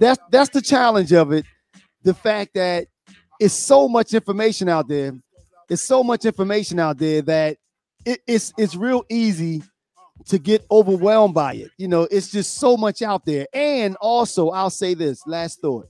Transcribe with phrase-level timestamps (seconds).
[0.00, 1.44] that's that's the challenge of it.
[2.02, 2.86] The fact that
[3.38, 5.12] it's so much information out there.
[5.68, 7.58] It's so much information out there that
[8.04, 9.62] it, it's it's real easy
[10.26, 11.70] to get overwhelmed by it.
[11.78, 13.46] You know, it's just so much out there.
[13.54, 15.86] And also, I'll say this last thought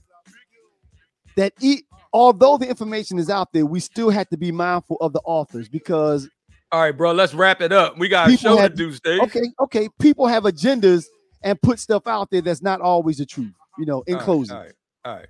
[1.35, 1.81] that e-
[2.13, 5.67] although the information is out there, we still have to be mindful of the authors
[5.69, 6.29] because
[6.71, 7.11] All right, bro.
[7.13, 7.97] Let's wrap it up.
[7.97, 9.21] We got a show have- to do, Steve.
[9.21, 11.05] okay, okay, people have agendas
[11.43, 13.51] and put stuff out there that's not always the truth.
[13.81, 14.55] You know, in All right, closing.
[14.55, 14.73] All right,
[15.05, 15.27] all right.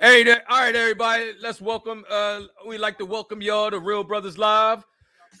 [0.00, 1.32] Hey there, all right, everybody.
[1.42, 2.06] Let's welcome.
[2.10, 4.82] Uh, we like to welcome y'all to Real Brothers Live.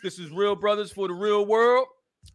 [0.02, 1.86] This is Real Brothers for the Real World,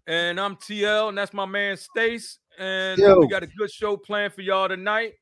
[0.08, 2.40] and I'm TL, and that's my man Stace.
[2.58, 3.20] And Yo.
[3.20, 5.14] we got a good show planned for y'all tonight.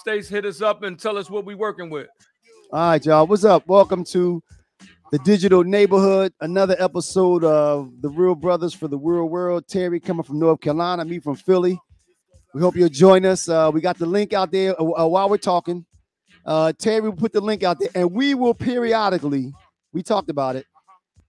[0.00, 2.08] Stace, hit us up and tell us what we working with.
[2.72, 3.26] All right, y'all.
[3.26, 3.66] What's up?
[3.66, 4.42] Welcome to
[5.10, 6.32] the digital neighborhood.
[6.40, 9.68] Another episode of the Real Brothers for the Real World.
[9.68, 11.78] Terry coming from North Carolina, me from Philly.
[12.54, 13.48] We hope you'll join us.
[13.48, 15.86] Uh, we got the link out there uh, uh, while we're talking.
[16.44, 19.52] Uh, Terry will put the link out there, and we will periodically.
[19.92, 20.66] We talked about it.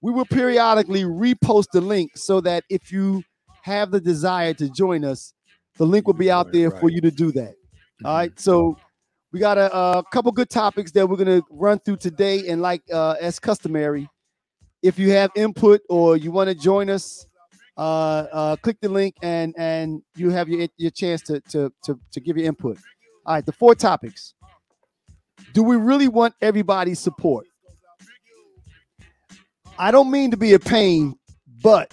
[0.02, 3.24] We will periodically repost the link so that if you
[3.62, 5.34] have the desire to join us,
[5.78, 7.54] the link will be out there for you to do that.
[8.04, 8.38] All right.
[8.38, 8.78] So
[9.32, 12.82] we got a, a couple good topics that we're gonna run through today, and like
[12.92, 14.10] uh, as customary,
[14.82, 17.26] if you have input or you want to join us,
[17.78, 22.00] uh, uh, click the link and and you have your your chance to to to
[22.12, 22.78] to give your input.
[23.26, 23.46] All right.
[23.46, 24.34] The four topics.
[25.54, 27.46] Do we really want everybody's support?
[29.78, 31.16] I don't mean to be a pain,
[31.62, 31.92] but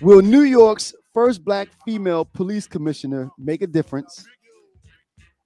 [0.00, 4.26] will New York's first black female police commissioner make a difference?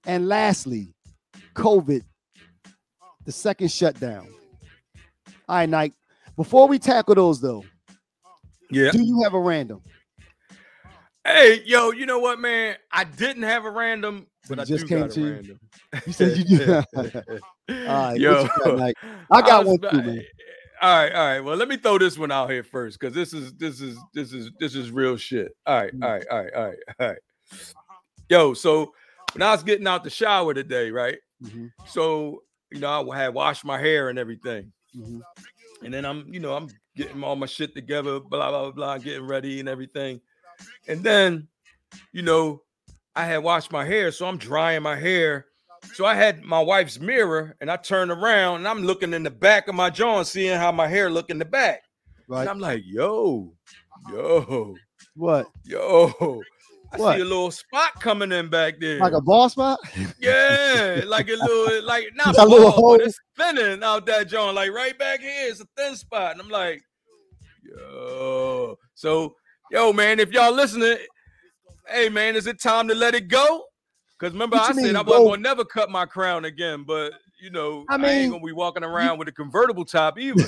[0.05, 0.93] And lastly,
[1.53, 2.03] COVID,
[3.25, 4.27] the second shutdown.
[5.47, 5.95] All right, Nike.
[6.37, 7.65] Before we tackle those, though,
[8.71, 8.91] Yeah.
[8.91, 9.81] do you have a random?
[11.25, 12.75] Hey, yo, you know what, man?
[12.91, 15.59] I didn't have a random, but You I just do came to- a random.
[16.05, 16.65] You said you do.
[17.03, 17.15] All
[17.69, 18.93] right, what you got?
[19.31, 20.25] I got was one too, man.
[20.81, 21.39] All right, all right.
[21.41, 24.31] Well, let me throw this one out here first because this is this is this
[24.31, 25.51] is this is real shit.
[25.65, 27.17] All right, all right, all right, all right, all right.
[28.29, 28.93] Yo, so
[29.33, 31.17] when I was getting out the shower today, right?
[31.43, 35.19] Mhm, So you know, I had washed my hair and everything, mhm.
[35.83, 39.27] and then I'm you know I'm getting all my shit together, blah blah blah, getting
[39.27, 40.21] ready and everything,
[40.87, 41.47] and then
[42.11, 42.61] you know
[43.15, 45.45] I had washed my hair, so I'm drying my hair.
[45.93, 49.29] So I had my wife's mirror, and I turned around, and I'm looking in the
[49.31, 51.81] back of my jaw, and seeing how my hair look in the back.
[52.27, 52.41] Right.
[52.41, 53.53] And I'm like, yo,
[54.09, 54.75] yo,
[55.15, 55.47] What?
[55.63, 56.41] yo.
[56.91, 57.15] I What?
[57.15, 58.99] see a little spot coming in back there.
[58.99, 59.79] Like a ball spot?
[60.19, 62.95] yeah, like a little, like not a little bald, but hole?
[62.95, 65.49] it's thinning out that joint, like right back here.
[65.49, 66.31] It's a thin spot.
[66.31, 66.81] And I'm like,
[67.63, 68.75] yo.
[68.95, 69.35] So,
[69.71, 70.97] yo, man, if y'all listening,
[71.87, 73.63] hey man, is it time to let it go?
[74.19, 75.29] Because remember, What I said mean, I wasn't go?
[75.29, 78.51] gonna never cut my crown again, but you know, I I, mean, ain't gonna be
[78.51, 80.45] walking around with a convertible top either.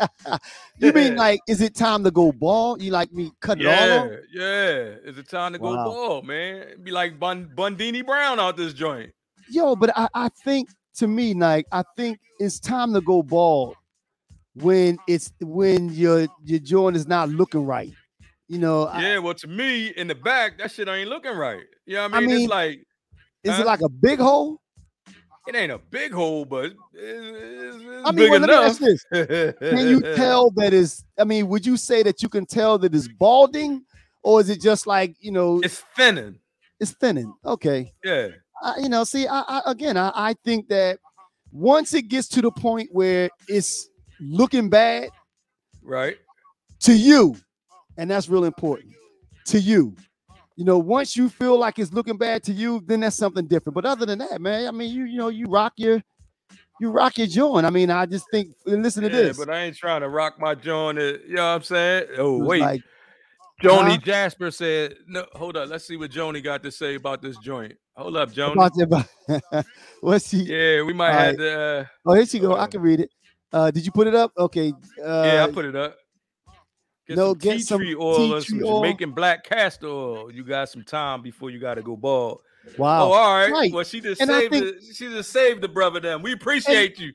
[0.78, 2.80] You mean like, is it time to go ball?
[2.82, 4.10] You like me cut it all yeah, off?
[4.32, 4.72] yeah.
[5.04, 5.84] Is it time to go Wow.
[5.84, 6.62] ball, man?
[6.62, 9.12] It'd be like Bun- Bundini Brown out this joint.
[9.50, 13.76] Yo, but I, I think to me, like, I think it's time to go bald
[14.54, 17.92] when it's when your your joint is not looking right.
[18.48, 21.64] You know, I- Yeah, well, to me, in the back, that shit ain't looking right.
[21.86, 22.30] You know what I I mean?
[22.30, 22.86] mean, it's like
[23.44, 23.62] is huh?
[23.62, 24.60] it like a big hole?
[25.46, 28.80] It ain't a big hole, but it's, it's, I mean, big well, let me ask
[28.80, 29.58] enough.
[29.58, 31.04] Can you tell that is?
[31.18, 33.84] I mean, would you say that you can tell that it's balding,
[34.22, 36.38] or is it just like you know it's, thinning.
[36.78, 37.24] It's thinning.
[37.24, 37.34] thinning?
[37.44, 38.28] Okay, Yeah.
[38.62, 40.98] I, you know, see, I, I again, I, I think that
[41.50, 43.88] once it gets to the point where it's
[44.20, 45.10] looking bad
[45.82, 46.16] Right.
[46.80, 47.36] to you,
[47.96, 48.92] and that's real important
[49.46, 49.96] to you.
[50.56, 53.74] You know, once you feel like it's looking bad to you, then that's something different.
[53.74, 56.02] But other than that, man, I mean, you you know, you rock your
[56.80, 57.64] you rock your joint.
[57.64, 59.38] I mean, I just think listen to Yeah, this.
[59.38, 60.98] but I ain't trying to rock my joint.
[60.98, 62.06] uh, You know what I'm saying?
[62.18, 62.60] Oh, wait.
[62.60, 62.82] like,
[63.62, 63.98] Joni huh?
[63.98, 65.68] Jasper said, no, hold up.
[65.68, 67.74] Let's see what Joni got to say about this joint.
[67.96, 68.54] Hold up, Joni.
[68.54, 68.82] about the-
[69.52, 69.66] about-
[70.00, 70.38] what's she?
[70.38, 71.60] yeah, we might All have to.
[71.60, 72.56] Uh, Oh, here she go.
[72.56, 73.10] I uh, can read it.
[73.52, 74.32] Uh, did you put it up?
[74.36, 74.72] Okay.
[75.00, 75.96] Uh, yeah, I put it up.
[77.08, 78.80] Get no, some get tea some tree oil and some oil.
[78.82, 80.32] Jamaican black castor oil.
[80.32, 82.40] You got some time before you got to go bald.
[82.66, 83.02] Oh, wow.
[83.02, 83.50] Oh, all right.
[83.50, 83.72] right.
[83.72, 85.98] Well, she just And saved think- the, she just saved the brother.
[85.98, 87.12] Then we appreciate you.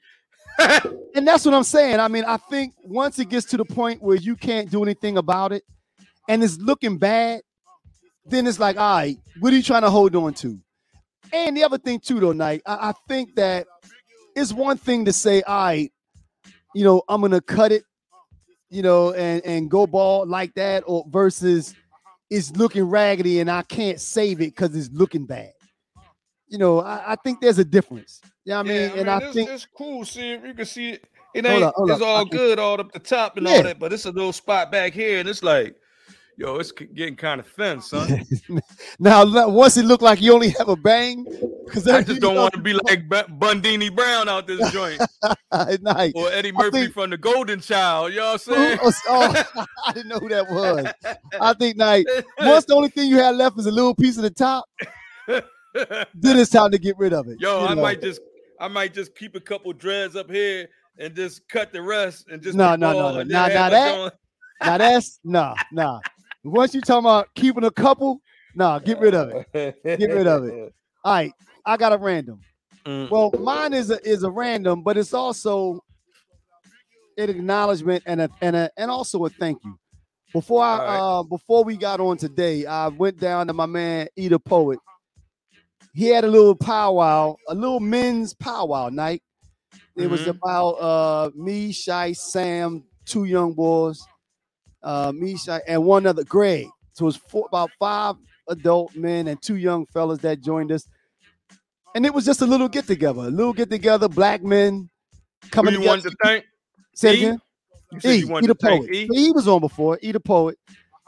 [1.15, 1.99] And that's what I'm saying.
[1.99, 5.17] I mean, I think once it gets to the point where you can't do anything
[5.17, 5.63] about it
[6.27, 7.41] and it's looking bad,
[8.25, 10.59] then it's like, all right, what are you trying to hold on to?
[11.31, 13.67] And the other thing, too, though, Knight, I, I think that
[14.35, 15.91] it's one thing to say, all right,
[16.75, 17.83] you know, I'm gonna cut it,
[18.69, 21.73] you know, and and go ball like that, or versus
[22.29, 25.53] it's looking raggedy and I can't save it because it's looking bad.
[26.49, 28.21] You know, I, I, think there's a difference.
[28.45, 28.99] You know what yeah, I mean?
[28.99, 30.05] And I it's, think it's cool.
[30.05, 31.05] See, if you can see it.
[31.33, 31.61] It ain't.
[31.61, 33.53] Hold hold it's all good all up the top and yeah.
[33.53, 35.75] all that, but it's a little spot back here, and it's like
[36.37, 38.25] yo, it's getting kind of thin, son.
[38.99, 41.25] now, once it looked like you only have a bang,
[41.65, 45.01] because I just don't want to be like Bundini Brown out this joint,
[45.81, 46.13] nice.
[46.15, 48.13] or Eddie Murphy think, from the Golden Child.
[48.13, 48.79] You know what I'm saying?
[48.81, 51.17] Oh, oh, I didn't know who that was.
[51.41, 52.05] I think, like,
[52.39, 54.65] once the only thing you had left is a little piece of the top,
[55.27, 55.43] then
[56.13, 57.41] it's time to get rid of it.
[57.41, 57.81] Yo, I know?
[57.81, 58.21] might just,
[58.59, 60.69] I might just keep a couple dreads up here
[60.99, 64.13] and just cut the rest and just no, no, no, no, nah, nah, that.
[64.59, 65.99] Now that's nah, nah.
[66.43, 68.21] Once you talking about keeping a couple,
[68.55, 69.83] nah, get rid of it.
[69.83, 70.73] Get rid of it.
[71.03, 71.31] All right,
[71.65, 72.41] I got a random.
[72.85, 73.09] Mm.
[73.09, 75.83] Well, mine is a is a random, but it's also
[77.17, 79.77] an acknowledgement and a and a and also a thank you.
[80.33, 80.99] Before I right.
[80.99, 84.79] uh before we got on today, I went down to my man Eater Poet.
[85.93, 89.23] He had a little powwow, a little men's powwow night.
[89.95, 90.11] It mm-hmm.
[90.11, 94.05] was about uh me, Shy, Sam, two young boys
[94.87, 96.67] uh, Misha, and one other, Greg.
[96.93, 98.15] So it was four, about five
[98.47, 100.87] adult men and two young fellas that joined us.
[101.93, 104.89] And it was just a little get together, a little get together, black men
[105.51, 105.89] coming Who you together.
[105.89, 106.45] wanted to thank?
[106.95, 107.17] Say e?
[107.17, 107.41] again.
[107.91, 108.89] You said e, you e, the poet.
[108.93, 109.09] E?
[109.11, 109.99] He was on before.
[110.01, 110.57] E the poet.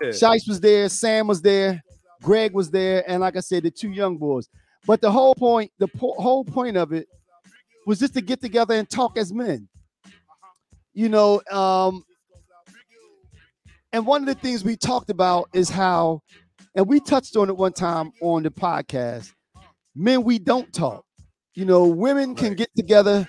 [0.02, 0.10] Yeah.
[0.10, 0.90] Shice was there.
[0.90, 1.82] Sam was there.
[2.22, 4.50] Greg was there, and like I said, the two young boys.
[4.86, 7.08] But the whole point, the po- whole point of it
[7.86, 9.70] was just to get together and talk as men.
[10.94, 12.04] You know, um,
[13.92, 16.22] and one of the things we talked about is how,
[16.76, 19.34] and we touched on it one time on the podcast,
[19.96, 21.04] men, we don't talk.
[21.56, 23.28] You know, women can get together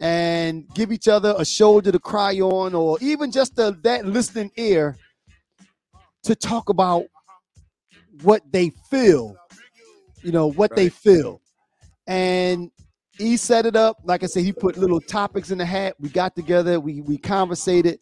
[0.00, 4.50] and give each other a shoulder to cry on, or even just a, that listening
[4.56, 4.96] ear
[6.24, 7.04] to talk about
[8.22, 9.36] what they feel,
[10.22, 10.76] you know, what right.
[10.76, 11.40] they feel.
[12.06, 12.70] And
[13.16, 13.98] he set it up.
[14.04, 15.94] Like I said, he put little topics in the hat.
[15.98, 18.00] We got together, we we conversated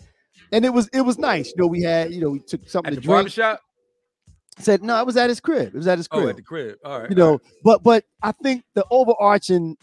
[0.53, 1.49] and it was it was nice.
[1.49, 3.17] You know, we had you know we took something at to drink.
[3.17, 3.61] Barbershop?
[4.59, 5.69] Said no, it was at his crib.
[5.69, 6.25] It was at his crib.
[6.25, 6.79] Oh, at the crib.
[6.85, 7.11] All right.
[7.11, 7.41] You know, right.
[7.63, 9.77] but but I think the overarching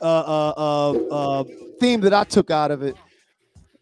[0.00, 1.44] uh, uh, uh, uh,
[1.80, 2.96] theme that I took out of it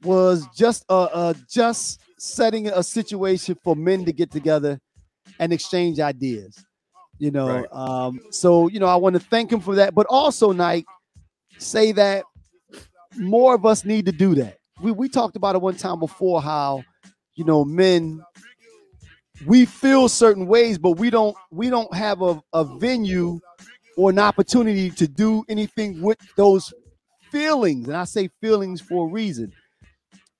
[0.03, 4.81] was just uh, uh just setting a situation for men to get together
[5.39, 6.65] and exchange ideas.
[7.19, 7.67] You know, right.
[7.71, 10.87] um, so you know, I want to thank him for that, but also, Nike,
[11.59, 12.25] say that
[13.17, 16.43] more of us need to do that we, we talked about it one time before
[16.43, 16.85] how
[17.35, 18.23] you know men
[19.47, 23.41] we feel certain ways but we don't we don't have a, a venue
[23.97, 26.73] or an opportunity to do anything with those
[27.31, 27.89] feelings.
[27.89, 29.53] And i say feelings for a reason.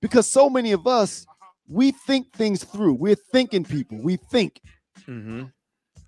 [0.03, 1.27] Because so many of us
[1.67, 2.95] we think things through.
[2.95, 3.99] We're thinking people.
[4.03, 4.61] We think.
[5.09, 5.45] Mm-hmm.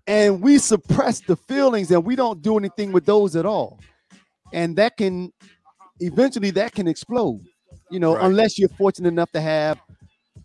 [0.06, 3.80] and we suppress the feelings and we don't do anything with those at all.
[4.52, 5.32] And that can
[5.98, 7.40] eventually that can explode
[7.90, 8.24] you know, right.
[8.24, 9.78] unless you're fortunate enough to have,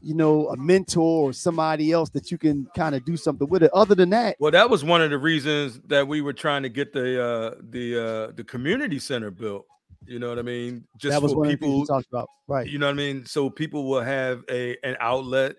[0.02, 3.64] you know, a mentor or somebody else that you can kind of do something with
[3.64, 3.72] it.
[3.74, 6.70] Other than that, well, that was one of the reasons that we were trying to
[6.70, 9.66] get the uh the uh the community center built.
[10.06, 10.84] You know what I mean?
[10.98, 12.68] Just that was for people talked about, right?
[12.68, 13.26] You know what I mean?
[13.26, 15.56] So people will have a an outlet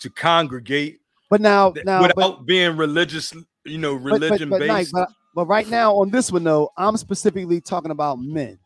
[0.00, 1.00] to congregate.
[1.30, 3.34] But now, now without but, being religious,
[3.64, 4.92] you know, religion but, but, based.
[4.92, 8.58] But, but right now on this one though, I'm specifically talking about men.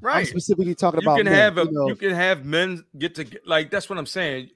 [0.00, 0.18] Right.
[0.18, 1.88] I'm specifically talking you about can men, have a you, know.
[1.88, 4.50] you can have men get to like that's what I'm saying.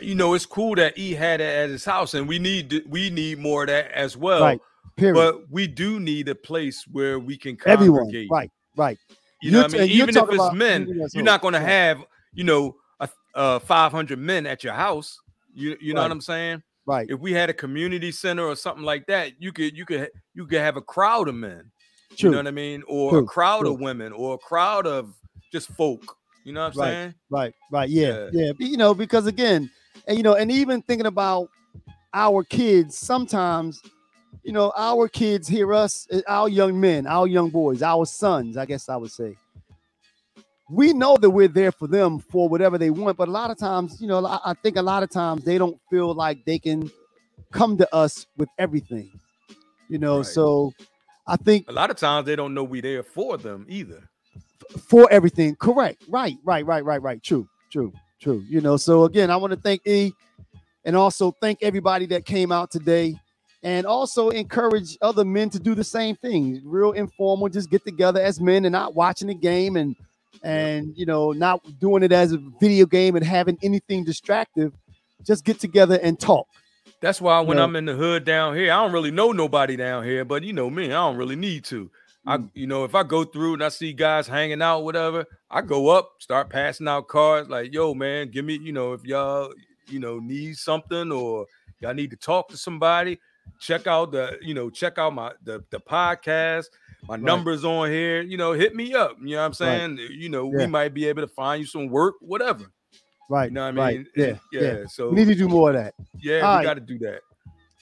[0.00, 3.10] You know, it's cool that he had it at his house, and we need we
[3.10, 4.42] need more of that as well.
[4.42, 4.60] Right.
[4.96, 5.14] Period.
[5.14, 7.78] But we do need a place where we can congregate.
[7.78, 8.28] Everyone.
[8.30, 8.50] Right.
[8.76, 8.98] Right.
[9.42, 12.44] You know, what I mean, even if it's men, you're not going to have you
[12.44, 15.18] know a, a uh, 500 men at your house.
[15.54, 16.06] You you know right.
[16.06, 16.62] what I'm saying?
[16.86, 17.06] Right.
[17.10, 20.46] If we had a community center or something like that, you could you could you
[20.46, 21.70] could have a crowd of men.
[22.16, 22.30] True.
[22.30, 22.82] You know what I mean?
[22.88, 23.18] Or True.
[23.20, 23.74] a crowd True.
[23.74, 25.14] of women or a crowd of
[25.52, 26.16] just folk.
[26.44, 26.92] You know what I'm right.
[26.92, 27.14] saying?
[27.30, 27.88] Right, right.
[27.88, 28.52] Yeah, yeah, yeah.
[28.58, 29.70] You know, because again,
[30.06, 31.50] and you know, and even thinking about
[32.14, 33.82] our kids, sometimes,
[34.42, 38.56] you know, our kids hear us, eh, our young men, our young boys, our sons,
[38.56, 39.36] I guess I would say.
[40.70, 43.58] We know that we're there for them for whatever they want, but a lot of
[43.58, 46.90] times, you know, I think a lot of times they don't feel like they can
[47.52, 49.10] come to us with everything.
[49.88, 50.26] You know, right.
[50.26, 50.72] so
[51.28, 54.02] I think a lot of times they don't know we there for them either.
[54.86, 56.02] For everything, correct?
[56.08, 57.22] Right, right, right, right, right.
[57.22, 58.42] True, true, true.
[58.48, 60.12] You know, so again, I want to thank E,
[60.84, 63.14] and also thank everybody that came out today,
[63.62, 66.60] and also encourage other men to do the same thing.
[66.64, 69.94] Real informal, just get together as men and not watching the game and
[70.42, 74.72] and you know not doing it as a video game and having anything distractive
[75.24, 76.46] just get together and talk.
[77.00, 77.64] That's why when Yeah.
[77.64, 80.24] I'm in the hood down here, I don't really know nobody down here.
[80.24, 81.90] But you know me, I don't really need to.
[82.26, 82.50] I, Mm.
[82.54, 85.88] you know, if I go through and I see guys hanging out, whatever, I go
[85.88, 89.52] up, start passing out cards like, "Yo, man, give me," you know, if y'all,
[89.86, 91.46] you know, need something or
[91.80, 93.18] y'all need to talk to somebody,
[93.60, 96.66] check out the, you know, check out my the the podcast.
[97.06, 97.22] My Right.
[97.22, 99.16] numbers on here, you know, hit me up.
[99.22, 99.96] You know what I'm Right.
[99.96, 99.98] saying?
[100.10, 100.58] You know, Yeah.
[100.58, 102.64] we might be able to find you some work, whatever.
[103.28, 103.50] Right.
[103.50, 103.96] You know what I right.
[103.98, 104.06] mean?
[104.16, 104.38] Yeah.
[104.52, 104.60] Yeah.
[104.62, 104.86] yeah.
[104.88, 105.94] So We need to do more of that.
[106.20, 106.62] yeah, All we right.
[106.64, 107.20] got to do that.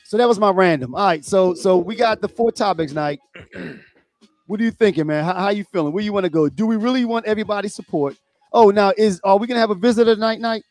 [0.05, 0.95] So that was my random.
[0.95, 1.25] All right.
[1.25, 3.21] So so we got the four topics night.
[4.47, 5.25] what are you thinking, man?
[5.25, 5.93] How, how you feeling?
[5.93, 6.49] Where you want to go?
[6.49, 8.17] Do we really want everybody's support?
[8.53, 10.41] Oh, now is are we gonna have a visitor tonight?
[10.41, 10.63] Night?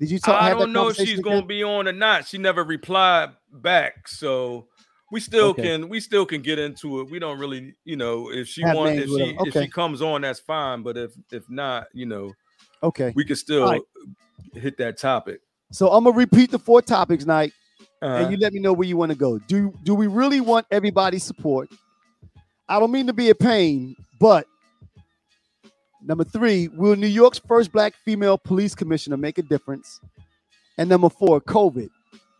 [0.00, 0.42] Did you talk?
[0.42, 2.26] I don't know if she's going to be on or not.
[2.26, 4.66] She never replied back, so
[5.12, 5.62] we still Okay.
[5.62, 7.10] can we still can get into it.
[7.10, 9.46] We don't really, you know, if she wants if she them.
[9.46, 10.82] if she comes on, that's fine.
[10.82, 12.32] But if if not, you know,
[12.82, 13.12] Okay.
[13.14, 13.82] we can still right.
[14.54, 15.40] hit that topic.
[15.72, 17.52] So I'm gonna repeat the four topics night,
[18.02, 18.16] Uh-huh.
[18.16, 19.38] and you let me know where you want to go.
[19.38, 21.68] Do do we really want everybody's support?
[22.68, 24.46] I don't mean to be a pain, but
[26.02, 30.00] number three, will New York's first black female police commissioner make a difference?
[30.78, 31.90] And number four, COVID,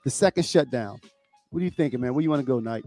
[0.05, 1.01] the second shutdown.
[1.51, 2.15] What are you thinking, man?
[2.15, 2.85] Where you want to go, Knight?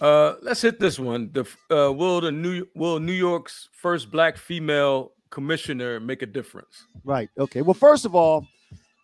[0.00, 1.30] Uh, let's hit this one.
[1.32, 6.84] The uh, will the New will New York's first black female commissioner make a difference?
[7.04, 7.28] Right.
[7.38, 7.62] Okay.
[7.62, 8.46] Well, first of all,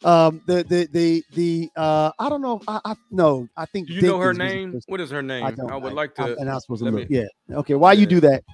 [0.05, 2.61] um, the the the the uh, I don't know.
[2.69, 3.89] I, I no, I think.
[3.89, 4.81] Do you know her Dinkins was the name?
[4.87, 5.45] What is her name?
[5.45, 6.37] I I, would I- like to.
[6.39, 7.09] and I'm supposed to look.
[7.11, 7.57] me- Yeah.
[7.59, 7.75] Okay.
[7.75, 8.45] Why you do that?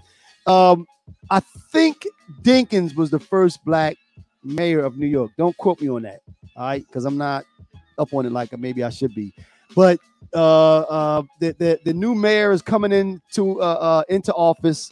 [0.47, 0.87] Um,
[1.31, 2.07] I think
[2.43, 3.97] Dinkins was the first black
[4.45, 5.33] mayor of New York.
[5.37, 6.21] Don't quote me on that.
[6.57, 7.45] All right, because I'm not
[7.99, 9.33] up on it like maybe I should be.
[9.75, 9.99] But
[10.35, 14.91] uh, uh, the, the the new mayor is coming into uh, uh, into office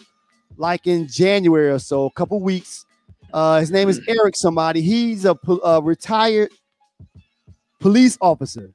[0.58, 2.84] like in January or so, a couple weeks.
[3.32, 4.36] Uh, his name is Eric.
[4.36, 4.80] Somebody.
[4.80, 6.50] He's a, a retired
[7.80, 8.70] police officer.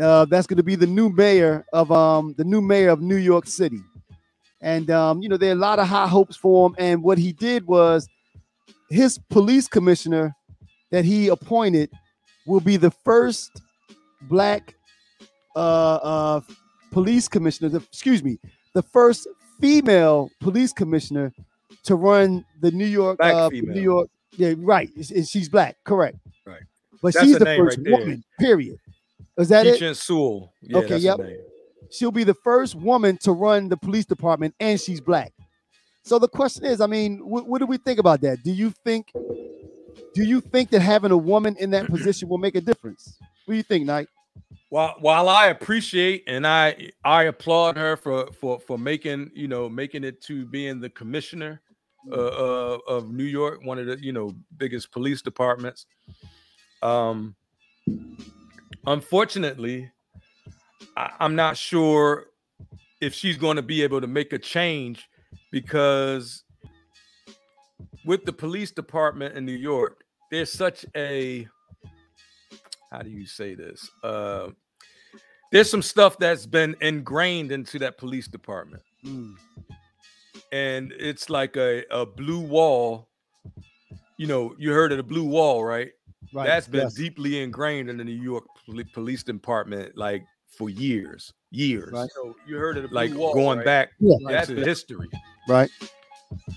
[0.00, 3.16] Uh, that's going to be the new mayor of um the new mayor of New
[3.16, 3.80] York City.
[4.60, 6.74] And um, you know, there are a lot of high hopes for him.
[6.78, 8.08] And what he did was
[8.90, 10.34] his police commissioner
[10.90, 11.90] that he appointed
[12.46, 13.50] will be the first
[14.22, 14.74] black
[15.56, 16.40] uh uh
[16.90, 18.38] police commissioner, the, excuse me,
[18.74, 19.26] the first
[19.62, 21.32] female police commissioner
[21.84, 23.48] to run the New York uh.
[23.50, 24.10] New York.
[24.36, 24.90] Yeah, right.
[25.26, 26.16] She's black, correct.
[26.46, 26.62] Right.
[27.02, 28.78] But That's she's the first right woman, period.
[29.36, 29.96] Is that it?
[29.96, 30.52] Sewell.
[30.62, 31.20] Yeah, Okay, yep.
[31.90, 35.32] she'll be the first woman to run the police department and she's black
[36.02, 38.70] so the question is i mean what, what do we think about that do you
[38.84, 39.12] think
[40.14, 43.52] do you think that having a woman in that position will make a difference what
[43.52, 44.08] do you think knight
[44.72, 49.68] While while I appreciate and I I applaud her for for for making you know
[49.68, 51.60] making it to being the commissioner
[52.10, 55.84] uh, uh, of New York, one of the you know biggest police departments.
[56.82, 57.34] Um,
[58.86, 59.92] unfortunately,
[60.96, 62.28] I, I'm not sure
[63.02, 65.06] if she's going to be able to make a change
[65.50, 66.44] because
[68.06, 71.46] with the police department in New York, there's such a
[72.90, 73.90] how do you say this?
[74.02, 74.48] Uh,
[75.52, 79.34] there's some stuff that's been ingrained into that police department, Mm,
[80.52, 83.08] and it's like a, a blue wall.
[84.16, 85.90] You know, you heard of the blue wall, right?
[86.32, 88.44] right That's been yes, deeply ingrained in the New York
[88.92, 91.92] police department, like for years, years.
[91.92, 92.10] Right.
[92.14, 93.64] So you heard of the like going right?
[93.64, 93.90] back.
[93.98, 94.16] Yeah.
[94.28, 94.64] That's Right.
[94.64, 95.08] history.
[95.48, 95.70] right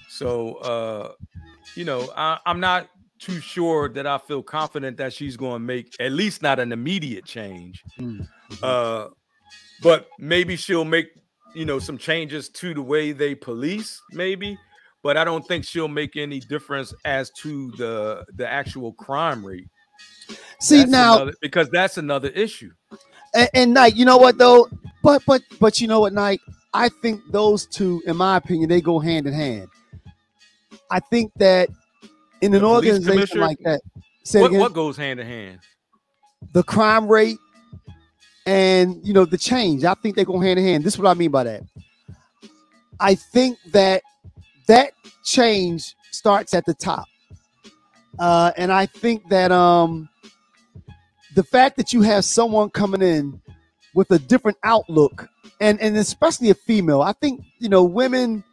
[0.09, 1.13] So, uh,
[1.75, 2.89] you know, I, I'm not
[3.25, 6.72] too sure that I feel confident that she's going to make at least not an
[6.72, 7.84] immediate change.
[8.00, 8.27] Mm,
[8.62, 9.08] Uh,
[9.82, 11.08] but maybe she'll make
[11.55, 14.58] you know some changes to the way they police, maybe.
[15.03, 19.67] But I don't think she'll make any difference as to the the actual crime rate.
[20.60, 22.72] see That's now another- because that's another issue.
[23.34, 24.67] and, and Knight, you know what though?
[25.03, 26.39] But but but you know what, night.
[26.74, 29.67] I think those two, in my opinion, they go hand in hand.
[30.91, 31.70] I think that
[32.41, 33.81] in an organization like that,
[34.23, 35.59] say What, what goes hand in hand?
[36.53, 37.37] the crime rate
[38.45, 39.83] and you know the change.
[39.83, 40.83] I think they go hand in hand.
[40.83, 41.63] This is what I mean by that.
[42.99, 44.03] I think that
[44.67, 47.07] that change starts at the top,
[48.19, 50.09] uh, and I think that um,
[51.35, 53.41] the fact that you have someone coming in
[53.93, 55.27] with a different outlook,
[55.59, 58.43] and and especially a female, I think you know women.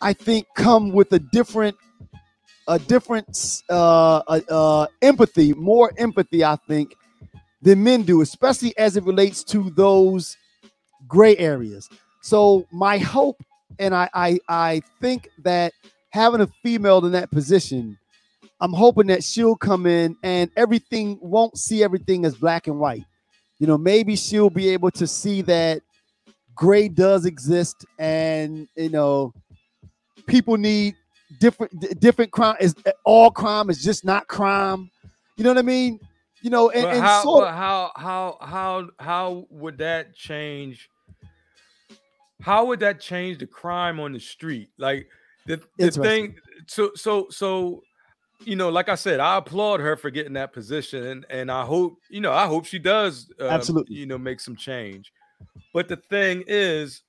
[0.00, 1.76] I think come with a different
[2.68, 6.44] a different uh, uh, empathy, more empathy.
[6.44, 6.94] I think
[7.62, 10.36] than men do, especially as it relates to those
[11.08, 11.88] gray areas.
[12.22, 13.42] So my hope,
[13.78, 15.72] and I I, I think that
[16.10, 17.98] having a female in that position,
[18.60, 23.04] I'm hoping that she'll come in and everything won't see everything as black and white.
[23.58, 25.82] You know, maybe she'll be able to see that
[26.54, 29.32] gray does exist and you know
[30.26, 30.96] people need
[31.40, 34.90] different different crime is all crime is just not crime.
[35.36, 36.00] You know what I mean?
[36.42, 40.88] You know, and, and how, so, how how how how would that change?
[42.40, 44.70] How would that change the crime on the street?
[44.78, 45.08] Like
[45.46, 46.36] the, the thing.
[46.66, 47.82] So so so
[48.44, 51.64] you know, like I said, I applaud her for getting that position, and, and I
[51.64, 55.12] hope you know, I hope she does, uh, absolutely, you know, make some change.
[55.74, 57.02] But the thing is,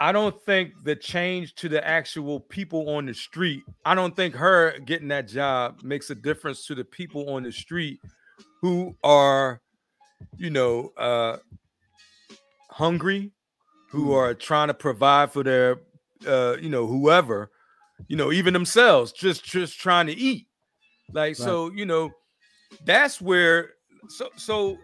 [0.00, 4.34] I don't think the change to the actual people on the street, I don't think
[4.34, 8.00] her getting that job makes a difference to the people on the street
[8.60, 9.60] who are,
[10.36, 11.38] you know, uh,
[12.70, 13.32] hungry,
[13.90, 14.16] who mm.
[14.16, 15.80] are trying to provide for their,
[16.26, 17.50] uh, you know, whoever,
[18.08, 20.46] you know, even themselves, just just trying to eat.
[21.12, 21.36] Like right.
[21.36, 22.10] so, you know,
[22.84, 23.70] that's where
[24.08, 24.78] so so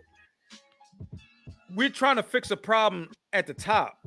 [1.74, 3.98] we're trying to fix a problem at the top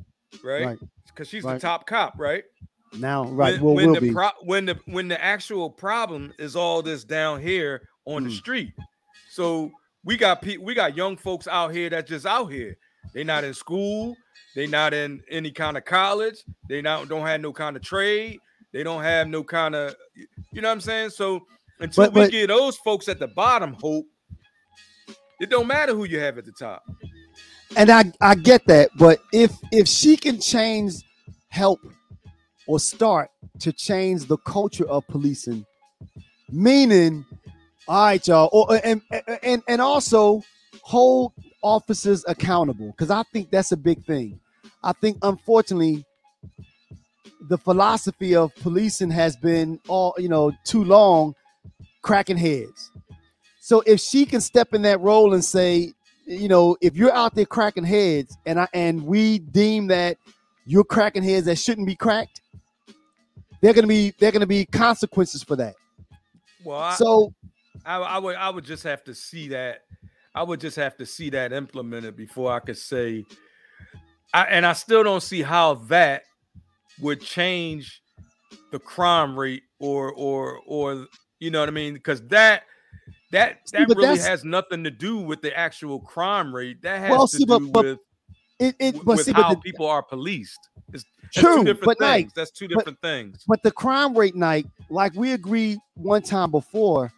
[0.43, 0.77] right?
[1.07, 1.55] Because she's right.
[1.55, 2.43] the top cop, right?
[2.97, 3.59] Now, right?
[3.61, 7.87] When, when the pro- when the when the actual problem is all this down here
[8.05, 8.29] on mm.
[8.29, 8.73] the street.
[9.29, 9.71] So
[10.03, 12.77] we got pe- we got young folks out here that just out here.
[13.13, 14.15] They not in school.
[14.55, 16.43] They not in any kind of college.
[16.67, 18.39] They not don't have no kind of trade.
[18.73, 21.09] They don't have no kind of, you know what I'm saying.
[21.11, 21.45] So
[21.79, 24.05] until but, we but, get those folks at the bottom hope,
[25.39, 26.83] it don't matter who you have at the top
[27.75, 30.93] and I I get that, but if if she can change,
[31.49, 31.79] help,
[32.67, 35.65] or start to change the culture of policing,
[36.49, 37.25] meaning,
[37.87, 39.01] all right, y'all, or and
[39.43, 40.43] and and also
[40.81, 44.39] hold officers accountable because I think that's a big thing.
[44.83, 46.05] I think unfortunately
[47.49, 51.35] the philosophy of policing has been all you know too long
[52.01, 52.91] cracking heads.
[53.59, 55.93] So if she can step in that role and say,
[56.25, 60.17] you know, if you're out there cracking heads and I and we deem that
[60.65, 62.41] you're cracking heads that shouldn't be cracked,
[63.61, 65.75] they're gonna be they're gonna be consequences for that.
[66.63, 67.33] Well, so
[67.85, 69.81] I, I would I would just have to see that.
[70.33, 73.25] I would just have to see that implemented before I could say.
[74.33, 76.23] I, and I still don't see how that
[77.01, 78.01] would change
[78.71, 81.07] the crime rate or or or
[81.39, 82.63] you know what I mean because that
[83.31, 86.81] that that see, really has nothing to do with the actual crime rate.
[86.81, 87.99] That has well, to see, do but, but with
[88.59, 90.59] it, it with see, how the, people are policed.
[90.93, 91.99] It's, true, but things.
[91.99, 93.43] like that's two different but, things.
[93.47, 97.11] But the crime rate night, like we agreed one time before,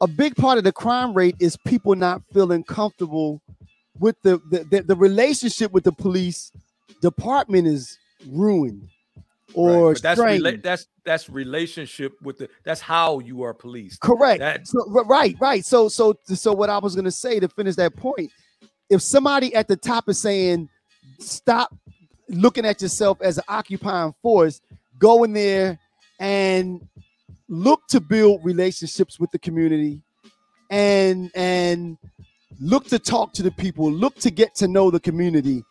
[0.00, 3.40] a big part of the crime rate is people not feeling comfortable
[3.98, 6.50] with the the, the, the relationship with the police
[7.00, 7.98] department is
[8.28, 8.88] ruined
[9.54, 10.02] or right.
[10.02, 14.00] that's rela- that's that's relationship with the that's how you are policed.
[14.00, 14.40] Correct.
[14.40, 15.64] That, so, right, right.
[15.64, 18.30] So so so what I was gonna say to finish that point,
[18.90, 20.68] if somebody at the top is saying
[21.18, 21.74] stop
[22.28, 24.60] looking at yourself as an occupying force,
[24.98, 25.78] go in there
[26.20, 26.86] and
[27.48, 30.00] look to build relationships with the community
[30.70, 31.98] and and
[32.60, 35.64] look to talk to the people, look to get to know the community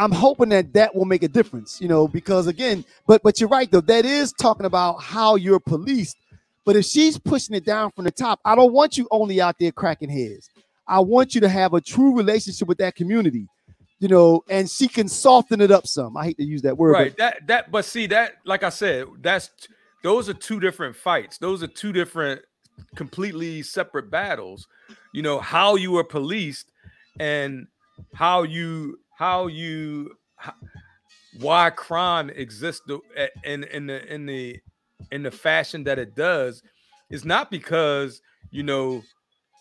[0.00, 3.50] I'm hoping that that will make a difference, you know, because again, but but you're
[3.50, 3.82] right though.
[3.82, 6.16] That is talking about how you're policed.
[6.64, 9.56] But if she's pushing it down from the top, I don't want you only out
[9.58, 10.48] there cracking heads.
[10.88, 13.46] I want you to have a true relationship with that community,
[13.98, 16.16] you know, and she can soften it up some.
[16.16, 17.10] I hate to use that word, right?
[17.10, 19.50] But, that that, but see that, like I said, that's
[20.02, 21.36] those are two different fights.
[21.36, 22.40] Those are two different,
[22.94, 24.66] completely separate battles.
[25.12, 26.72] You know how you are policed
[27.18, 27.66] and
[28.14, 30.54] how you how you how,
[31.40, 32.80] why crime exists
[33.44, 34.58] in in the in the
[35.12, 36.62] in the fashion that it does
[37.10, 39.02] is not because you know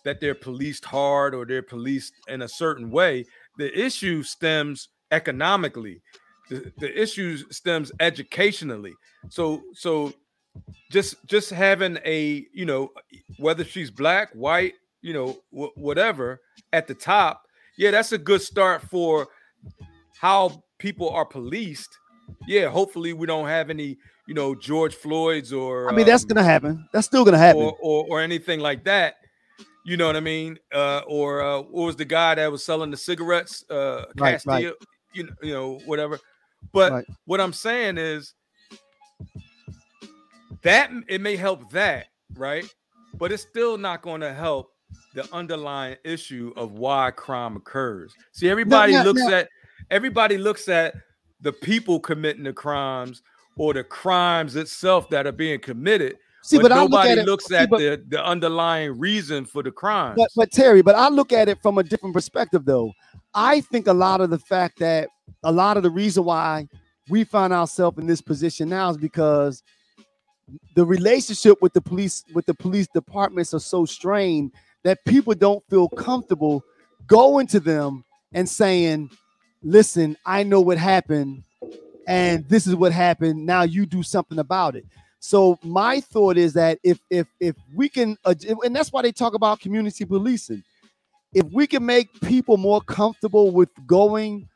[0.05, 3.25] that they're policed hard or they're policed in a certain way.
[3.57, 6.01] The issue stems economically.
[6.49, 8.93] The, the issue stems educationally.
[9.27, 10.13] So so
[10.89, 12.91] just just having a you know
[13.39, 16.39] whether she's black white you know wh- whatever
[16.71, 17.43] at the top
[17.77, 19.27] yeah that's a good start for
[20.19, 21.97] how people are policed,
[22.47, 26.29] yeah, hopefully we don't have any, you know, George Floyd's or I mean, that's um,
[26.29, 26.87] gonna happen.
[26.93, 29.15] That's still gonna happen, or, or, or anything like that.
[29.85, 30.59] You know what I mean?
[30.73, 33.63] Uh, or uh, what was the guy that was selling the cigarettes?
[33.69, 34.73] Uh, right, Castile, right.
[35.13, 36.19] you know, you know, whatever.
[36.71, 37.05] But right.
[37.25, 38.33] what I'm saying is
[40.61, 42.65] that it may help that, right?
[43.15, 44.71] But it's still not going to help
[45.13, 48.13] the underlying issue of why crime occurs.
[48.31, 49.33] See, everybody no, no, looks no.
[49.33, 49.49] at
[49.89, 50.93] everybody looks at
[51.41, 53.21] the people committing the crimes
[53.57, 57.17] or the crimes itself that are being committed, See, but, but I look nobody at
[57.19, 60.15] it- looks see, at but- the, the underlying reason for the crime.
[60.15, 62.91] But but Terry, but I look at it from a different perspective though.
[63.33, 65.09] I think a lot of the fact that
[65.43, 66.67] a lot of the reason why
[67.09, 69.63] we find ourselves in this position now is because
[70.75, 74.51] the relationship with the police with the police departments are so strained
[74.83, 76.63] that people don't feel comfortable
[77.07, 79.09] going to them and saying,
[79.63, 81.43] "Listen, I know what happened
[82.07, 83.45] and this is what happened.
[83.45, 84.85] Now you do something about it."
[85.19, 89.11] So my thought is that if if if we can, uh, and that's why they
[89.11, 90.63] talk about community policing.
[91.33, 94.47] If we can make people more comfortable with going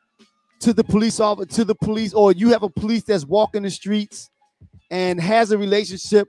[0.60, 3.70] to the police office, to the police, or you have a police that's walking the
[3.70, 4.30] streets
[4.90, 6.28] and has a relationship,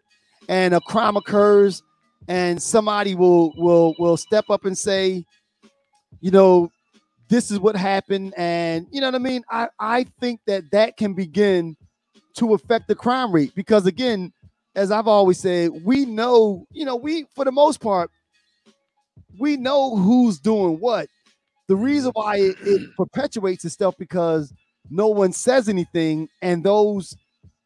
[0.50, 1.82] and a crime occurs,
[2.28, 5.26] and somebody will will will step up and say,
[6.22, 6.72] you know,
[7.30, 9.44] this is what happened, and you know what I mean.
[9.50, 11.76] I I think that that can begin
[12.36, 14.32] to affect the crime rate because again
[14.76, 18.12] as i've always said we know you know we for the most part
[19.40, 21.08] we know who's doing what
[21.68, 24.54] the reason why it, it perpetuates itself because
[24.90, 27.16] no one says anything and those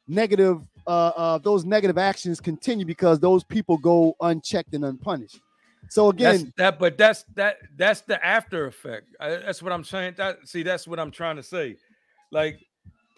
[0.08, 5.39] negative uh, uh those negative actions continue because those people go unchecked and unpunished
[5.89, 9.08] so that's again that, but that's that that's the after effect.
[9.19, 10.15] I, that's what I'm saying.
[10.17, 11.78] That see, that's what I'm trying to say.
[12.32, 12.60] Like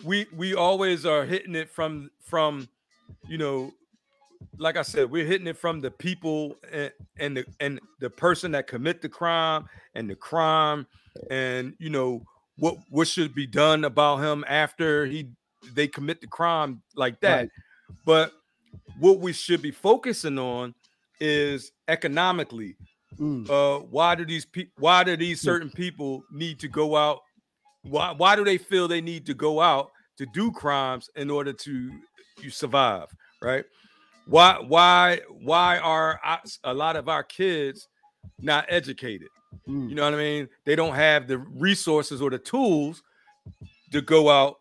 [0.04, 2.70] we we always are hitting it from from
[3.28, 3.74] you know,
[4.58, 8.52] like I said, we're hitting it from the people and, and the and the person
[8.54, 10.88] that commit the crime and the crime
[11.30, 12.24] and you know
[12.58, 15.30] what what should be done about him after he
[15.74, 17.36] they commit the crime like that.
[17.38, 17.50] Right.
[18.06, 18.34] But
[19.00, 20.74] what we should be focusing on
[21.20, 22.76] is economically
[23.20, 27.20] mm, uh why do these people why do these certain people need to go out
[27.84, 31.54] why why do they feel they need to go out to do crimes in order
[31.54, 31.92] to
[32.42, 33.08] you survive
[33.42, 33.66] right
[34.26, 36.20] why why why are
[36.64, 37.88] a lot of our kids
[38.40, 39.30] not educated
[39.68, 39.90] mm.
[39.90, 43.04] you know what i mean they don't have the resources or the tools
[43.92, 44.61] to go out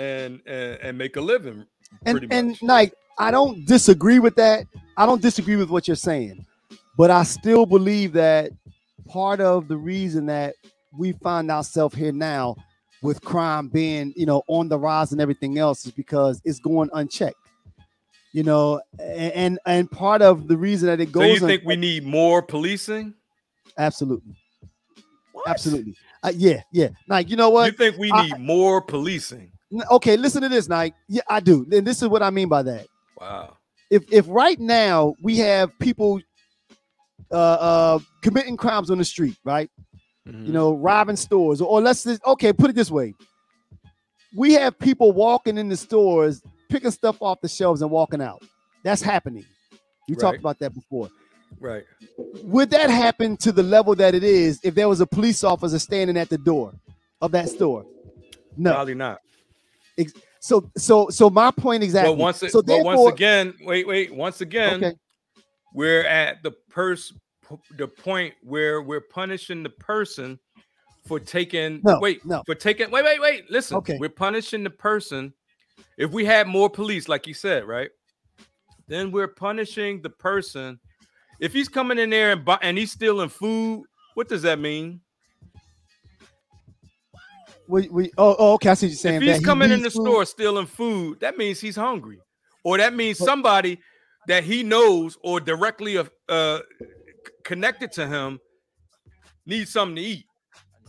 [0.00, 1.66] and and, and make a living
[2.06, 2.62] and pretty and much.
[2.62, 4.64] like I don't disagree with that.
[4.96, 6.46] I don't disagree with what you're saying,
[6.96, 8.50] but I still believe that
[9.06, 10.54] part of the reason that
[10.98, 12.56] we find ourselves here now
[13.02, 16.88] with crime being you know on the rise and everything else is because it's going
[16.94, 17.36] unchecked.
[18.32, 21.74] You know, and and part of the reason that it so you goes think we
[21.76, 23.12] need more policing
[23.76, 24.36] absolutely,
[25.32, 25.48] What?
[25.48, 26.90] absolutely, uh, yeah, yeah.
[27.08, 29.50] Like you know what you think we I- need more policing
[29.90, 30.94] Okay, listen to this, Nike.
[31.08, 32.86] Yeah, I do, and this is what I mean by that.
[33.20, 33.56] wow
[33.90, 36.20] if if right now we have people
[37.32, 39.70] uh uh committing crimes on the street, right?
[40.26, 40.46] Mhm.
[40.46, 43.14] You know, robbing stores, or, let's just okay, put it this way.
[44.36, 48.42] We have people walking in the stores, picking stuff off the shelves and walking out.
[48.84, 49.44] That's happening.
[50.08, 51.08] We talked about that before.
[51.58, 51.84] right
[52.44, 55.78] Would that happen to the level that it is if there was a police officer
[55.78, 56.74] standing at the door
[57.20, 57.84] of that store?
[58.56, 58.72] No.
[58.72, 59.20] Probably not.
[60.40, 62.12] So so so my point exactly.
[62.12, 64.14] But once, it, so but once again, wait, wait.
[64.14, 64.96] Once again, okay.
[65.74, 67.12] we're at the pers-
[67.48, 70.38] p- the point where we're punishing the person
[71.06, 71.80] for taking.
[71.84, 72.42] No, wait, no.
[72.46, 72.90] for taking.
[72.90, 73.50] Wait, wait, wait.
[73.50, 73.76] Listen.
[73.78, 73.98] Okay.
[73.98, 75.34] We're punishing the person.
[75.98, 77.90] If we had more police, like you said, right?
[78.88, 80.80] Then we're punishing the person.
[81.38, 83.84] If he's coming in there and and he's stealing food,
[84.14, 85.02] what does that mean?
[87.70, 89.16] We, we oh, oh okay, I see you're saying.
[89.16, 90.02] if that he's he coming in the food.
[90.02, 92.18] store stealing food, that means he's hungry,
[92.64, 93.78] or that means somebody
[94.26, 96.60] that he knows or directly uh, uh,
[97.44, 98.40] connected to him
[99.46, 100.24] needs something to eat.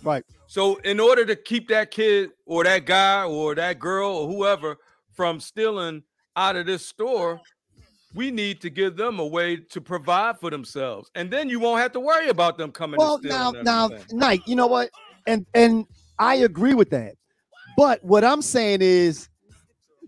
[0.03, 0.23] Right.
[0.47, 4.77] So, in order to keep that kid or that guy or that girl or whoever
[5.13, 6.01] from stealing
[6.35, 7.39] out of this store,
[8.15, 11.79] we need to give them a way to provide for themselves, and then you won't
[11.79, 12.97] have to worry about them coming.
[12.97, 13.89] Well, now, now.
[14.11, 14.89] Nike, you know what?
[15.27, 15.85] And and
[16.21, 17.15] I agree with that.
[17.75, 19.27] But what I'm saying is,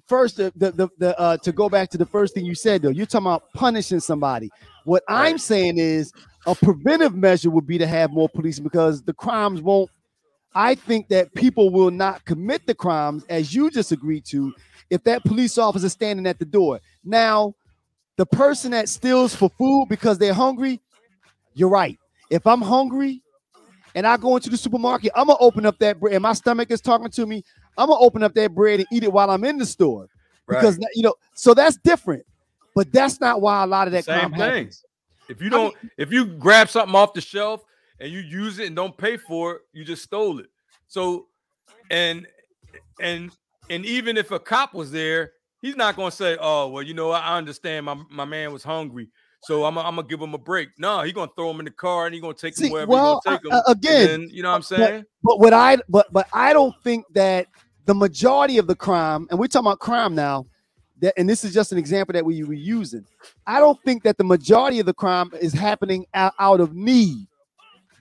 [0.08, 2.84] first, the the the, the uh, to go back to the first thing you said
[2.84, 4.52] though, you're talking about punishing somebody.
[4.86, 6.14] What I'm saying is,
[6.46, 9.90] a preventive measure would be to have more police because the crimes won't.
[10.54, 14.54] I think that people will not commit the crimes as you just agreed to
[14.92, 16.80] if that police officer is standing at the door.
[17.04, 17.56] Now,
[18.18, 20.80] the person that steals for food because they're hungry,
[21.56, 21.98] you're right.
[22.30, 23.23] If I'm hungry
[23.96, 26.72] and I go into the supermarket, I'm gonna open up that bread and my stomach
[26.72, 27.44] is talking to me.
[27.78, 30.08] I'm gonna open up that bread and eat it while I'm in the store
[30.48, 30.60] Right.
[30.60, 31.16] because you know.
[31.34, 32.26] So that's different,
[32.76, 34.40] but that's not why a lot of that Same crime thing.
[34.40, 34.86] happens.
[35.30, 37.64] If you don't, if you grab something off the shelf
[38.00, 40.48] and you use it and don't pay for it, you just stole it.
[40.88, 41.28] So,
[41.90, 42.28] and
[43.00, 43.32] and
[43.70, 47.12] and even if a cop was there, he's not gonna say, "Oh, well, you know,
[47.12, 49.10] I understand my my man was hungry,
[49.44, 52.06] so I'm gonna give him a break." No, he's gonna throw him in the car
[52.06, 53.52] and he's gonna take See, him wherever well, he's gonna take him.
[53.54, 55.06] uh, again, then, you know what I'm but- saying?
[55.24, 57.48] But what I but but I don't think that
[57.86, 60.46] the majority of the crime, and we're talking about crime now,
[61.02, 63.06] that and this is just an example that we were using.
[63.48, 67.28] I don't think that the majority of the crime is happening out, out of need.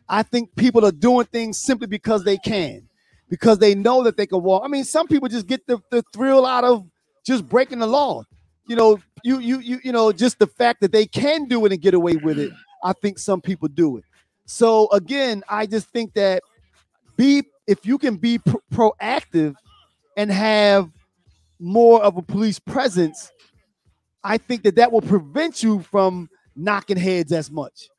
[0.09, 2.89] I think people are doing things simply because they can,
[3.31, 4.63] because they know that they can walk.
[4.65, 6.85] I mean, some people just get the, the thrill out of
[7.25, 8.23] just breaking the law.
[8.73, 11.73] You know, you you you you know, just the fact that they can do it
[11.73, 12.51] and get away with it.
[12.83, 14.05] I think some people do it.
[14.47, 16.43] So again, I just think that
[17.15, 19.57] be if you can be pro- proactive
[20.17, 20.89] and have
[21.61, 23.31] more of a police presence,
[24.25, 27.91] I think that that will prevent you from knocking heads as much.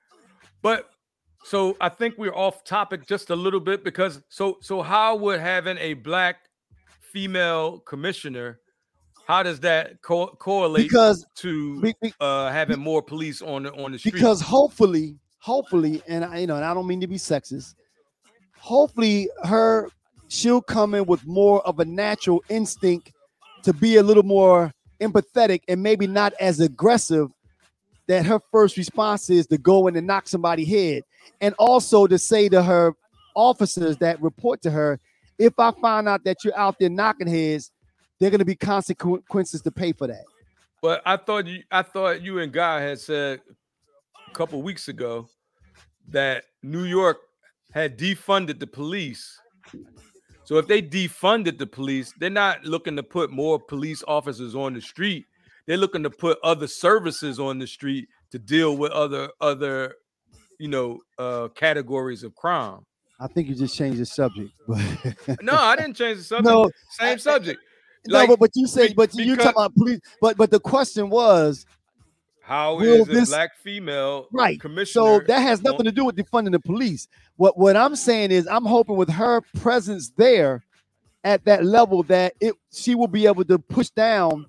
[0.63, 0.89] But
[1.43, 5.39] so I think we're off topic just a little bit because so so how would
[5.39, 6.37] having a black
[6.99, 8.59] female commissioner
[9.25, 13.73] how does that co- correlate Because to be- be- uh having more police on the
[13.73, 14.13] on the street?
[14.13, 17.75] because hopefully, hopefully, and I, you know, and I don't mean to be sexist.
[18.57, 19.89] Hopefully, her
[20.27, 23.11] she'll come in with more of a natural instinct
[23.63, 27.29] to be a little more empathetic and maybe not as aggressive.
[28.07, 31.03] That her first response is to go in and knock somebody head,
[31.39, 32.93] and also to say to her
[33.33, 34.99] officers that report to her,
[35.39, 37.71] if I find out that you're out there knocking heads,
[38.23, 40.23] there are going to be consequences to pay for that.
[40.81, 43.41] But I thought you I thought you and Guy had said
[44.25, 45.27] a couple weeks ago
[46.07, 47.17] that New York
[47.73, 49.37] had defunded the police.
[50.45, 54.73] So if they defunded the police, they're not looking to put more police officers on
[54.73, 55.25] the street.
[55.67, 59.95] They're looking to put other services on the street to deal with other other
[60.59, 62.85] you know uh categories of crime.
[63.19, 64.51] I think you just changed the subject.
[64.65, 64.79] But
[65.41, 66.47] No, I didn't change the subject.
[66.47, 67.59] no, Same subject.
[68.07, 69.99] No, but, but you say, be- but you because- talking about police.
[70.21, 71.65] But but the question was
[72.41, 74.59] How Will a this- black female right.
[74.59, 75.19] commissioner?
[75.19, 77.07] So that has nothing to do with defunding the police.
[77.37, 80.63] What what I'm saying is, I'm hoping with her presence there
[81.23, 84.45] at that level that it she will be able to push down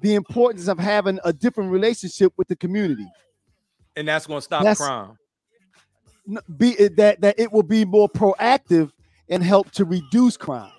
[0.00, 3.06] the importance of having a different relationship with the community.
[3.96, 5.16] and that's going to stop That's- crime.
[6.58, 8.90] Be it that that it will be more proactive
[9.30, 10.70] and help to reduce crime.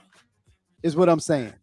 [0.83, 1.53] Is what I'm saying.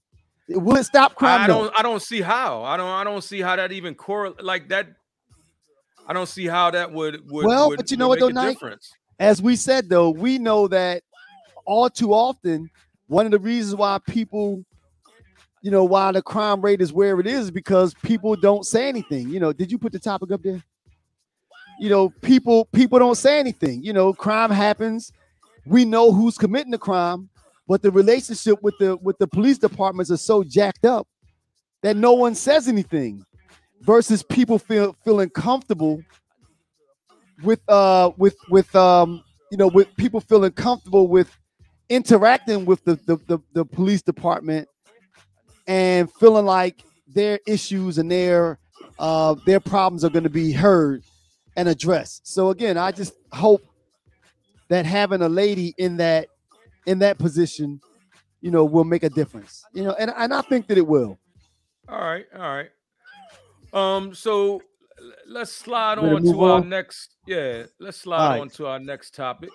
[0.49, 1.41] Will it stop crime?
[1.43, 1.73] I don't.
[1.77, 2.63] I don't see how.
[2.63, 2.89] I don't.
[2.89, 4.89] I don't see how that even correlate like that.
[6.07, 7.47] I don't see how that would would.
[7.47, 8.93] Well, would- but you know what, though, difference.
[9.19, 11.03] as we said though, we know that
[11.65, 12.71] all too often
[13.09, 14.65] one of the reasons why people,
[15.63, 18.89] you know, why the crime rate is where it is, is because people don't say
[18.89, 19.29] anything.
[19.29, 20.63] You know, did you put the topic up there?
[21.81, 23.83] You know, people people don't say anything.
[23.83, 25.13] You know, crime happens.
[25.67, 27.29] We know who's committing the crime,
[27.67, 31.07] but the relationship with the with the police departments are so jacked up
[31.83, 33.25] that no one says anything.
[33.83, 36.03] Versus people feel feeling comfortable
[37.43, 41.31] with uh with with um you know with people feeling comfortable with
[41.89, 44.69] interacting with the the, the, the police department
[45.67, 48.59] and feeling like their issues and their
[48.99, 51.03] uh their problems are going to be heard
[51.57, 53.63] and addressed so again i just hope
[54.69, 56.29] that having a lady in that
[56.87, 57.81] in that position
[58.41, 61.19] you know will make a difference you know and, and i think that it will
[61.89, 62.27] All right.
[62.35, 62.71] All right.
[63.73, 64.15] Um.
[64.15, 64.61] So
[65.29, 66.69] let's slide Ready on to move our on?
[66.69, 67.15] next.
[67.27, 67.65] Yeah.
[67.79, 68.41] Let's slide right.
[68.41, 69.51] on to our next topic.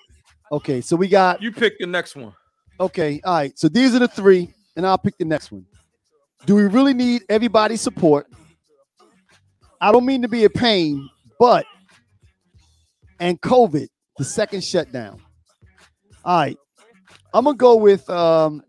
[0.52, 2.34] okay so we got You pick the next one.
[2.80, 3.58] Okay, all right.
[3.60, 5.66] So these are the three, and I'll pick the next one.
[6.46, 8.28] Do we really need everybody's support?
[9.80, 11.66] I don't mean to be a pain, but
[13.20, 15.20] and COVID, the second shutdown.
[16.24, 16.58] All right,
[17.34, 18.64] I'm gonna go with um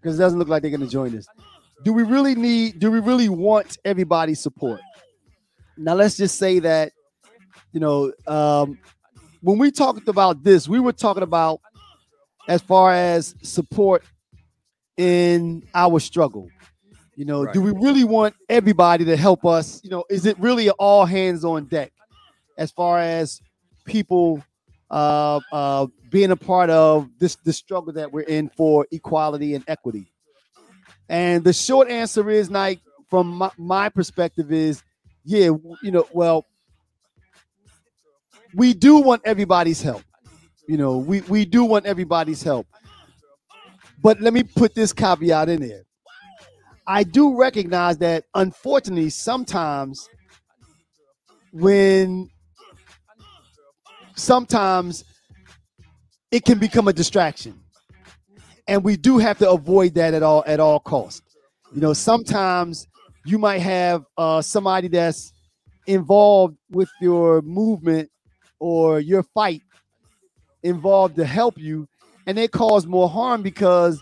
[0.00, 1.26] because it doesn't look like they're gonna join us.
[1.84, 2.78] Do we really need?
[2.78, 4.80] Do we really want everybody's support?
[5.76, 6.92] Now let's just say that
[7.72, 8.78] you know um,
[9.40, 11.60] when we talked about this, we were talking about
[12.48, 14.04] as far as support
[14.96, 16.48] in our struggle.
[17.16, 19.80] You know, do we really want everybody to help us?
[19.84, 21.92] You know, is it really all hands on deck
[22.56, 23.40] as far as
[23.84, 24.42] people
[24.90, 29.64] uh, uh, being a part of this the struggle that we're in for equality and
[29.68, 30.12] equity?
[31.08, 34.82] And the short answer is, like, from my, my perspective, is
[35.24, 35.50] yeah,
[35.82, 36.46] you know, well,
[38.54, 40.02] we do want everybody's help.
[40.66, 42.66] You know, we, we do want everybody's help.
[44.02, 45.82] But let me put this caveat in there.
[46.86, 50.08] I do recognize that unfortunately, sometimes
[51.52, 52.30] when
[54.20, 55.04] sometimes
[56.30, 57.58] it can become a distraction.
[58.68, 61.22] And we do have to avoid that at all at all costs.
[61.74, 62.86] You know, sometimes
[63.24, 65.32] you might have uh, somebody that's
[65.86, 68.10] involved with your movement
[68.60, 69.62] or your fight
[70.62, 71.88] involved to help you,
[72.26, 74.00] and they cause more harm because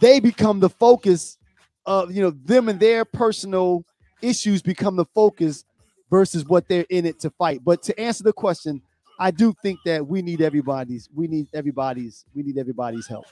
[0.00, 1.36] they become the focus
[1.84, 3.84] of you know them and their personal
[4.22, 5.64] issues become the focus
[6.10, 7.60] versus what they're in it to fight.
[7.64, 8.80] But to answer the question,
[9.18, 13.26] I do think that we need everybody's we need everybody's we need everybody's help.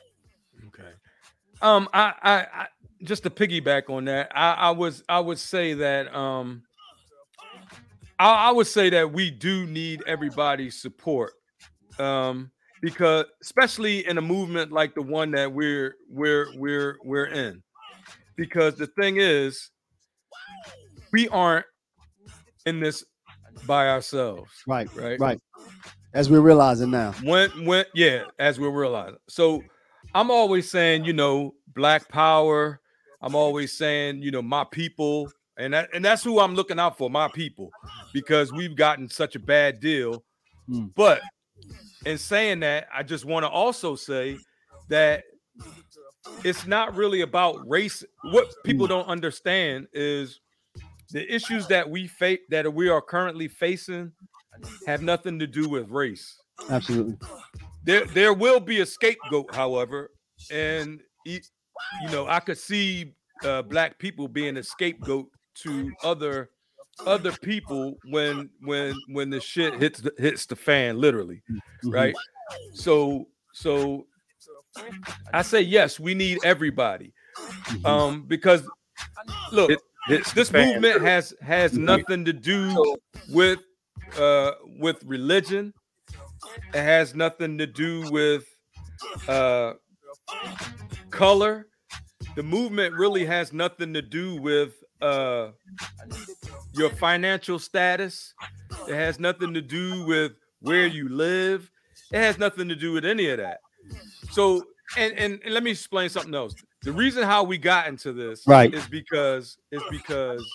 [0.69, 0.91] Okay.
[1.63, 2.67] Um, I, I, I
[3.03, 6.63] just to piggyback on that, I, I was I would say that um
[8.19, 11.35] I, I would say that we do need everybody's support.
[11.99, 12.51] Um,
[12.83, 17.63] because especially in a movement like the one that we're we're we're we're in.
[18.37, 19.71] Because the thing is,
[21.11, 21.65] we aren't
[22.67, 23.05] in this
[23.67, 24.51] by ourselves.
[24.67, 25.19] Right, Right.
[25.19, 25.41] right.
[26.15, 27.13] As we're realizing now.
[27.23, 29.19] When when yeah, as we're realizing.
[29.29, 29.63] So
[30.15, 32.81] I'm always saying, you know, black power.
[33.21, 36.97] I'm always saying, you know, my people, and that and that's who I'm looking out
[36.97, 37.71] for, my people,
[38.15, 40.25] because we've gotten such a bad deal.
[40.69, 40.87] Hmm.
[40.95, 41.21] But
[42.07, 44.39] in saying that, I just want to also say
[44.89, 45.25] that
[46.45, 48.05] it's not really about race.
[48.23, 50.41] What people don't understand is
[51.11, 54.13] the issues that we face that we are currently facing
[54.87, 56.39] have nothing to do with race.
[56.69, 57.17] Absolutely.
[57.85, 60.11] There, there will be a scapegoat, however,
[60.51, 61.41] and e-
[62.01, 63.15] you know, I could see
[63.45, 66.51] uh, black people being a scapegoat to other
[67.07, 71.43] other people when when when the shit hits the, hits the fan, literally,
[71.85, 71.93] Mhm.
[71.93, 72.17] right?
[72.73, 74.07] So so
[75.33, 77.13] I say yes, we need everybody,
[77.71, 77.87] Mhm.
[77.87, 78.69] um, because
[79.53, 82.97] look, It the this movement has has nothing to do
[83.31, 83.61] with
[84.19, 85.73] uh with religion.
[86.75, 88.45] It has nothing to do with
[89.29, 89.75] uh
[91.11, 91.69] color.
[92.35, 95.51] The movement really has nothing to do with uh
[96.73, 98.35] your financial status.
[98.89, 101.71] It has nothing to do with where you live.
[102.13, 103.61] It has nothing to do with any of that.
[104.31, 104.63] So
[104.97, 106.55] and and, and let me explain something else
[106.87, 108.73] the reason how we got into this Right.
[108.73, 110.47] is because is because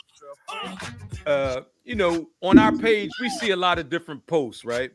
[1.25, 4.91] uh you know on our page we see a lot of different posts right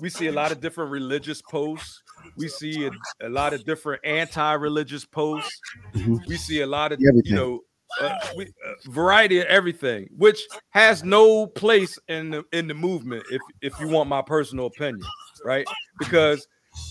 [0.00, 2.02] we see a lot of different religious posts
[2.36, 2.90] we see a,
[3.26, 5.60] a lot of different anti-religious posts
[5.94, 6.26] Mhm.
[6.26, 7.22] we see a lot of Everything.
[7.24, 7.60] you know
[8.00, 13.24] uh, we, uh, variety of everything which has no place in the in the movement
[13.30, 15.06] if if you want my personal opinion
[15.44, 15.66] right
[15.98, 16.46] because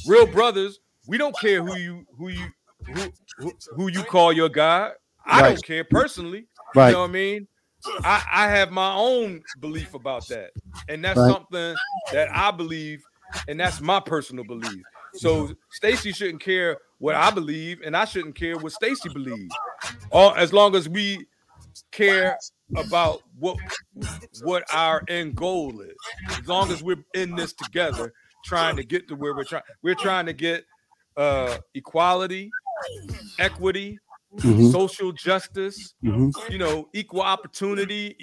[0.07, 2.47] real brothers we don't care who you who you
[2.93, 4.93] who who, who you call your god
[5.25, 5.53] i Right.
[5.53, 6.87] don't care personally Right.
[6.87, 7.47] you know what I mean?
[8.03, 10.51] I, I have my own belief about that.
[10.89, 11.31] And that's Right.
[11.31, 11.77] something
[12.11, 13.05] that I believe,
[13.47, 14.85] and that's my personal belief.
[15.13, 19.55] So Stacy shouldn't care what I believe, and I shouldn't care what Stacy believes.
[20.11, 21.27] All as long as we
[21.91, 22.37] care
[22.75, 23.57] about what
[24.43, 25.95] what our end goal is.
[26.41, 29.95] As long as we're in this together, trying to get to where we're trying, we're
[29.95, 30.65] trying to get
[31.17, 32.51] uh equality,
[33.37, 33.99] equity,
[34.39, 34.71] Mhm.
[34.71, 36.33] social justice, Mhm.
[36.49, 38.17] you know, equal opportunity,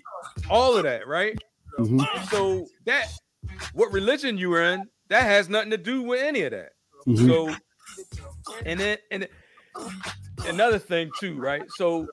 [0.51, 1.38] all of that, right?
[1.79, 2.07] Mhm.
[2.31, 3.09] So that
[3.73, 6.73] what religion you were in, that has nothing to do with any of that.
[7.07, 7.27] Mhm.
[7.27, 7.57] So
[8.65, 9.29] and then and
[10.45, 11.71] another thing too, right?
[11.71, 12.12] So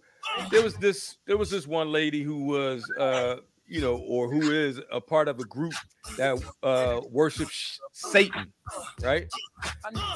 [0.51, 3.37] there was this there was this one lady who was uh
[3.69, 5.73] you know or who is a part of a group
[6.17, 8.51] that uh worships Satan,
[9.03, 9.27] right?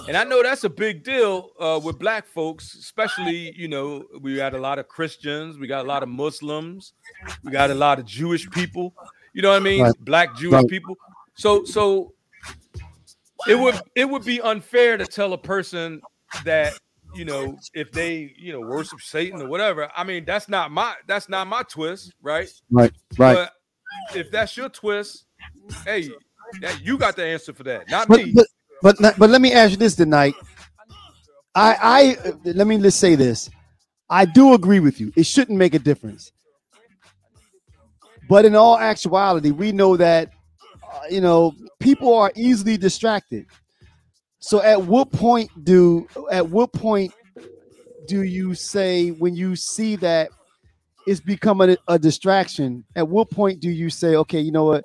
[0.08, 4.36] And I know that's a big deal uh with black folks, especially, you know, we
[4.36, 6.94] got a lot of Christians, we got a lot of Muslims,
[7.44, 8.94] we got a lot of Jewish people,
[9.34, 9.82] you know what I mean?
[9.82, 9.96] Right.
[10.00, 10.68] Black Jewish Right.
[10.68, 10.98] people.
[11.36, 12.14] So so
[13.48, 16.02] it would it would be unfair to tell a person
[16.46, 16.74] that
[17.14, 19.90] you know if they you know worship Satan or whatever.
[19.96, 22.50] I mean that's not my that's not my twist, right?
[22.72, 22.92] Right.
[23.18, 23.36] Right.
[23.36, 25.26] But if that's your twist,
[25.86, 26.10] hey,
[26.62, 28.34] that you got the answer for that, not But, me.
[28.34, 28.48] but
[28.82, 30.34] but but let me ask you this tonight.
[31.56, 33.50] I I let me let's say this.
[34.10, 35.12] I do agree with you.
[35.16, 36.32] It shouldn't make a difference.
[38.30, 40.32] But in all actuality, we know that
[40.84, 43.46] uh, you know people are easily distracted.
[44.46, 47.14] So at what point do at what point
[48.08, 50.32] do you say when you see that
[51.08, 52.84] it's becoming a, a distraction?
[52.94, 54.84] At what point do you say, okay, you know what?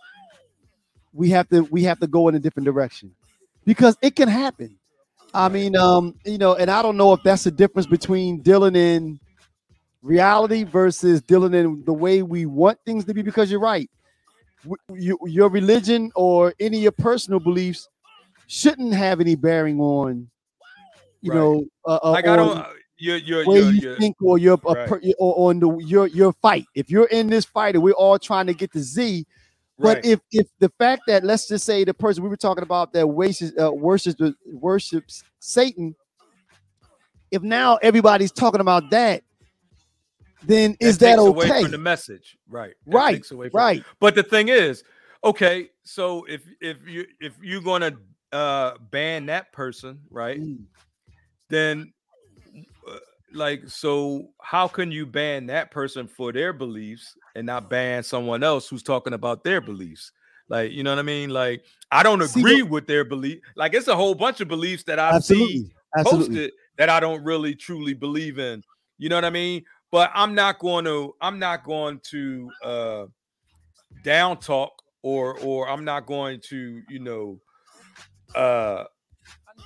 [1.13, 3.17] We have to we have to go in a different direction
[3.65, 4.79] because it can happen.
[5.35, 8.77] I mean, um, you know, and I don't know if that's the difference between dealing
[8.77, 9.19] in
[10.03, 13.23] reality versus dealing in the way we want things to be.
[13.23, 13.91] Because you're right,
[14.95, 17.89] your religion or any of your personal beliefs
[18.49, 20.29] shouldn't have any bearing on,
[21.21, 21.39] you Right.
[21.39, 24.59] know, uh, uh, I on- don't You're, you're, where you're, you you're- think or your
[24.65, 25.15] right.
[25.21, 26.65] or on the your your fight.
[26.75, 29.25] If you're in this fight and we're all trying to get to Z,
[29.79, 30.05] but right.
[30.05, 33.07] if if the fact that let's just say the person we were talking about that
[33.07, 35.95] worships uh, worships worships Satan,
[37.31, 39.23] if now everybody's talking about that,
[40.45, 41.63] then is that takes away okay?
[41.63, 42.37] from the message?
[42.49, 42.75] Right.
[42.87, 43.85] That Right, takes away from- Right.
[44.01, 44.83] But the thing is,
[45.23, 47.93] okay, so if if you if you're gonna
[48.33, 50.65] uh ban that person, right, Mm.
[51.49, 51.93] then
[52.89, 52.99] uh,
[53.33, 58.43] like so how can you ban that person for their beliefs and not ban someone
[58.43, 60.13] else who's talking about their beliefs?
[60.49, 61.31] Like, you know what I mean?
[61.31, 63.41] Like, I don't See, agree with their belief.
[63.55, 65.71] Like, it's a whole bunch of beliefs that I see.
[65.97, 66.27] Absolutely.
[66.29, 68.63] posted that I don't really truly believe in.
[68.99, 69.65] You know what I mean?
[69.91, 73.07] But I'm not going to I'm not going to uh
[74.05, 74.73] down talk
[75.03, 77.41] or or I'm not going to, you know,
[78.35, 78.85] uh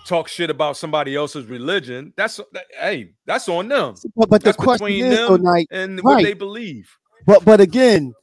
[0.07, 2.13] talk shit about somebody else's religion.
[2.17, 6.23] That's that, hey, that's on them But, but the question is, them like, and what
[6.23, 6.91] they believe.
[7.27, 8.15] But but again,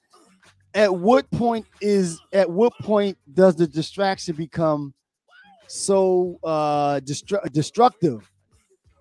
[0.74, 4.94] at what point is at what point does the distraction become
[5.68, 8.30] so uh destru- destructive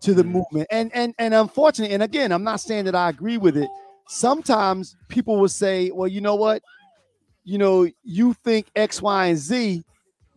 [0.03, 0.26] to the Mhm.
[0.32, 0.66] movement?
[0.70, 3.68] And and and unfortunately, and again, I'm not saying that I agree with it.
[4.09, 6.62] Sometimes people will say, well, you know what?
[7.45, 9.82] You know, you think X, Y, and Z,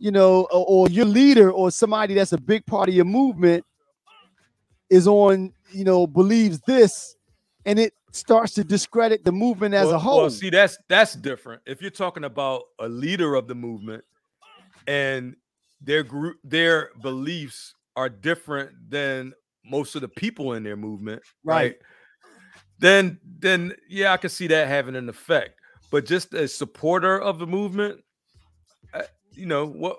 [0.02, 3.64] you know, or, or your leader or somebody that's a big part of your movement
[4.90, 7.14] is on, you know, believes this,
[7.66, 10.20] and it starts to discredit the movement as well, a whole.
[10.22, 11.62] Well, see, that's that's different.
[11.66, 14.02] If you're talking about a leader of the movement
[14.88, 15.36] and
[15.80, 19.32] their group, their beliefs are different than
[19.64, 21.54] most of the people in their movement, Right.
[21.54, 21.76] right?
[22.80, 25.60] Then, then yeah, I can see that having an effect.
[25.92, 28.02] But just a supporter of the movement,
[29.34, 29.98] you know what?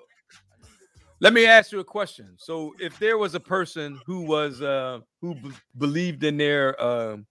[1.19, 2.35] Let me ask you a question.
[2.37, 7.25] So, if there was a person who was uh, who b- believed in their um,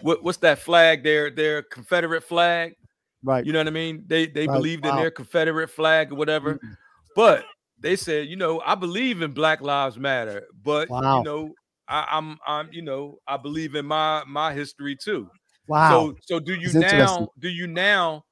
[0.00, 1.02] what, what's that flag?
[1.02, 2.74] Their their Confederate flag.
[3.22, 3.44] right.
[3.46, 4.04] You know what I mean?
[4.06, 6.54] They they Right, believed in their Confederate flag or whatever.
[6.54, 6.76] Mhm.
[7.14, 7.44] But
[7.78, 11.18] they said, you know, I believe in Black Lives Matter, but Wow.
[11.18, 11.54] you know,
[11.88, 15.30] I, I'm I'm you know, I believe in my my history too.
[15.68, 15.88] Wow.
[15.90, 16.98] So so do you interesting.
[17.00, 18.24] now do you now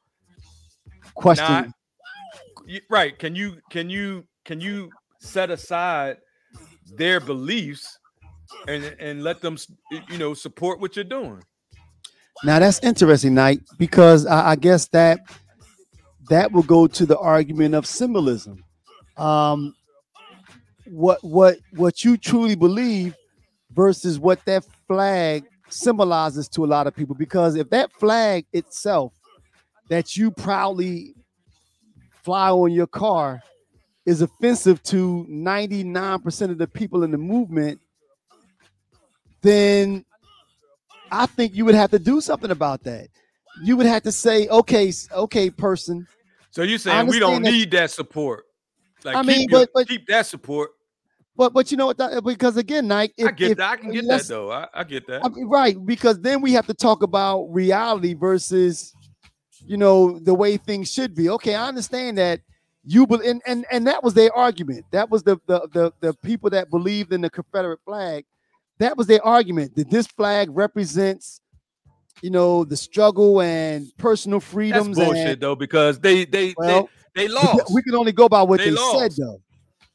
[1.14, 1.72] Question.
[2.90, 3.18] Right?
[3.18, 6.16] Can you can you can you set aside
[6.96, 7.98] their beliefs
[8.68, 9.56] and and let them
[10.08, 11.42] you know support what you're doing?
[12.42, 15.20] Now that's interesting, Knight, because I, I guess that
[16.28, 18.64] that will go to the argument of symbolism.
[19.16, 19.74] Um,
[20.86, 23.14] what what what you truly believe
[23.72, 27.14] versus what that flag symbolizes to a lot of people.
[27.14, 29.12] Because if that flag itself
[29.88, 31.14] that you proudly
[32.25, 33.43] fly on your car
[34.07, 37.81] is offensive to 99% of the people in the movement,
[39.43, 40.05] then
[41.11, 43.09] I think you would have to do something about that.
[43.62, 46.07] You would have to say, okay, okay, person.
[46.51, 48.45] So you're saying we don't that- need that support?
[49.05, 50.70] Like I keep, mean, your- but- but- keep that support.
[51.37, 51.99] But but you know what?
[51.99, 53.70] that- Because again, Nike, I get if- that.
[53.70, 54.53] I can get that though.
[54.53, 55.25] I, I get that.
[55.25, 58.93] I mean, right, because then we have to talk about reality versus,
[59.66, 61.28] you know, the way things should be.
[61.30, 62.40] Okay, I understand that
[62.84, 64.84] you believe, and, and and that was their argument.
[64.90, 68.24] That was the the the, the people that believed in the Confederate flag.
[68.78, 71.40] That was their argument that this flag represents,
[72.22, 74.96] you know, the struggle and personal That's freedoms.
[74.98, 77.72] bullshit and, though because they they well, they, they lost.
[77.72, 79.40] we can only go by what They they, said, though.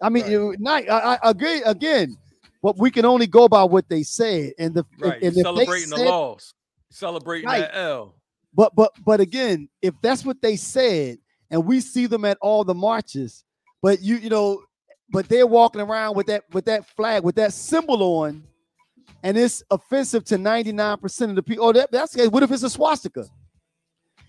[0.02, 0.32] I mean, Right.
[0.32, 2.16] you not I, I agree again,
[2.64, 4.54] but we can only go by what they said.
[4.58, 5.22] And the right.
[5.22, 6.54] and they celebrating said- the loss.
[6.90, 7.60] Celebrating Right.
[7.60, 8.16] that L.
[8.60, 12.66] But but but again, if that's what they said, and we see them at all
[12.66, 13.46] the marches,
[13.82, 14.62] but you you know,
[15.12, 18.44] but they're walking around with that with that flag with that symbol on,
[19.24, 21.64] and it's offensive to ninety nine percent of the people.
[21.68, 23.28] Oh, that, that's what if it's a swastika?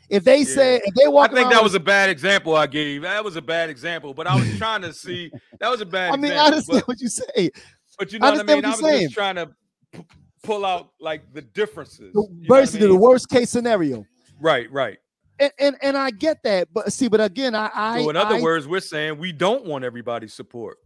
[0.09, 0.45] If they Yeah.
[0.45, 3.03] say if they walk, I think that was a bad example I gave.
[3.03, 6.13] That was a bad example, but I was trying to see that was a bad
[6.13, 6.41] I mean, example.
[6.41, 7.51] I understand but, what you say.
[7.99, 8.57] but you I know what I mean?
[8.59, 9.03] what I was saying.
[9.03, 9.51] just trying to
[9.91, 10.07] p-
[10.45, 12.13] pull out like the differences.
[12.15, 14.07] The, you know what I basically, the worst case scenario.
[14.41, 14.99] Right, right.
[15.39, 18.37] And, and and I get that, but see, but again, I I So in other
[18.37, 20.79] I- words, we're saying we don't want everybody's support.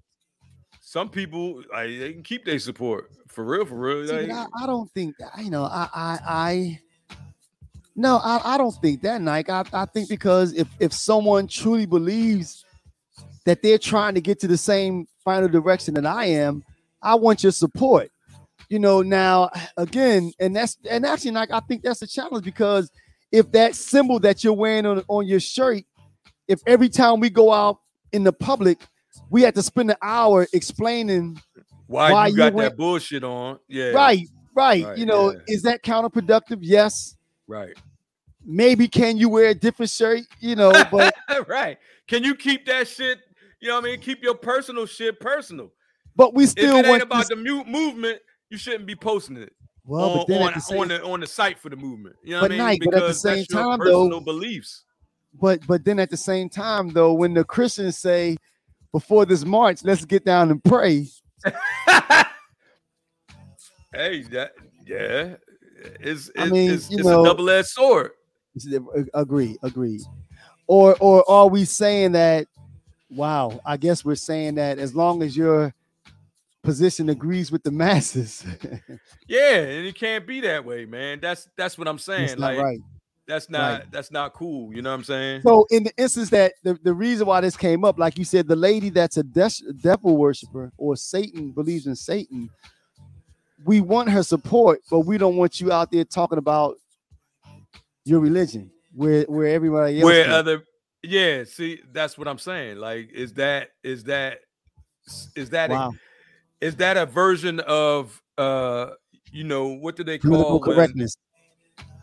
[0.80, 4.06] Some people like, they can keep their support for real, for real.
[4.06, 6.80] See, like- I, I don't think that you know I I I
[7.96, 11.86] no I, I don't think that Nike I, I think because if if someone truly
[11.86, 12.64] believes
[13.46, 16.62] that they're trying to get to the same final direction that I am
[17.02, 18.10] I want your support
[18.68, 22.90] you know now again and that's and actually Nike I think that's a challenge because
[23.34, 25.82] if that symbol that you're wearing on, on your shirt
[26.46, 27.78] if every time we go out
[28.12, 28.78] in the public
[29.30, 31.40] we have to spend an hour explaining
[31.86, 33.58] why, why you you got went- that bullshit on?
[33.68, 34.84] Yeah, Right, right.
[34.84, 35.38] Right, You know, yeah.
[35.48, 36.58] is that counterproductive?
[36.62, 37.16] Yes.
[37.46, 37.76] right,
[38.44, 40.20] Maybe can you wear a different shirt?
[40.40, 41.14] You know, but
[41.48, 41.78] right.
[42.08, 43.18] Can you keep that shit?
[43.60, 44.00] You know what I mean?
[44.00, 45.72] Keep your personal shit personal.
[46.16, 48.18] but we If still it ain't about this- the mu- movement,
[48.50, 49.52] you shouldn't be posting it
[49.86, 52.16] well, on, but then on, the same on the on the site for the movement.
[52.22, 52.66] You know But what I mean?
[52.66, 54.84] Nike, but at the same time, though- personal beliefs.
[55.40, 58.36] but but then at the same time though when the christians say
[58.92, 61.06] before this march let's get down and pray
[63.92, 64.52] hey, that
[64.86, 65.34] yeah,
[66.00, 68.12] it's, it's, I mean, it's, you it's know- a double-edged sword.
[69.14, 70.00] agree agree
[70.68, 72.46] or or are we saying that
[73.10, 75.74] wow i guess we're saying that as long as your
[76.64, 78.44] position agrees with the masses
[79.28, 81.20] Yeah, and it can't be that way, man.
[81.20, 82.28] That's that's what I'm saying.
[82.28, 82.80] that's not like right
[83.26, 84.74] that's not that's not cool.
[84.74, 85.42] You know what I'm saying?
[85.42, 88.48] so in the instance that the, the reason why this came up like you said
[88.48, 92.50] the lady that's a des- devil worshiper or satan believes in satan
[93.64, 96.76] we want her support but we don't want you out there talking about
[98.04, 100.32] your religion where where everybody else Where can.
[100.32, 100.64] other
[101.06, 102.78] yeah, see, that's what I'm saying.
[102.78, 104.40] Like, is that is that
[105.36, 105.92] is that a, wow
[106.64, 108.90] is that a version of uh
[109.32, 111.16] you know what do they political call when- correctness.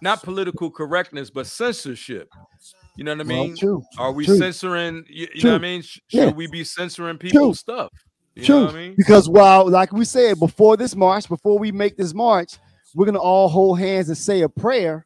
[0.02, 2.30] not political correctness but censorship.
[2.98, 3.58] You know what i Well, mean?
[3.58, 4.38] true are we true.
[4.38, 5.82] censoring you, you know what i mean?
[5.82, 6.26] Sh- Yeah.
[6.26, 7.92] should we be censoring people's stuff?
[8.36, 8.56] You True.
[8.60, 8.94] know what i mean?
[8.98, 12.52] Because while like we said before this march before we make this march
[12.96, 15.06] we're gonna all hold hands and say a prayer.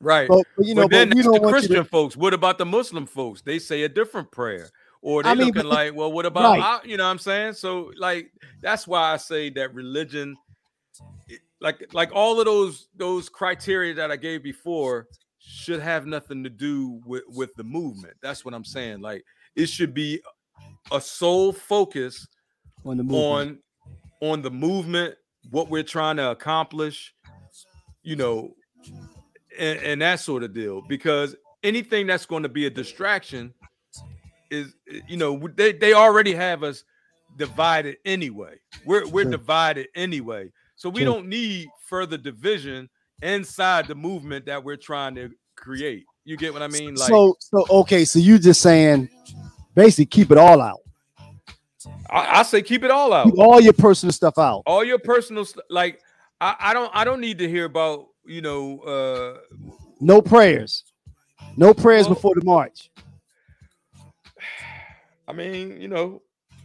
[0.00, 0.28] Right.
[0.28, 2.16] But, you know but then but that's the christian to, folks.
[2.16, 3.42] What about the muslim folks?
[3.42, 4.68] They say a different prayer
[5.02, 6.84] or they I mean, looking but- like well what about right.
[6.84, 8.30] you know what i'm saying so like
[8.60, 10.36] that's why i say that religion
[11.60, 15.06] like like all of those those criteria that i gave before
[15.38, 19.24] should have nothing to do with with the movement that's what i'm saying like
[19.56, 20.20] it should be
[20.92, 22.26] a sole focus
[22.84, 23.60] on the movement.
[24.22, 25.14] on on the movement
[25.50, 27.14] what we're trying to accomplish
[28.02, 28.54] you know
[29.58, 33.52] and, and that sort of deal because anything that's going to be a distraction
[34.50, 34.74] is
[35.06, 36.84] you know they, they already have us
[37.36, 38.56] divided anyway.
[38.84, 39.30] We're we're Sure.
[39.32, 40.50] divided anyway.
[40.76, 41.14] So we Sure.
[41.14, 42.88] don't need further division
[43.22, 46.04] inside the movement that we're trying to create.
[46.24, 46.94] You get what i mean?
[46.94, 49.08] Like so so okay so you just saying
[49.74, 50.80] basically keep it all out.
[52.10, 53.26] I, I say keep it all out.
[53.26, 54.62] Keep all your personal stuff out.
[54.66, 56.00] All your personal st- like
[56.40, 59.38] I, I don't I don't need to hear about you know uh
[60.00, 60.84] no prayers.
[61.56, 62.90] No prayers Well- before the march
[65.28, 66.22] I mean you know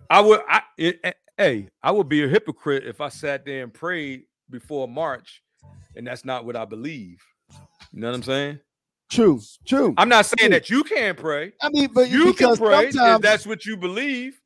[0.10, 3.64] I would I it, eh, hey I would be a hypocrite if I sat there
[3.64, 5.44] and prayed before March
[5.96, 7.22] and that's not what I believe.
[7.92, 8.60] You know what I'm saying?
[9.12, 10.60] True true I'm not saying True.
[10.60, 11.52] that you can't pray.
[11.62, 14.40] I mean but you can pray if that's what you believe.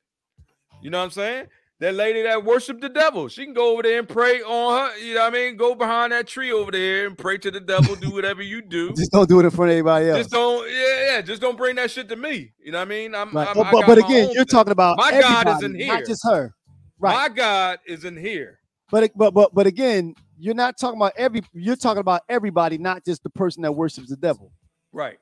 [0.82, 1.48] You know what I'm saying
[1.80, 4.98] that lady that worshiped the devil she can go over there and pray on her
[4.98, 7.60] you know what I mean go behind that tree over there and pray to the
[7.60, 10.32] devil do whatever you do just don't do it in front of anybody else Just
[10.32, 11.22] don't, yeah, yeah.
[11.22, 12.52] Just don't bring that shit to me.
[12.60, 13.16] You know what I mean?
[13.16, 13.48] I'm, right.
[13.48, 14.46] I'm I but, got but again you're thing.
[14.46, 16.06] talking about My God is in not here.
[16.06, 16.54] just her
[17.00, 18.60] right My God is in here.
[18.90, 21.42] But but but but again, you're not talking about every.
[21.54, 24.52] You're talking about everybody, not just the person that worships the devil.
[24.94, 25.18] Right.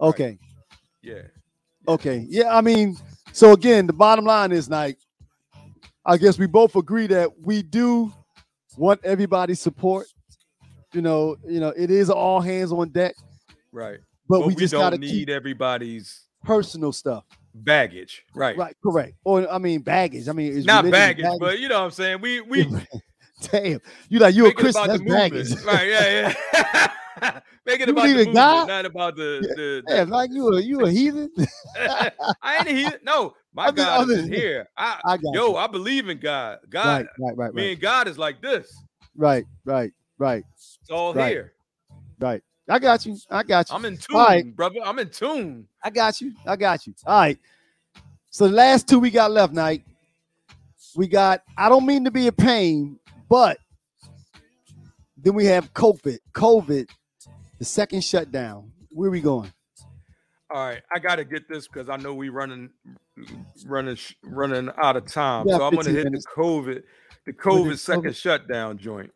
[0.00, 0.38] Okay,
[1.02, 1.22] Yeah.
[1.86, 2.56] okay, yeah.
[2.56, 2.96] I mean,
[3.32, 4.96] so again, the bottom line is like,
[6.06, 8.12] I guess we both agree that we do
[8.76, 10.06] want everybody's support.
[10.92, 13.14] You know, you know, it is all hands on deck,
[13.72, 13.98] Right.
[14.28, 17.24] but, But we we, just don't gotta need everybody's personal stuff.
[17.54, 18.24] baggage.
[18.34, 18.56] Right.
[18.56, 19.14] Right, correct.
[19.24, 20.28] Or I mean, baggage.
[20.28, 22.20] I mean, is Not religion baggage, but you know what I'm saying.
[22.20, 22.64] We we
[23.40, 24.86] damn, you like you a Christian?
[24.86, 25.52] That's baggage.
[25.64, 25.88] Right.
[25.88, 26.34] Yeah.
[26.52, 26.88] Yeah.
[27.66, 28.68] make it You about believe the in movement, God?
[28.68, 29.82] not about the the.
[29.88, 31.30] Yeah, like you a you a heathen.
[31.76, 32.98] I ain't here.
[33.02, 34.68] No, my I mean, God is here.
[34.76, 35.56] I, I got yo, you.
[35.56, 36.58] I believe in God.
[36.68, 38.72] God, right, right, right, me right, and God is like this.
[39.16, 41.30] right, right, right, It's all Right.
[41.30, 41.52] here.
[42.20, 42.42] right.
[42.68, 43.18] I got you.
[43.30, 43.76] I got you.
[43.76, 44.56] I'm in tune, right.
[44.56, 44.76] brother.
[44.84, 45.68] I'm in tune.
[45.82, 46.32] I got you.
[46.46, 46.94] I got you.
[47.06, 47.38] All right.
[48.30, 49.84] So the last two we got left, night.
[50.96, 51.42] We got.
[51.58, 52.98] I don't mean to be a pain,
[53.28, 53.58] but
[55.18, 56.18] then we have COVID.
[56.32, 56.86] COVID,
[57.58, 58.70] the second shutdown.
[58.90, 59.52] Where we going?
[60.50, 62.70] All right, I got to get this because I know we running,
[63.66, 65.48] running, running out of time.
[65.48, 66.26] Yeah, so I'm gonna 15 hit minutes.
[66.36, 66.82] the COVID,
[67.26, 68.16] the COVID second COVID.
[68.16, 69.10] shutdown joint.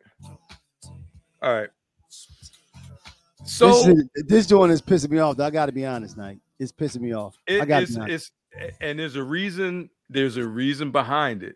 [1.41, 1.69] All right.
[2.09, 5.39] this, So is- this joint is pissing me off.
[5.39, 6.39] I got to be honest, night.
[6.59, 7.37] It's pissing me off.
[7.47, 9.89] I got to it's, it's and there's a reason.
[10.09, 11.55] There's a reason behind it,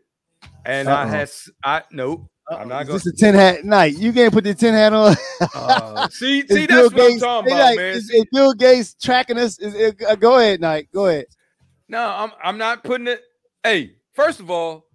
[0.65, 1.07] and I Uh-oh.
[1.09, 2.29] has I nope.
[2.49, 2.99] I'm not Is gonna.
[2.99, 3.97] this a tin hat night?
[3.97, 5.15] You can't put the tin hat on.
[5.55, 7.93] Uh, see, Is see, Bill that's what I'm talking they about, like, man.
[7.95, 9.59] Is, See, is Bill Gates tracking us?
[9.59, 10.87] Is, is- uh, go ahead, night.
[10.93, 11.25] Go ahead.
[11.87, 13.21] No, I'm I'm not putting it.
[13.63, 14.85] Hey, first of all,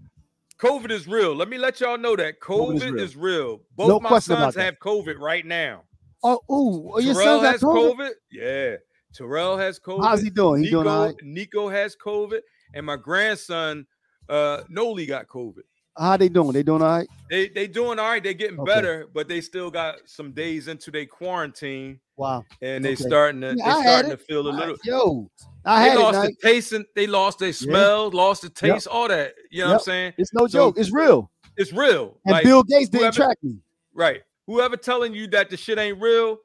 [0.58, 1.34] COVID is real.
[1.34, 3.04] Let me let y'all know that COVID, COVID is is, real.
[3.04, 3.60] is real.
[3.76, 5.84] Both No my sons have COVID right now.
[6.22, 7.96] Oh, ooh, oh, your Terrell son has COVID?
[7.98, 8.10] COVID.
[8.32, 8.76] Yeah.
[9.14, 10.04] Terrell has COVID.
[10.04, 10.60] How's he doing?
[10.62, 11.14] He Nico, doing all right?
[11.22, 12.40] Nico has COVID,
[12.74, 13.86] and my grandson,
[14.28, 15.62] uh, Noli got COVID.
[15.98, 16.52] How they doing?
[16.52, 17.08] They doing all right?
[17.28, 18.22] They they doing all right.
[18.22, 18.72] They getting Okay.
[18.72, 22.44] better, but they still got some days into their quarantine, Wow.
[22.62, 23.02] and they Okay.
[23.04, 24.76] starting to Yeah, they starting to feel a little.
[24.84, 25.30] Yo,
[25.64, 26.00] I They had it.
[26.00, 26.36] lost Nike.
[26.40, 29.34] the taste and they lost their smell, lost the taste, all that.
[29.50, 30.12] You know what I'm saying?
[30.18, 30.78] It's no So- joke.
[30.78, 31.30] It's real.
[31.56, 32.20] It's real.
[32.24, 33.58] And Like, Bill Gates didn't whoever- track me.
[33.92, 34.22] right.
[34.46, 36.38] Whoever telling you that the shit ain't real,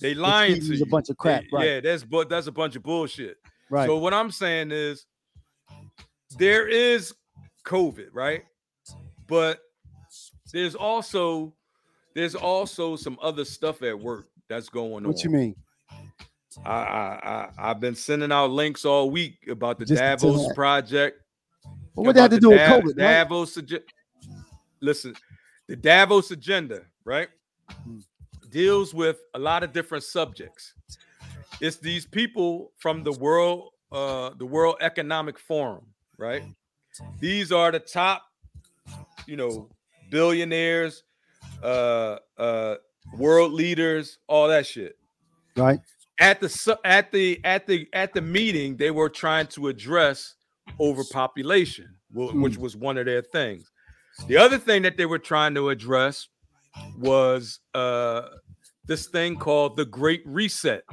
[0.00, 0.82] they lying to you you.
[0.82, 1.66] a bunch of crap, They- right.
[1.66, 3.36] Yeah, that's but that's a bunch of bullshit.
[3.70, 3.86] Right.
[3.86, 5.06] So what I'm saying is
[6.38, 7.14] there is
[7.64, 8.44] COVID, right?
[9.26, 9.60] But
[10.52, 11.54] there's also
[12.14, 15.04] there's also some other stuff at work that's going on.
[15.04, 15.56] what you mean?
[16.64, 21.20] I, I I I've been sending out links all week about the Just Davos project.
[21.94, 22.86] Well, what that had to do with Dav- COVID?
[22.86, 22.96] right?
[22.96, 23.82] Davos ag-
[24.80, 25.14] listen,
[25.66, 27.28] the Davos agenda, right?
[27.70, 27.98] Hmm.
[28.50, 30.74] Deals with a lot of different subjects.
[31.60, 35.86] It's these people from the world, uh, the World Economic Forum,
[36.18, 36.44] right?
[37.18, 38.22] These are the top,
[39.26, 39.70] you know,
[40.10, 41.02] billionaires,
[41.62, 42.76] uh, uh,
[43.16, 44.96] world leaders, all that shit
[45.56, 45.80] Right.
[46.20, 50.34] at the at the at the at the meeting they were trying to address
[50.80, 52.42] overpopulation Hmm.
[52.42, 53.70] which was one of their things
[54.28, 56.28] the other thing that they were trying to address
[56.96, 58.22] was uh
[58.86, 60.84] this thing called the great reset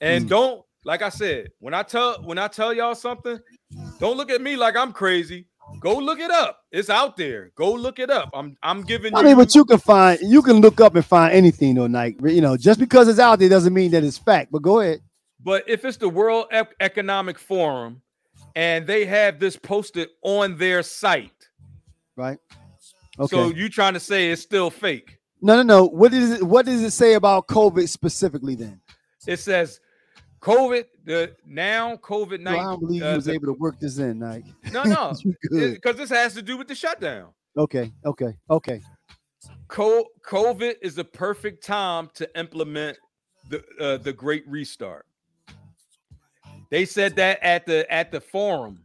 [0.00, 0.28] and Hmm.
[0.28, 3.38] don't like i said when i tell when i tell y'all something
[3.98, 5.46] don't look at me like i'm crazy
[5.80, 9.20] go look it up it's out there go look it up i'm i'm giving I
[9.20, 12.34] you mean, but you can find, you can look up and find anything though, Nike.
[12.34, 14.50] You know, just because it's out there doesn't mean that it's fact.
[14.52, 15.00] But go ahead.
[15.42, 18.02] But if it's the World Ec- Economic Forum
[18.56, 21.48] and they have this posted on their site,
[22.16, 22.38] Right.
[23.18, 23.36] Okay.
[23.36, 25.18] so you trying to say it's still fake?
[25.40, 25.84] no, no, no.
[25.86, 26.42] What is it?
[26.42, 28.56] What does it say about COVID specifically?
[28.56, 28.80] Then
[29.26, 29.80] It says
[30.40, 30.84] COVID.
[31.04, 32.80] The now COVID No, I don't nineteen.
[32.80, 34.54] believe he was able to work this in, Nike.
[34.72, 35.12] no, no,
[35.50, 37.30] because this has to do with the shutdown.
[37.56, 37.92] Okay.
[38.04, 38.34] Okay.
[38.50, 38.80] Okay.
[39.68, 42.98] Co- COVID is the perfect time to implement
[43.48, 45.06] the uh, the Great Restart.
[46.70, 48.84] They said that at the at the forum,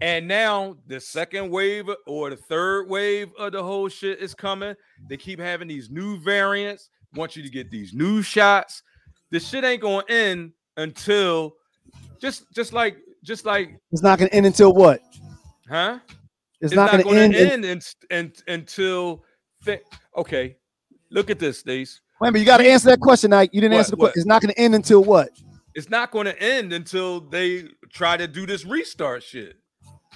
[0.00, 4.74] and now the second wave or the third wave of the whole shit is coming.
[5.08, 6.90] They keep having these new variants.
[7.14, 8.82] Want you to get these new shots.
[9.30, 11.54] This shit ain't gonna end until
[12.20, 15.00] just just like just like It's not going to end until what?
[15.68, 15.98] huh?
[16.60, 17.34] It's, not, going to gonna end.
[17.34, 19.24] end, in- in- until
[19.64, 19.80] thi-
[20.16, 20.56] okay.
[21.10, 22.00] Look at this, Stace.
[22.20, 23.50] Wait a minute, you got to answer that question, Nike.
[23.54, 24.06] You didn't What, answer the what?
[24.12, 24.20] question.
[24.20, 25.30] It's not going to end until what?
[25.74, 29.56] It's not going to end until they try to do this restart shit.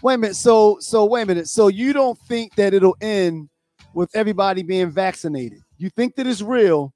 [0.02, 0.36] Wait a minute.
[0.36, 1.48] So, so wait a minute.
[1.48, 3.48] So you don't think that it'll end
[3.92, 5.58] with everybody being vaccinated?
[5.78, 6.94] You think that it's real,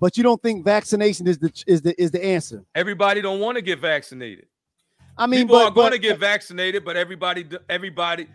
[0.00, 2.64] but you don't think vaccination is the is the is the answer?
[2.74, 4.46] Everybody don't want to get vaccinated.
[5.18, 8.28] I mean, People but, are going to get vaccinated, but everybody, everybody,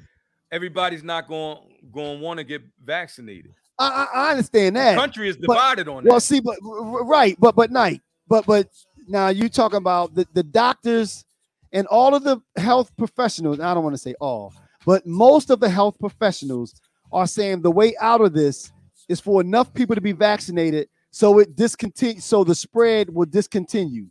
[0.51, 1.57] everybody's not going
[1.91, 3.53] going to want to get vaccinated.
[3.78, 4.97] I, I, understand The that.
[4.97, 6.09] country is but- divided on that.
[6.09, 8.68] Well, see, but right, but but night, but but
[9.07, 11.26] now you talking about the, the doctors
[11.72, 13.59] and all of the health professionals.
[13.59, 14.53] I don't want to say all,
[14.86, 16.74] but most of the health professionals
[17.12, 18.72] are saying the way out of this
[19.09, 24.07] is for enough people to be vaccinated so it discontinue so the spread will discontinue.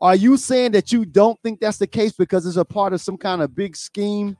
[0.00, 3.00] Are you saying that you don't think that's the case because it's a part of
[3.00, 4.36] some kind of big scheme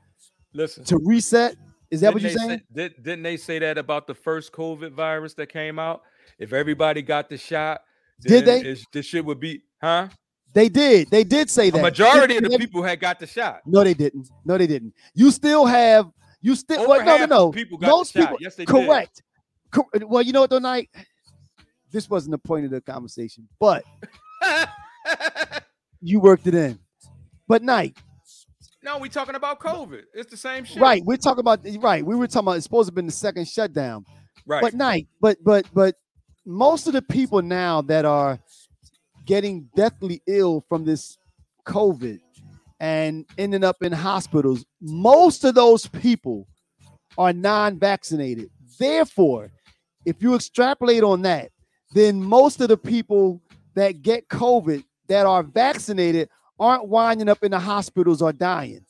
[0.53, 1.55] Listen, to reset?
[1.89, 2.49] Is that what you're saying?
[2.59, 6.01] say- did, didn't they say that about the first COVID virus that came out?
[6.39, 7.81] If everybody got the shot,
[8.21, 8.75] Did they?
[8.91, 10.07] This shit would be, huh?
[10.53, 11.09] They did.
[11.09, 11.81] They did say A that.
[11.81, 13.61] majority of the people had got the shot.
[13.65, 14.29] No, they didn't.
[14.45, 14.93] No, they didn't.
[15.15, 16.09] You still have.
[16.41, 16.87] You still.
[16.87, 17.51] Well, no, no, no.
[17.51, 18.29] people got Most the shot.
[18.29, 18.37] people.
[18.41, 18.71] Yes, they did.
[18.71, 19.23] correct.
[19.71, 20.89] Cor- well, you know what, though, Night.
[21.93, 23.83] This wasn't the point of the conversation, but
[26.01, 26.79] you worked it in.
[27.47, 27.95] But Night,
[28.83, 30.01] no, we talking about COVID.
[30.13, 30.81] It's the same shit.
[30.81, 31.03] right?
[31.05, 32.05] We're talking about right.
[32.05, 34.05] We were talking about it's supposed to have been the second shutdown,
[34.45, 34.61] Right.
[34.61, 35.95] but Night, but but but
[36.45, 38.39] most of the people now that are
[39.25, 41.17] getting deathly ill from this
[41.65, 42.19] COVID
[42.81, 46.47] and ending up in hospitals, most of those people
[47.17, 48.49] are non-vaccinated.
[48.79, 49.51] Therefore,
[50.05, 51.51] if you extrapolate on that,
[51.93, 53.41] then most of the people
[53.75, 56.29] that get COVID that are vaccinated
[56.59, 58.85] aren't winding up in the hospitals or dying.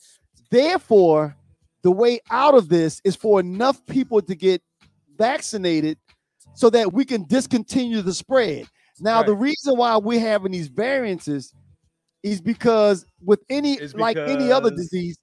[0.50, 1.36] Therefore,
[1.82, 4.62] the way out of this is for enough people to get
[5.18, 5.98] vaccinated
[6.56, 8.68] so that we can discontinue the spread.
[9.00, 11.54] Now, the reason why we're having these variances
[12.22, 15.18] is because with any It's like any other disease,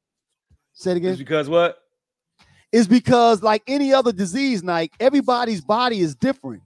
[0.73, 1.17] say it again.
[1.17, 1.79] Because what?
[2.73, 6.63] is because, like any other disease, like everybody's body is different.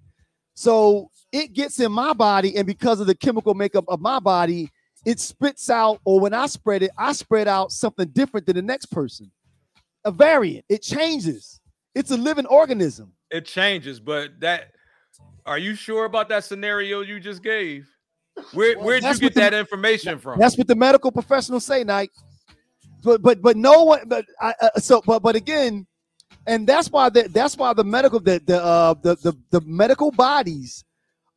[0.55, 4.70] So it gets in my body, and because of the chemical makeup of my body,
[5.05, 8.62] it spits out, or when I spread it, I spread out something different than the
[8.62, 9.30] next person.
[10.05, 11.61] A variant, it changes.
[11.94, 13.12] It's a living organism.
[13.30, 14.72] It changes, but that
[15.46, 17.88] are you sure about that scenario you just gave?
[18.52, 20.38] Where Well, where'd you get the- that information from?
[20.38, 22.12] That's what the medical professionals say, Nike.
[23.02, 24.00] But but but no one.
[24.07, 25.86] But I uh, so but but again,
[26.47, 30.11] and that's why the, that's why the medical the the, uh, the the the medical
[30.11, 30.85] bodies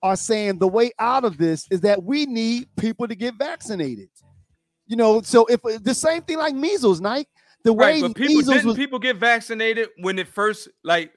[0.03, 4.09] are saying the way out of this is that we need people to get vaccinated.
[4.85, 7.29] You know, so if the same thing like measles, Nike.
[7.63, 11.11] The way Right, but people measles didn't was people get vaccinated when it first like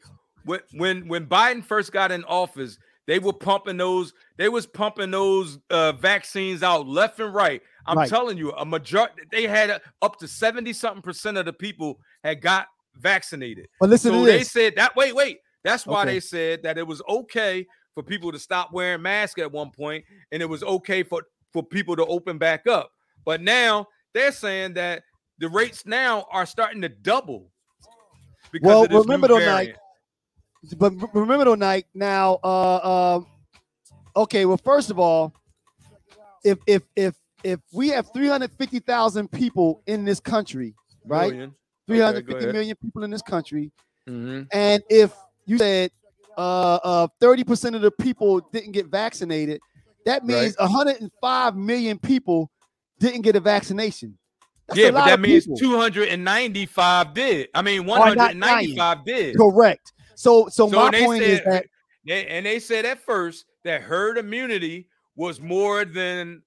[0.45, 5.11] when when when Biden first got in office, they were pumping those they was pumping
[5.11, 7.63] those uh vaccines out left and right.
[7.87, 8.09] I'm Right.
[8.09, 12.41] telling you, a majority they had up to 70 something percent of the people had
[12.41, 12.69] got
[13.01, 13.67] vaccinated.
[13.81, 15.39] but listen so to they said that wait, wait.
[15.63, 16.15] That's why Okay.
[16.15, 20.05] they said that it was okay for people to stop wearing masks at one point,
[20.33, 21.23] and it was okay for
[21.53, 22.91] for people to open back up.
[23.25, 25.03] But now they're saying that
[25.39, 27.51] the rates now are starting to double.
[28.53, 29.75] Because Well, of this remember new though, Nike,
[30.77, 31.89] but remember though, Nike.
[31.95, 33.27] Now, uh, um,
[34.17, 34.45] okay.
[34.47, 35.35] Well, first of all,
[36.45, 40.75] if if if if we have three hundred fifty thousand people in this country,
[41.07, 41.33] right?
[41.33, 41.55] Million.
[41.91, 42.55] Three hundred go fifty ahead.
[42.55, 43.71] million people in this country,
[44.09, 44.47] Mhm.
[44.53, 45.13] and if
[45.47, 45.91] you said
[46.39, 49.61] uh uh thirty percent of the people didn't get vaccinated,
[50.07, 52.51] that means one hundred and five million people
[52.99, 54.17] didn't get a vaccination.
[54.69, 55.59] That's Yeah, a but that means people.
[55.59, 57.49] 295 did.
[57.55, 59.37] I mean, not 195 did.
[59.37, 59.93] Correct.
[60.15, 61.67] So so, So my they point is that
[62.07, 64.87] They, and they said at first that herd immunity
[65.17, 66.43] was more than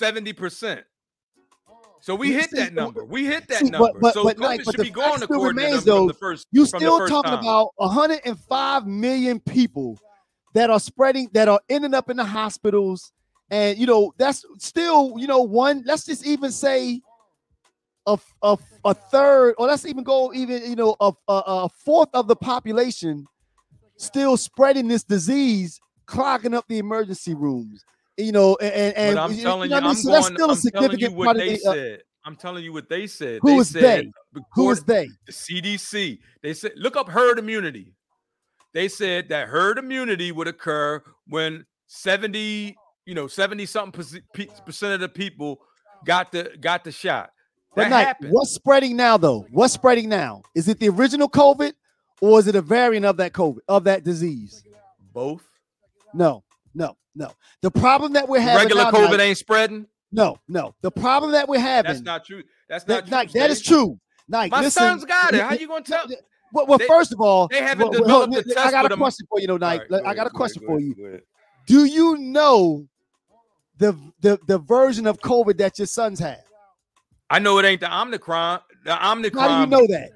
[0.00, 0.82] 70%.
[2.04, 3.02] So we hit that number.
[3.02, 3.98] We hit that see, but- number.
[3.98, 6.46] but- so but, Mike, but should the be going still remains, though, the first.
[6.52, 7.38] You still talking time.
[7.38, 9.98] about 105 million people
[10.52, 13.10] that are spreading, that are ending up in the hospitals,
[13.48, 15.82] and you know that's still, you know, one.
[15.86, 17.00] Let's just even say
[18.04, 22.10] a a, a third, or let's even go even, you know, a, a, a fourth
[22.12, 23.24] of the population
[23.96, 27.82] still spreading this disease, clogging up the emergency rooms.
[28.16, 29.96] You know, and and, I'm telling know you, what I mean?
[29.96, 31.68] So that's still a I'm you significant what part of they the.
[31.68, 32.02] uh, said.
[32.24, 33.40] I'm telling you what they said.
[33.42, 33.82] Who they is said,
[34.32, 34.40] they?
[34.54, 35.08] who is they?
[35.26, 36.18] the CDC.
[36.42, 37.92] They said, look up herd immunity.
[38.72, 45.00] They said that herd immunity would occur when 70, you know, 70 something percent of
[45.00, 45.60] the people
[46.04, 47.30] got the got the shot.
[47.76, 48.30] That Nike, happened.
[48.32, 49.46] what's spreading now though?
[49.50, 50.42] What's spreading now?
[50.54, 51.72] Is it the original COVID
[52.20, 54.62] or is it a variant of that COVID of that disease?
[55.12, 55.44] Both.
[56.12, 56.43] No,
[56.74, 57.30] no, no.
[57.62, 59.86] The problem that we're having Regular COVID Nike- ain't spreading.
[60.12, 60.74] no, no.
[60.82, 62.42] The problem that we're having That's not true.
[62.68, 63.40] That's that, not Nike, true.
[63.40, 63.98] that is true.
[64.28, 65.40] Nike, My listen, son's got it.
[65.42, 66.06] How you gonna tell?
[66.52, 68.96] Well, well They- first of all, they haven't well, well, developed the I got a
[68.96, 69.84] question for you, though, Nike.
[69.90, 70.92] Right, I got a question for you.
[70.92, 71.22] ahead, go ahead.
[71.66, 72.86] Do you know
[73.78, 76.42] the, the the version of COVID that your sons have?
[77.30, 78.60] I know it ain't the Omicron.
[78.84, 79.48] The Omicron.
[79.50, 80.10] How do you know that?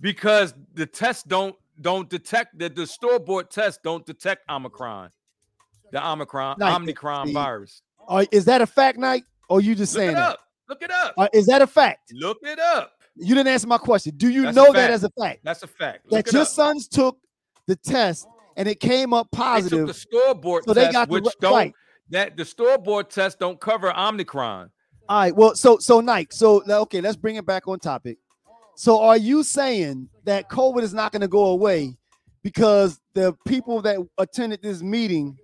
[0.00, 5.10] because the tests don't don't detect that the store bought tests don't detect Omicron,
[5.92, 7.82] the Omicron Like, Omicron the- virus.
[8.08, 9.24] Or is that a fact, Nike?
[9.48, 10.30] Or you just Look saying it that?
[10.32, 10.38] up.
[10.68, 11.14] Look it up.
[11.18, 12.12] Uh, is that a fact?
[12.12, 12.92] Look it up.
[13.16, 14.14] You didn't answer my question.
[14.16, 15.40] Do you That's know that as a fact?
[15.44, 16.10] That's a fact.
[16.10, 16.48] Look that your up.
[16.48, 17.18] sons took
[17.66, 18.26] the test
[18.56, 19.86] and it came up They took positive.
[19.88, 21.74] the scoreboard So they got the which ri- don't right.
[22.10, 24.70] that the store bought test don't cover Omicron.
[25.08, 25.34] All right.
[25.34, 26.28] Well, so so Nike.
[26.32, 28.18] So okay, let's bring it back on topic.
[28.76, 31.96] So are you saying that COVID is not going to go away
[32.42, 35.36] because the people that attended this meeting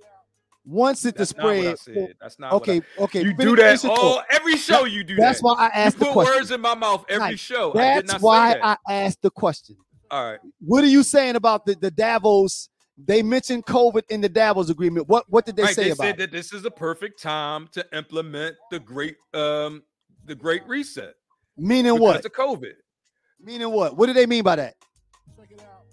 [0.67, 1.79] wants it That's to not what I spread?
[1.97, 2.15] said.
[2.21, 3.23] That's not what okay, okay.
[3.23, 4.27] You do that finish all thought.
[4.31, 4.85] every show.
[4.85, 5.45] You do That's that.
[5.47, 6.35] why I asked you the put question.
[6.35, 7.39] words in my mouth every Right.
[7.39, 7.71] show.
[7.75, 8.79] I did That's not why say that.
[8.87, 9.77] I asked the question.
[10.11, 10.41] all right.
[10.61, 12.69] What are you saying about the, the Davos?
[12.99, 15.07] They mentioned COVID in the Davos agreement.
[15.09, 16.19] What what did they right, say they about said it?
[16.19, 19.83] that this is a perfect time to implement the great um
[20.25, 21.15] the great reset
[21.59, 22.25] Meaning what?
[22.25, 22.73] of COVID.
[23.41, 23.97] Meaning what?
[23.97, 24.75] What do they mean by that?
[25.37, 25.85] Check it out.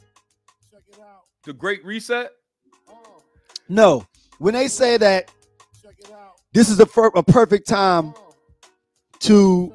[0.71, 1.23] Check it out.
[1.45, 2.31] The great reset.
[3.69, 4.05] No.
[4.43, 5.31] When they say that
[6.51, 8.13] this is a, a perfect time
[9.19, 9.73] to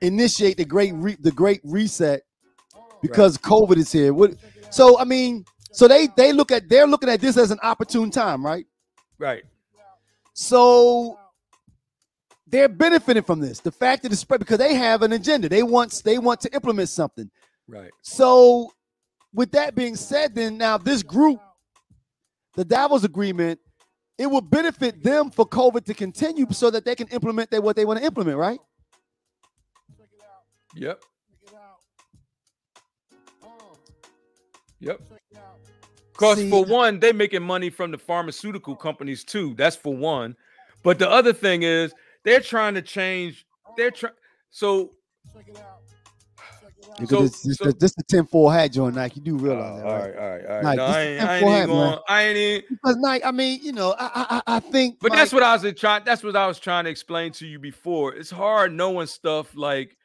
[0.00, 2.22] initiate the great re- the great reset
[3.02, 4.14] because COVID is here.
[4.14, 4.36] What?
[4.70, 8.12] So I mean, so they they look at they're looking at this as an opportune
[8.12, 8.64] time, right?
[9.18, 9.42] Right.
[10.34, 11.18] So
[12.46, 13.58] they're benefiting from this.
[13.58, 15.48] The fact that it's spread because they have an agenda.
[15.48, 17.28] They want they want to implement something.
[17.66, 17.90] Right.
[18.02, 18.70] So,
[19.34, 21.40] with that being said, then now this group,
[22.54, 23.58] the Davos Agreement,
[24.18, 27.76] it will benefit them for COVID to continue so that they can implement they, what
[27.76, 28.58] they want to implement, right?
[30.74, 31.02] Yep.
[34.80, 35.00] Yep.
[36.12, 39.54] Because for one, they're making money from the pharmaceutical companies too.
[39.54, 40.36] That's for one.
[40.82, 41.92] But the other thing is
[42.24, 43.46] they're trying to change.
[43.76, 44.14] They're trying.
[44.50, 44.92] So
[46.98, 49.20] Because So- this, this, so- this the 10 4 hat joint, Nike.
[49.20, 50.16] You do all realize that, right, right?
[50.16, 50.64] all right, all right.
[50.64, 51.98] Like, no, I ain't, I ain't even hat, going.
[52.08, 52.62] I ain't even.
[52.70, 55.42] Because Nike, I mean, you know, I I, I I think But like, that's what
[55.42, 56.02] I was trying.
[56.04, 58.14] That's what I was trying to explain to you before.
[58.14, 59.96] It's hard knowing stuff like.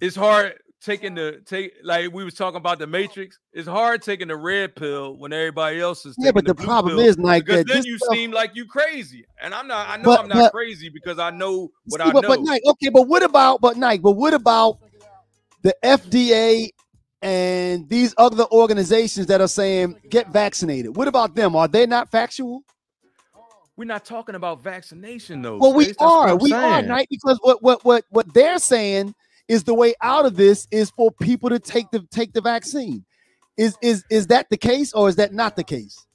[0.00, 3.38] It's hard taking the take like we was talking about the Matrix.
[3.54, 6.14] It's hard taking the red pill when everybody else is.
[6.18, 8.66] Yeah, but the blue problem pill, is, Nike, because then you stuff- seem like you
[8.66, 9.88] crazy, and I'm not.
[9.88, 12.28] I know But- I'm not but- crazy because I know what See, I but, know.
[12.28, 14.78] but Nike, okay, but what about but Nike, but what about
[15.64, 16.68] the FDA
[17.22, 20.94] and these other organizations that are saying get vaccinated?
[20.94, 21.56] What about them?
[21.56, 22.62] Are they not factual?
[23.76, 25.56] We're not talking about vaccination though.
[25.56, 26.88] Well, we are, we are, saying.
[26.88, 29.14] Nike, because what what what what they're saying
[29.48, 33.04] is the way out of this is for people to take the take the vaccine.
[33.56, 36.06] Is is is that the case or is that not the case?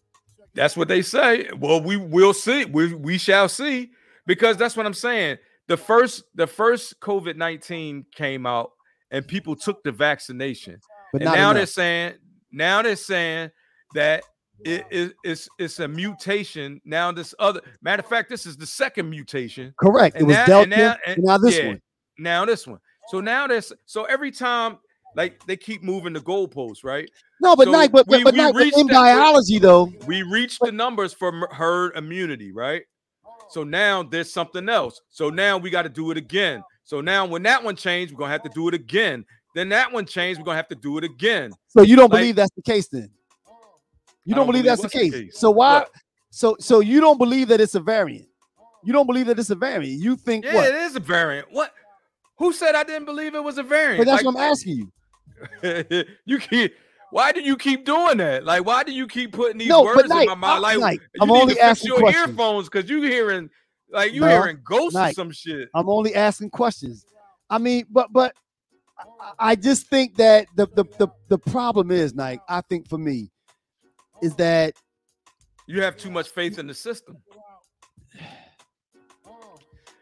[0.54, 1.50] That's what they say.
[1.58, 2.66] Well, we will see.
[2.66, 3.92] We we shall see
[4.26, 5.38] because that's what I'm saying.
[5.68, 8.72] The first the first COVID nineteen came out
[9.12, 10.80] and people took the vaccination,
[11.14, 11.54] But and now enough.
[11.56, 12.14] they're saying
[12.52, 13.52] now they're saying
[13.96, 14.24] that
[14.66, 16.82] it is it's, it's a mutation.
[16.86, 19.74] Now this other matter of fact, this is the second mutation.
[19.80, 20.18] correct.
[20.18, 21.68] It was now- Delta, and now- and and- now this yeah.
[21.68, 21.82] one.
[22.18, 22.80] Now this one.
[23.10, 24.78] So now this so every time
[25.16, 27.10] like they keep moving the goalposts, right?
[27.42, 30.22] No, but So Nike, but, we- but we but reached in that- biology though, We
[30.24, 32.84] reached the numbers for herd immunity, right?
[33.50, 35.02] So now there's something else.
[35.10, 36.62] So now we got to do it again.
[36.90, 39.24] So now when that one changed, we're gonna have to do it again.
[39.54, 41.52] Then that one changed, we're gonna have to do it again.
[41.68, 43.12] So you don't Like- believe that's the case then?
[44.26, 45.12] You don't, don't believe believe that's the what's the case.
[45.34, 45.40] case.
[45.40, 45.82] So why?
[45.82, 45.92] What?
[46.32, 48.28] So so you don't believe that it's a variant?
[48.84, 50.02] You don't believe that it's a variant?
[50.02, 50.68] You think Yeah, what?
[50.68, 51.50] it is a variant.
[51.52, 51.76] What?
[52.40, 54.00] Who said I didn't believe it was a variant?
[54.00, 54.92] But that's Like, what I'm asking
[55.62, 56.06] you.
[56.26, 56.74] you keep.
[57.12, 58.46] Why do you keep doing that?
[58.46, 60.62] Like, why do you keep putting these No, words in my mind?
[60.64, 62.30] Like, I'm, you I'm need only to fix asking your questions.
[62.30, 63.50] earphones because you're hearing,
[63.92, 65.70] like, you No, hearing ghosts or some shit.
[65.74, 67.06] I'm only asking questions.
[67.50, 68.36] I mean, but but
[69.40, 72.42] I- just think that the the the, the problem is, Nike.
[72.48, 73.32] I think for me,
[74.22, 74.74] is that
[75.68, 77.18] You have too much faith in the system.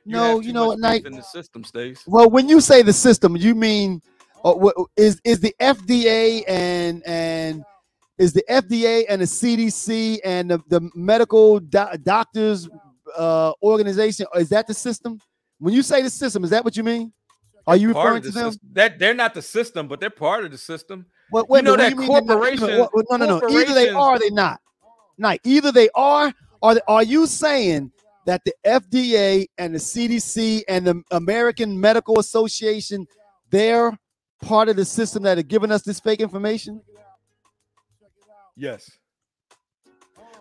[0.05, 1.05] no, you know what, Nike.
[1.07, 2.03] in the system, Stace.
[2.07, 4.01] Well, when you say the system, you mean
[4.43, 7.63] uh, what, is is the FDA and and
[8.17, 12.67] is the FDA and the CDC and the, the medical do- doctors
[13.17, 15.19] uh, organization is that the system?
[15.59, 17.13] When you say the system, is that what you mean?
[17.65, 18.51] Are you Part referring of to the them?
[18.51, 18.69] system.
[18.73, 21.05] That they're not the system, but they're part of the system.
[21.31, 23.39] What, wait a know that do you mean they're not- wait corporation- what- no, no,
[23.39, 23.49] no.
[23.49, 24.59] Either they are, or they not.
[25.17, 27.91] Not either they are, or they, are you saying
[28.25, 33.05] that the FDA and the CDC and the American Medical Association
[33.49, 33.97] they're
[34.41, 36.81] part of the system that are giving us this fake information?
[38.55, 38.89] Yes.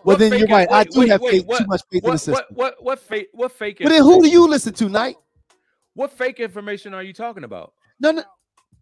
[0.03, 0.71] Well, then you're right.
[0.71, 2.45] I do wait, have wait, faith, too much faith in the system.
[2.49, 3.79] what what what fake what fake?
[3.81, 5.17] But then who do you listen to, Knight?
[5.93, 7.73] What fake information are you talking about?
[7.99, 8.23] No, no.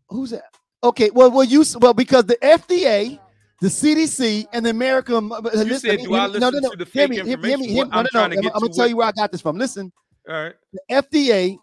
[0.09, 0.43] Who's that?
[0.84, 3.18] Okay, well, well, you well because the FDA,
[3.61, 5.32] the CDC, and the American.
[5.32, 6.70] Uh, uh, you said, do I no, no, listen no.
[6.72, 7.76] to the fake me, hear me, hear me, information?
[7.76, 7.89] hear me.
[7.89, 8.34] No, I'm no, trying no.
[8.34, 9.57] to I'm, get I'm gonna tell you where I got this from.
[9.57, 9.91] Listen,
[10.30, 10.53] All right.
[10.74, 11.57] the FDA,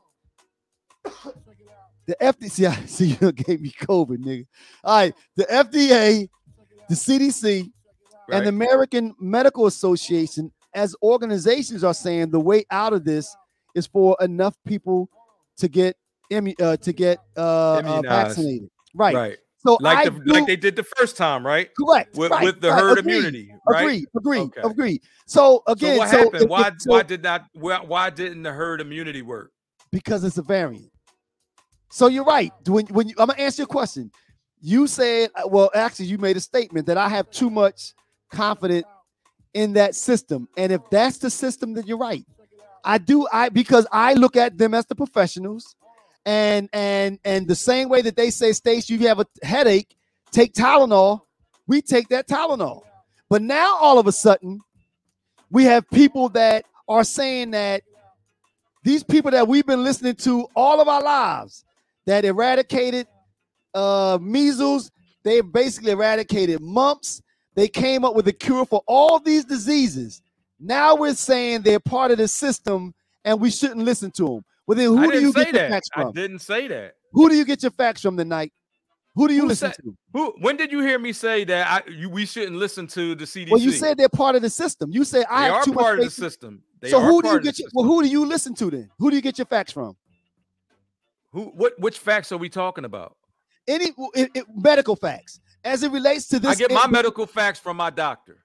[2.07, 2.51] the FDA.
[2.51, 4.47] See, I see you gave me COVID, nigga.
[4.83, 6.29] All right, the FDA,
[6.89, 7.71] the CDC,
[8.29, 8.37] Right.
[8.39, 13.35] and the American Medical Association, as organizations, are saying the way out of this
[13.75, 15.09] is for enough people
[15.59, 15.97] to get
[16.31, 18.69] immu- uh, to get uh, uh, vaccinated.
[18.95, 19.15] Right.
[19.15, 19.39] right.
[19.65, 21.71] So Like the do, like they did the first time, right?
[21.79, 23.83] correct With, right, with the right, herd agreed, immunity, right?
[23.83, 24.07] Agreed.
[24.17, 24.41] Agreed.
[24.41, 24.61] Okay.
[24.65, 25.03] Agreed.
[25.27, 26.43] So again, so what so happened?
[26.43, 29.51] if- why if- so- why did not why, why didn't the herd immunity work?
[29.93, 30.91] because it's a variant.
[31.91, 32.51] So you're right.
[32.67, 34.11] When when you, I'm gonna answer your question,
[34.61, 37.93] you said, uh, well, actually, you made a statement that I have too much
[38.33, 38.87] confidence
[39.55, 42.25] in that system, and if that's the system, then you're right.
[42.85, 43.27] I do.
[43.33, 45.77] I because I look at them as the professionals,
[46.27, 49.95] and and and the same way that they say, Stace, you have a headache,
[50.31, 51.23] take Tylenol.
[51.67, 52.83] We take that Tylenol,
[53.29, 54.61] but now all of a sudden,
[55.51, 57.83] we have people that are saying that
[58.83, 61.65] these people that we've been listening to all of our lives
[62.07, 63.07] that eradicated
[63.75, 64.91] uh, measles,
[65.23, 67.22] they basically eradicated mumps.
[67.55, 70.23] They came up with a cure for all these diseases.
[70.59, 72.95] Now we're saying they're part of the system
[73.25, 74.45] and we shouldn't listen to them.
[74.67, 75.71] Well, then who do you get your that.
[75.71, 76.95] facts I didn't say that.
[77.13, 78.53] Who do you get your facts from tonight?
[79.15, 79.97] Who do you Who listen said- to?
[80.15, 80.35] Who?
[80.41, 81.85] When did you hear me say that?
[81.87, 83.51] I you, we shouldn't listen to the CDC.
[83.51, 84.91] Well, you said they're part of the system.
[84.91, 86.63] You said I they have are too part much of the system.
[86.81, 88.55] They so who do you part of the get your, well, who do you listen
[88.55, 88.89] to then?
[88.99, 89.97] Who do you get your facts from?
[91.33, 91.45] Who?
[91.47, 91.79] What?
[91.79, 93.17] Which facts are we talking about?
[93.69, 95.41] any it, it- medical facts.
[95.65, 96.51] As it relates to this.
[96.51, 98.39] I get my medical facts from my doctor.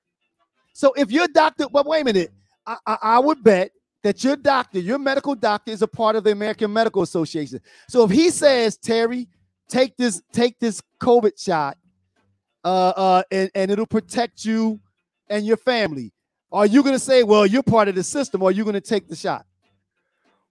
[0.73, 2.31] So if your doctor, well, wait a minute,
[2.65, 3.71] I, I, I would bet
[4.03, 7.59] that your doctor, your medical doctor, is a part of the American Medical Association.
[7.89, 9.27] So if he says, Terry,
[9.67, 11.77] take this, take this COVID shot,
[12.63, 14.79] uh, uh, and, and it'll protect you
[15.29, 16.13] and your family.
[16.51, 18.73] Are you going to say, well, you're part of the system, or are you going
[18.73, 19.45] to take the shot?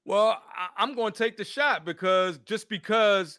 [0.05, 3.39] Well, I, am going to take the shot because just because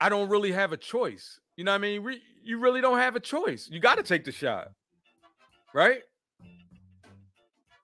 [0.00, 1.40] I don't really have a choice.
[1.56, 2.20] You know what I mean?
[2.42, 3.68] You really don't have a choice.
[3.70, 4.70] You got to take the shot,
[5.72, 6.00] right?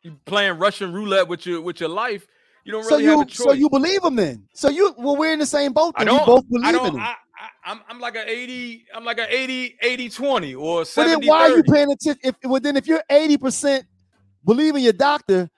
[0.02, 2.26] You playing Russian roulette with your with your life.
[2.64, 3.44] You don't really so you, have a choice.
[3.44, 4.46] So you believe him then?
[4.54, 5.94] So you well, we're in the same boat.
[5.96, 6.08] Then.
[6.08, 6.26] I don't.
[6.26, 7.00] both believe I don't, in him.
[7.00, 7.14] I,
[7.64, 11.14] am I'm like an 80, I'm like an 80, 80, 20 or 70.
[11.14, 11.52] But then why 30.
[11.52, 12.20] are you paying attention?
[12.22, 13.82] If well, then if you're 80%
[14.44, 15.48] believing your doctor,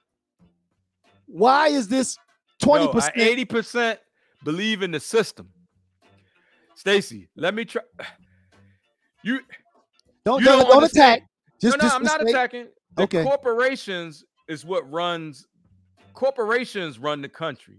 [1.26, 2.16] why is this
[2.62, 2.94] 20%?
[2.94, 3.98] No, 80%
[4.44, 5.48] believe in the system.
[6.83, 7.83] Stacy, let me try.
[9.24, 9.39] You
[10.24, 11.22] don't you don't, don't attack.
[11.61, 12.66] Just, no, no, I'm not attacking.
[12.97, 13.22] The okay.
[13.22, 15.47] corporations is what runs
[16.12, 17.76] corporations run the country,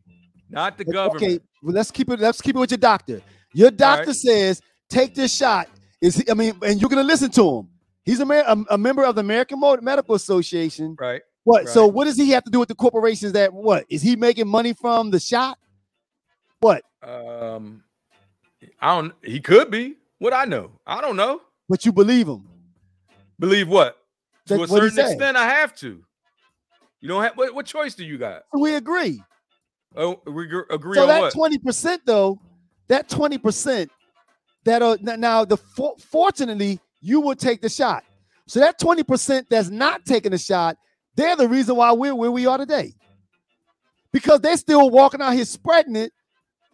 [0.50, 1.22] not the government.
[1.22, 2.22] Okay, well, let's keep it.
[2.22, 3.22] Let's keep it with your doctor.
[3.54, 4.16] Your doctor right.
[4.16, 5.68] says take this shot.
[6.00, 7.68] Is he, I mean, and you're gonna listen to him.
[8.06, 10.96] He's a, a, a member of the American Medical Association.
[10.98, 11.24] Right.
[11.44, 11.66] What?
[11.66, 11.68] Right.
[11.68, 13.34] So what does he have to do with the corporations?
[13.34, 15.58] That what is he making money from the shot?
[16.62, 16.84] What?
[17.06, 17.84] Um,
[18.84, 19.14] I don't.
[19.24, 19.96] He could be.
[20.20, 21.42] What I know, I don't know.
[21.68, 22.48] But you believe him?
[23.40, 23.98] Believe what?
[24.48, 26.04] To a certain extent, I have to.
[27.00, 28.44] You don't have what, what choice do you got?
[28.54, 29.24] We agree.
[29.96, 32.40] Oh, we agree so on that twenty percent though,
[32.88, 33.90] that twenty percent
[34.66, 38.04] that are now the fortunately you will take the shot.
[38.48, 40.78] So that twenty percent that's not taking the shot,
[41.16, 42.94] they're the reason why we're where we are today.
[44.12, 46.14] Because they're still walking out here spreading it,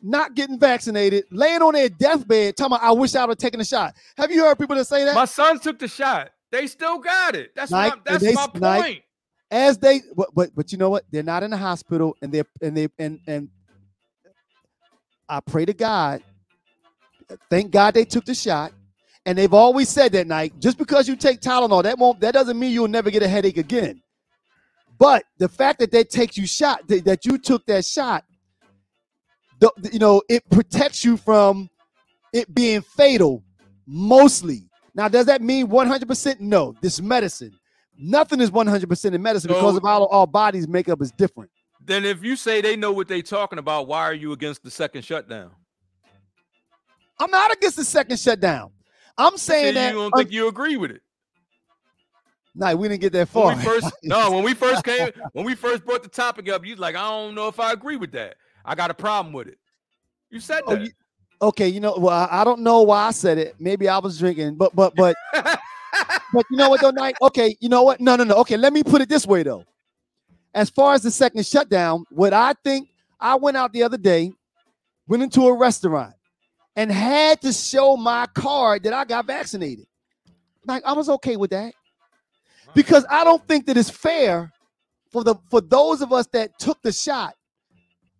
[0.02, 3.60] not getting vaccinated, laying on their deathbed, talking about, I wish I would have taken
[3.60, 3.96] a shot.
[4.18, 5.16] Have you heard people that say that?
[5.16, 6.32] My son took the shot.
[6.52, 7.52] They still got it.
[7.56, 8.62] That's Nike, my, that's they, my point.
[8.62, 9.04] Nike,
[9.52, 11.06] as they but, but but you know what?
[11.12, 13.50] They're not in the hospital and they're and they and and
[15.28, 16.24] I pray to God.
[17.50, 18.74] Thank God they took the shot.
[19.26, 22.58] And they've always said that night, just because you take Tylenol, that won't that doesn't
[22.58, 24.02] mean you'll never get a headache again.
[24.98, 28.26] But the fact that they take you shot, that you took that shot,
[29.60, 31.70] the, you know, it protects you from
[32.34, 33.44] it being fatal
[33.86, 34.70] mostly.
[34.96, 36.40] Now, does that mean 100%?
[36.40, 36.76] No.
[36.82, 37.58] This medicine,
[37.98, 41.50] nothing is 100% in medicine so, because of how our bodies makeup is different.
[41.86, 44.72] Then, if you say they know what they're talking about, why are you against the
[44.72, 45.52] second shutdown?
[47.20, 48.72] I'm not against the second shutdown.
[49.18, 51.02] I'm saying that you don't think you agree with it.
[52.56, 53.48] No, we didn't get that far.
[53.48, 56.76] When first, no, when we first came, when we first brought the topic up, you
[56.76, 58.36] like, I don't know if I agree with that.
[58.66, 59.58] I got a problem with it.
[60.30, 60.86] You said oh, that.
[60.86, 60.92] You,
[61.42, 63.56] okay, you know, well, I don't know why I said it.
[63.60, 67.16] Maybe I was drinking, but but but but you know what though, Night?
[67.22, 68.00] Okay, you know what?
[68.00, 68.36] No, no, no.
[68.36, 69.66] Okay, let me put it this way though.
[70.54, 72.90] As far as the second shutdown, what I think
[73.20, 74.32] I went out the other day,
[75.08, 76.14] went into a restaurant,
[76.76, 79.86] and had to show my card that I got vaccinated.
[80.66, 81.74] Like I was okay with that.
[82.76, 84.52] Because I don't think that it's fair
[85.12, 87.34] for the for those of us that took the shot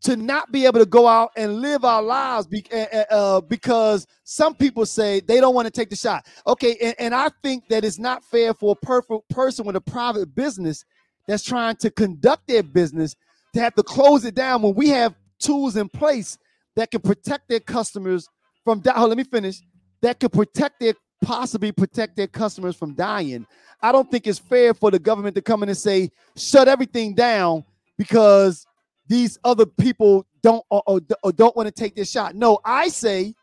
[0.02, 2.64] to not be able to go out and live our lives be,
[3.12, 6.26] uh, because some people say they don't want to take the shot.
[6.48, 9.82] Okay, and, and I think that it's not fair for a perfect person with a
[9.82, 10.86] private business
[11.28, 13.16] that's trying to conduct their business
[13.54, 16.38] to have to close it down when we have tools in place
[16.76, 18.30] that can protect their customers
[18.64, 18.98] from dying.
[18.98, 19.60] Oh, let me finish.
[20.02, 23.46] That could protect their possibly protect their customers from dying.
[23.82, 27.14] I don't think it's fair for the government to come in and say shut everything
[27.14, 27.66] down
[27.98, 28.66] because
[29.10, 32.36] these other people don't or, or, or don't want to take this shot.
[32.36, 33.34] No, I say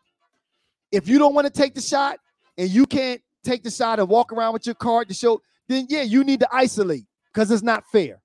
[0.91, 2.19] if you don't want to take the shot
[2.57, 5.85] and you can't take the shot and walk around with your card to show, then
[5.89, 8.21] yeah, you need to isolate because it's not fair.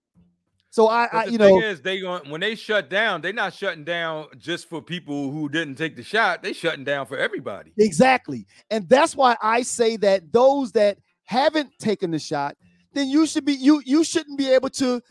[0.70, 3.84] So I, I you know, is they going when they shut down, they're not shutting
[3.84, 6.43] down just for people who didn't take the shot.
[6.43, 7.72] They shutting down for everybody.
[7.76, 12.57] Exactly, and that's why I say that those that haven't taken the shot,
[12.95, 15.03] then you should be you you shouldn't be able to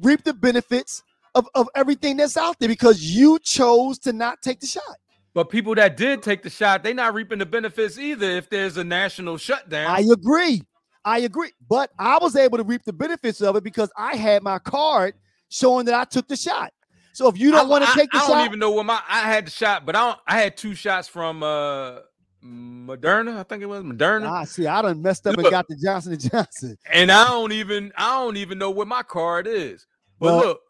[0.00, 1.02] reap the benefits
[1.34, 4.96] of, of everything that's out there because you chose to not take the shot.
[5.32, 8.76] But people that did take the shot, they're not reaping the benefits either if there's
[8.76, 9.90] a national shutdown.
[9.90, 10.62] I agree.
[11.04, 11.52] I agree.
[11.68, 15.14] But I was able to reap the benefits of it because I had my card
[15.48, 16.72] showing that I took the shot.
[17.12, 18.86] So if you don't want to take the I shot, I don't even know what
[18.86, 21.98] my I had the shot, but I don't, I had two shots from uh
[22.44, 24.28] Moderna, I think it was Moderna.
[24.28, 26.78] Ah, see, I done messed up Look, and got the Johnson and Johnson.
[26.90, 29.86] And I don't even I don't even know what my card is.
[30.18, 30.60] But well, look,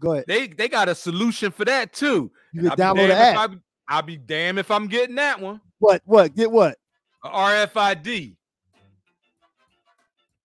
[0.00, 0.24] Go ahead.
[0.26, 2.32] They they got a solution for that too.
[2.52, 3.50] You can download the app.
[3.50, 3.56] I,
[3.96, 5.60] I'll be damned if I'm getting that one.
[5.78, 6.02] What?
[6.06, 6.34] What?
[6.34, 6.78] Get what?
[7.24, 8.36] RFID.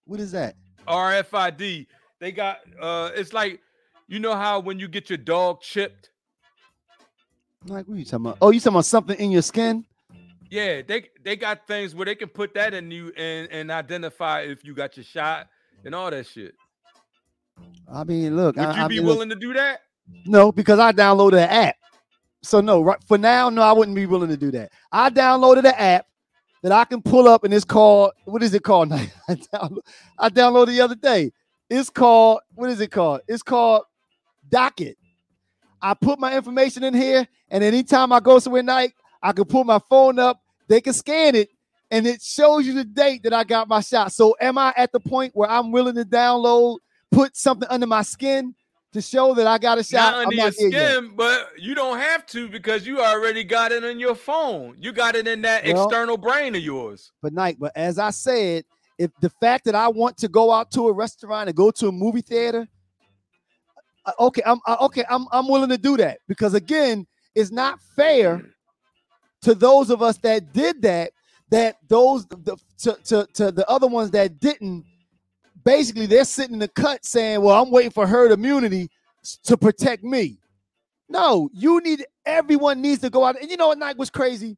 [0.06, 0.56] What is that?
[0.88, 1.88] RFID.
[2.20, 3.62] They got uh it's like
[4.08, 6.10] you know how when you get your dog chipped?
[7.66, 8.38] Like what are you talking about?
[8.42, 9.86] Oh, you talking about something in your skin?
[10.50, 14.42] Yeah, they they got things where they can put that in you and and identify
[14.42, 15.48] if you got your shot
[15.86, 16.56] and all that shit.
[17.92, 19.82] I mean, look, Would I, you I be mean, look, willing to do that?
[20.26, 21.76] no, because I downloaded an app.
[22.44, 24.72] So no, right for now, no, I wouldn't be willing to do that.
[24.92, 26.06] I downloaded an app
[26.62, 28.92] that I can pull up, and it's called what is it called?
[28.94, 29.80] I download,
[30.18, 31.32] I downloaded the other day.
[31.70, 33.22] It's called what is it called?
[33.28, 33.84] It's called
[34.50, 34.98] Docket.
[35.82, 39.64] I put my information in here, and anytime I go somewhere night, I can pull
[39.64, 40.42] my phone up.
[40.68, 41.50] They can scan it,
[41.92, 44.12] and it shows you the date that I got my shot.
[44.12, 46.78] So, am I at the point where I'm willing to download,
[47.16, 48.54] put something under my skin
[48.94, 50.14] to show that I got a shot?
[50.14, 54.00] Not under your skin, but you don't have to because you already got it in
[54.00, 54.76] your phone.
[54.80, 57.12] You got it in that Well- external brain of yours.
[57.22, 57.58] but night.
[57.60, 58.66] But as I said,
[58.98, 61.88] if the fact that I want to go out to a restaurant and go to
[61.88, 62.68] a movie theater,
[64.06, 65.04] uh, okay, I'm uh, okay.
[65.10, 68.44] I'm I'm willing to do that because again, it's not fair
[69.42, 71.12] to those of us that did that.
[71.52, 74.86] That those the, to, to to the other ones that didn't.
[75.66, 78.90] Basically, they're sitting in the cut saying, "Well, I'm waiting for herd immunity
[79.44, 80.40] to protect me."
[81.10, 83.40] No, you need everyone needs to go out.
[83.40, 84.58] And you know what night was crazy?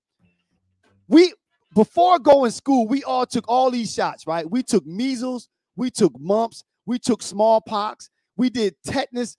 [1.08, 1.34] We
[1.74, 4.49] before going school, we all took all these shots, right?
[4.49, 9.38] We took measles, we took mumps, we took smallpox, we did tetanus.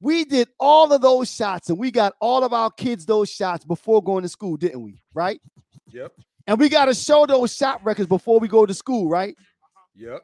[0.00, 3.64] We did all of those shots and we got all of our kids those shots
[3.64, 5.00] before going to school, didn't we?
[5.14, 5.40] Right?
[5.88, 6.12] Yep.
[6.46, 9.34] And we got to show those shot records before we go to school, right?
[9.96, 10.22] Yep.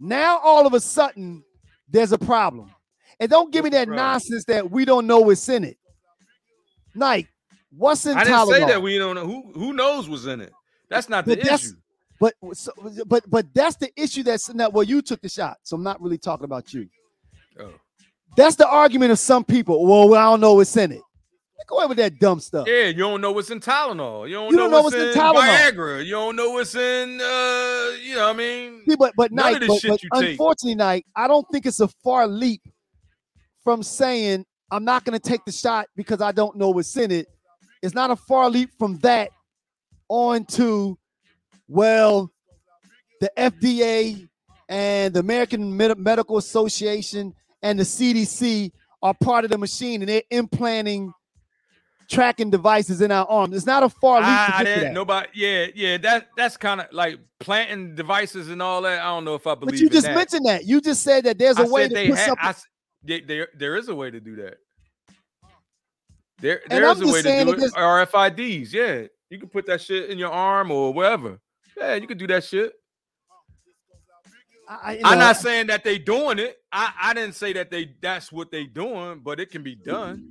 [0.00, 1.44] Now all of a sudden
[1.88, 2.70] there's a problem.
[3.20, 5.76] And don't give me that nonsense that we don't know what's in it.
[6.96, 7.28] Like,
[7.70, 8.52] what's in I didn't Tylenol?
[8.52, 10.52] say that we don't know who who knows what's in it.
[10.88, 11.72] That's not the But issue.
[12.20, 12.72] But so,
[13.06, 14.72] but but that's the issue that's that.
[14.72, 16.88] Well, you took the shot, so I'm not really talking about you.
[17.60, 17.72] Oh.
[18.36, 19.84] That's the argument of some people.
[19.86, 21.02] Well, I don't know what's in it.
[21.66, 22.66] Go away with that dumb stuff.
[22.68, 24.28] Yeah, you don't know what's in Tylenol.
[24.28, 25.56] You don't, You know, don't know what's, what's in in Tylenol.
[25.56, 26.04] Viagra.
[26.04, 29.52] You don't know what's in uh, you know, what I mean, See, but but None
[29.52, 30.30] Nike, of this but, shit but you take.
[30.32, 32.60] unfortunately, Nike, I don't think it's a far leap
[33.62, 37.10] from saying I'm not going to take the shot because I don't know what's in
[37.10, 37.28] it.
[37.82, 39.30] It's not a far leap from that
[40.08, 40.98] on to
[41.68, 42.30] well,
[43.20, 44.28] the FDA
[44.68, 48.70] and the American Med- Medical Association and the CDC
[49.02, 51.12] are part of the machine, and they're implanting
[52.08, 53.56] tracking devices in our arms.
[53.56, 54.92] It's not a far leap I, to ah, I didn't that.
[54.92, 59.00] nobody yeah, yeah, that that's kind of like planting devices and all that.
[59.00, 60.14] I don't know if I believe But you just that.
[60.14, 60.64] mentioned that.
[60.64, 62.36] You just said that there's a I way to put something.
[62.40, 62.54] I
[63.02, 64.56] they- there, there is a way to do that.
[66.40, 67.58] There, there is a way to do it.
[67.58, 69.02] this- RFIDs, yeah.
[69.30, 71.38] You can put that shit in your arm or wherever.
[71.76, 72.72] Yeah, you can do that shit.
[74.68, 76.56] I, I- you I'm know, not saying that they doing it.
[76.72, 80.28] I, I didn't say that they that's what they doing, but it can be done.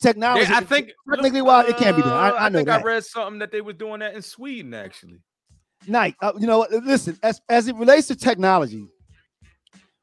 [0.00, 0.46] Technology.
[0.46, 2.80] They- I think technically, while it can't be done, I, uh, I know think that.
[2.80, 5.20] I read something that they were doing that in Sweden actually.
[5.86, 6.66] Nike, uh, you know?
[6.70, 8.86] Listen, as as it relates to technology,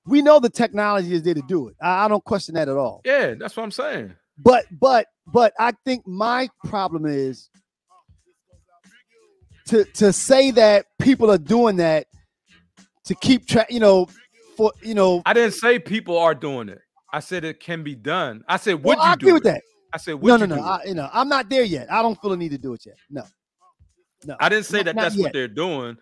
[0.06, 1.76] we know the technology is there to do it.
[1.82, 3.02] I, I don't question that at all.
[3.06, 4.14] Yeah, that's what I'm saying.
[4.38, 7.50] But but but I think my problem is
[9.68, 12.08] to to say that people are doing that
[13.06, 13.72] to keep track.
[13.72, 14.08] You know,
[14.56, 15.22] for you know.
[15.26, 16.80] I didn't say people are doing it.
[17.14, 18.44] I said it can be done.
[18.48, 19.54] I said, would well, you I do agree with it?
[19.54, 19.62] that.
[19.94, 20.56] I said, No, no, you no.
[20.56, 20.66] do it?
[20.66, 21.92] I, you know, I'm not there yet.
[21.92, 22.96] I don't feel the need to do it yet.
[23.10, 23.24] No,
[24.26, 24.36] no.
[24.40, 25.24] I didn't say Not- that not that's yet.
[25.24, 25.98] what they're doing,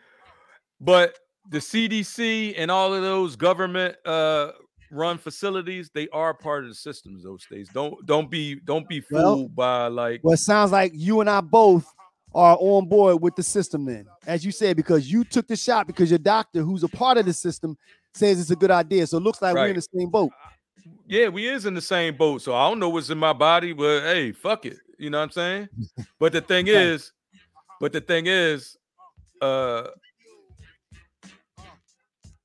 [0.82, 1.18] but
[1.50, 4.52] the CDC and all of those government uh
[4.92, 7.70] run facilities, they are part of the systems those days.
[7.74, 11.30] Don't don't be don't be fooled Well- by like Well, it sounds like you and
[11.30, 11.86] I both
[12.34, 14.06] are on board with the system then.
[14.28, 17.26] As you said, because you took the shot because your doctor, who's a part of
[17.26, 17.78] the system,
[18.14, 19.08] says it's a good idea.
[19.08, 20.32] So it looks like we're in the same boat.
[21.08, 22.42] Yeah, we is in the same boat.
[22.42, 24.78] So I don't know what's in my body, but hey, fuck it.
[24.98, 25.70] You know what I'm saying?
[26.20, 27.12] But the thing is,
[27.80, 28.78] but the thing is,
[29.42, 29.88] uh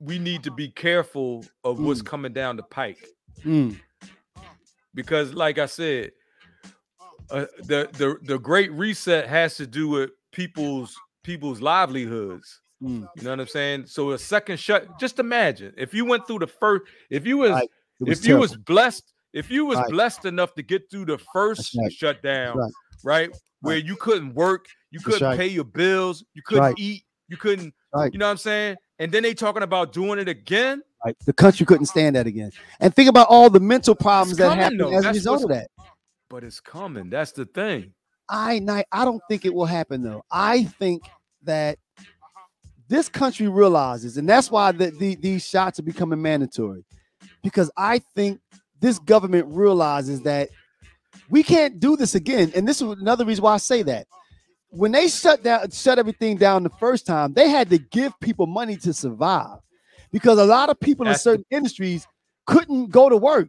[0.00, 2.06] we need to be careful of what's Mm.
[2.06, 3.06] coming down the pike.
[3.44, 3.78] Mm,
[4.94, 6.10] because like i said
[7.30, 13.08] uh, the the the great reset has to do with people's people's livelihoods mm.
[13.16, 16.38] you know what i'm saying so a second shut just imagine if you went through
[16.40, 17.70] the first if you was Right.
[18.00, 19.90] If you was blessed if you was Right.
[19.90, 21.92] blessed enough to get through the first right.
[21.92, 22.72] shutdown right.
[23.04, 27.72] right where you couldn't work you couldn't pay your bills you couldn't eat you couldn't
[28.12, 31.16] you know what i'm saying and then they talking about doing it again Right.
[31.24, 32.50] The country couldn't stand that again.
[32.78, 34.94] And think about all the mental problems that happened though.
[34.94, 35.70] as a result of that.
[36.28, 37.94] but it's coming that's the thing
[38.28, 40.22] I I don't think it will happen though.
[40.30, 41.02] I think
[41.42, 41.78] that
[42.88, 46.84] this country realizes, and that's why the, the, these shots are becoming mandatory,
[47.42, 48.40] because I think
[48.80, 50.48] this government realizes that
[51.28, 52.52] we can't do this again.
[52.54, 54.06] And this is another reason why I say that.
[54.70, 58.46] When they shut down, shut everything down the first time, they had to give people
[58.46, 59.58] money to survive
[60.12, 62.06] because a lot of people that's in certain the- industries
[62.46, 63.48] couldn't go to work.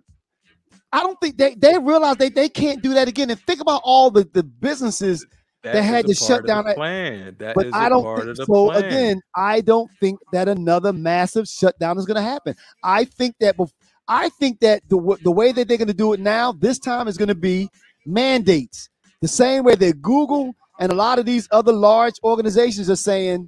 [0.92, 3.30] I don't think they, they realize they, they can't do that again.
[3.30, 5.26] And think about all the, the businesses
[5.64, 7.36] that, that had to shut down that plan.
[7.40, 8.66] That but I don't think so.
[8.66, 8.84] Plan.
[8.84, 12.56] Again, I don't think that another massive shutdown is going to happen.
[12.84, 13.72] I think that bef-
[14.12, 17.08] I think that the the way that they're going to do it now, this time
[17.08, 17.70] is going to be
[18.06, 18.90] mandates.
[19.22, 23.48] The same way that Google and a lot of these other large organizations are saying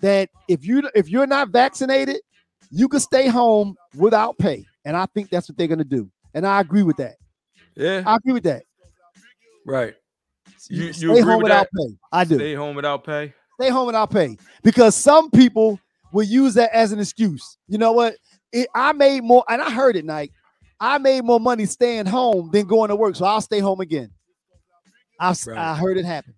[0.00, 2.18] that if you if you're not vaccinated,
[2.70, 4.64] you can stay home without pay.
[4.84, 6.08] And I think that's what they're going to do.
[6.32, 7.16] And I agree with that.
[7.74, 8.62] Yeah, I agree with that.
[9.66, 9.94] Right.
[10.70, 11.88] You, you stay home without that?
[11.88, 11.96] pay.
[12.12, 12.36] I do.
[12.36, 13.34] Stay home without pay.
[13.60, 15.80] Stay home without pay because some people
[16.12, 17.58] will use that as an excuse.
[17.66, 18.14] You know what?
[18.52, 20.32] It, I made more, and I heard it, Nike.
[20.78, 24.10] I made more money staying home than going to work, so I'll stay home again.
[25.20, 25.56] I right.
[25.56, 26.34] I heard it happen.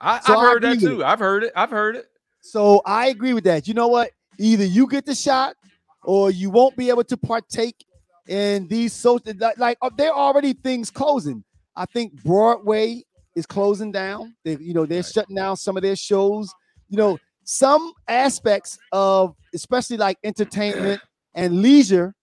[0.00, 1.04] I, have heard that too.
[1.04, 1.52] I've heard it.
[1.56, 2.06] I've heard it.
[2.40, 3.66] So I agree with that.
[3.66, 4.10] You know what?
[4.38, 5.56] Either you get the shot,
[6.04, 7.84] or you won't be able to partake
[8.28, 9.32] in these social.
[9.38, 11.42] Like, like uh, there are already things closing.
[11.74, 13.02] I think Broadway
[13.34, 14.34] is closing down.
[14.44, 15.12] They, you know, they're right.
[15.12, 16.52] shutting down some of their shows.
[16.88, 21.00] You know, some aspects of, especially like entertainment
[21.34, 22.14] and leisure,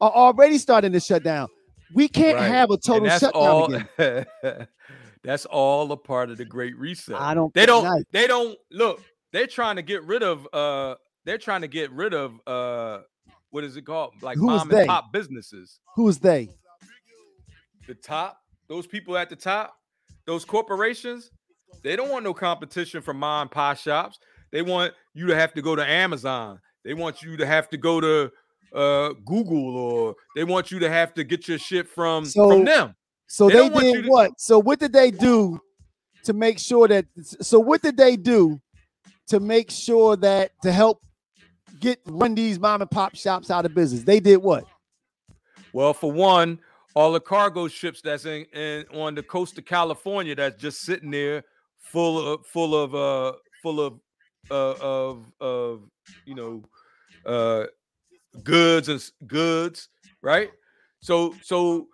[0.00, 1.48] are already starting to shut down.
[1.94, 2.48] We can't right.
[2.48, 4.26] have a total shutdown all, again.
[5.24, 7.16] that's all a part of the Great Reset.
[7.16, 7.52] I don't.
[7.52, 7.84] They don't.
[7.84, 8.04] Nice.
[8.12, 9.02] They don't look.
[9.32, 10.46] They're trying to get rid of.
[10.52, 10.94] uh
[11.24, 12.34] They're trying to get rid of.
[12.46, 13.00] uh
[13.50, 14.14] What is it called?
[14.22, 14.80] Like Who's mom they?
[14.80, 15.80] and pop businesses.
[15.96, 16.48] Who's they?
[17.88, 18.38] The top.
[18.68, 19.74] Those people at the top
[20.30, 21.30] those corporations,
[21.82, 24.20] they don't want no competition from mom and pop shops.
[24.52, 26.60] They want you to have to go to Amazon.
[26.84, 28.30] They want you to have to go to
[28.74, 32.64] uh, Google, or they want you to have to get your shit from so, from
[32.64, 32.94] them.
[33.26, 34.40] So they, they did to- what?
[34.40, 35.60] So what did they do
[36.24, 37.06] to make sure that?
[37.22, 38.60] So what did they do
[39.28, 41.02] to make sure that to help
[41.80, 44.02] get run these mom and pop shops out of business?
[44.02, 44.64] They did what?
[45.72, 46.58] Well, for one,
[46.94, 51.10] all the cargo ships that's in, in on the coast of California that's just sitting
[51.10, 51.44] there
[51.78, 53.32] full of full of uh
[53.62, 54.00] full of
[54.50, 55.82] uh of of
[56.24, 56.62] you know
[57.26, 57.66] uh
[58.44, 59.88] goods and goods
[60.22, 60.50] right
[61.00, 61.86] so so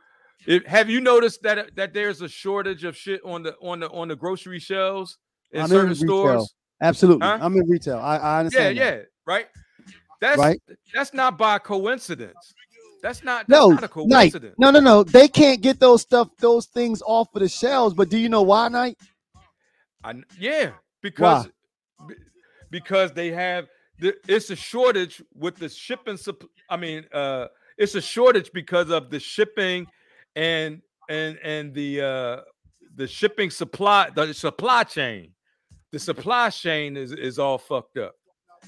[0.46, 3.80] if, have you noticed that uh, that there's a shortage of shit on the on
[3.80, 5.18] the on the grocery shelves
[5.52, 7.38] in I'm certain in stores absolutely huh?
[7.40, 8.96] i'm in retail i, I understand yeah that.
[8.96, 9.46] yeah right
[10.20, 10.60] that's right
[10.92, 12.54] that's not by coincidence
[13.02, 14.56] that's not that's no not a coincidence.
[14.58, 15.04] No, no, no.
[15.04, 17.94] They can't get those stuff, those things off of the shelves.
[17.94, 18.98] But do you know why, Knight?
[20.02, 20.70] I yeah,
[21.02, 21.48] because
[21.98, 22.14] why?
[22.70, 26.18] because they have it's a shortage with the shipping.
[26.68, 27.46] I mean, uh,
[27.78, 29.86] it's a shortage because of the shipping
[30.34, 32.40] and and and the uh
[32.94, 35.32] the shipping supply the supply chain.
[35.92, 38.14] The supply chain is is all fucked up.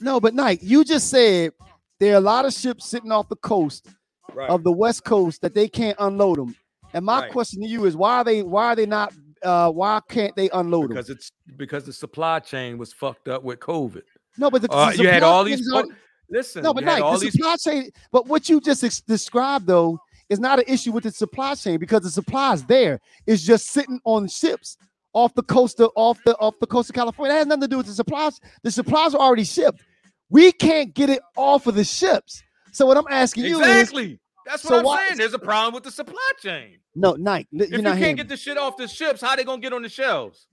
[0.00, 1.52] No, but Knight, you just said
[1.98, 3.88] there are a lot of ships sitting off the coast
[4.32, 4.48] right.
[4.48, 6.55] of the West Coast that they can't unload them.
[6.92, 7.32] And my right.
[7.32, 10.48] question to you is why are they why are they not uh why can't they
[10.50, 11.16] unload because them?
[11.16, 14.02] Because it's because the supply chain was fucked up with COVID.
[14.39, 15.85] No, but the, uh, the you had all these are,
[16.31, 16.62] listen.
[16.62, 17.32] No, but like the these...
[17.32, 17.90] supply chain.
[18.12, 19.98] But what you just ex- described though
[20.28, 23.01] is not an issue with the supply chain because the supply is there.
[23.27, 24.77] It's just sitting on ships
[25.12, 27.35] off the coast of off the off the coast of California.
[27.35, 28.40] It has nothing to do with the supplies.
[28.62, 29.82] The supplies are already shipped.
[30.31, 32.43] We can't get it off of the ships.
[32.73, 34.12] So what I'm asking you is exactly.
[34.12, 35.19] is that's what so I'm why, saying.
[35.19, 36.78] There's a problem with the supply chain.
[36.94, 37.48] No, Nike.
[37.52, 39.89] If you can't get the shit off the ships, how they gonna get on the
[39.89, 40.47] shelves?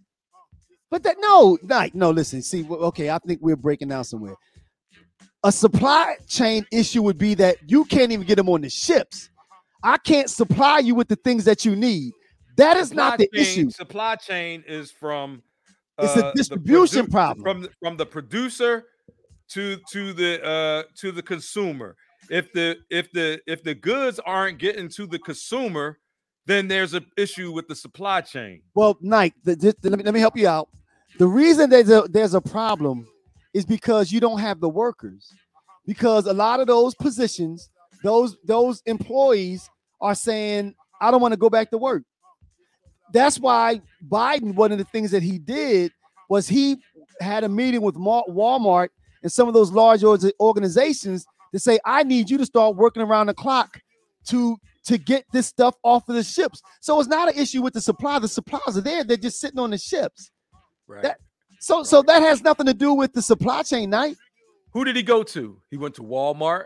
[0.91, 2.41] But that no, like No, listen.
[2.41, 4.35] See, okay, I think we're breaking down somewhere.
[5.43, 9.29] A supply chain issue would be that you can't even get them on the ships.
[9.83, 12.13] I can't supply you with the things that you need.
[12.57, 13.69] That is supply not the chain, issue.
[13.69, 15.43] Supply chain is from
[15.97, 18.85] uh, it's a distribution produ- problem from from the producer
[19.49, 21.95] to to the uh to the consumer
[22.29, 25.99] if the if the if the goods aren't getting to the consumer,
[26.45, 28.61] then there's an issue with the supply chain.
[28.73, 30.69] Well, Nike, the, the, let, me, let me help you out.
[31.17, 33.07] The reason there's a there's a problem
[33.53, 35.33] is because you don't have the workers.
[35.87, 37.69] Because a lot of those positions,
[38.03, 39.69] those those employees
[40.01, 42.03] are saying, I don't want to go back to work.
[43.13, 45.91] That's why Biden, one of the things that he did
[46.27, 46.77] was he
[47.21, 48.89] had a meeting with Walmart
[49.23, 50.03] and some of those large
[50.39, 53.79] organizations to say, I need you to start working around the clock
[54.27, 56.61] to to get this stuff off of the ships.
[56.81, 58.19] So it's not an issue with the supply.
[58.19, 59.03] The supplies are there.
[59.03, 60.31] They're just sitting on the ships.
[60.87, 61.03] Right.
[61.03, 61.19] That-
[61.59, 64.17] So so that has nothing to do with the supply chain, night.
[64.73, 65.61] Who did he go to?
[65.71, 66.65] He went to Walmart.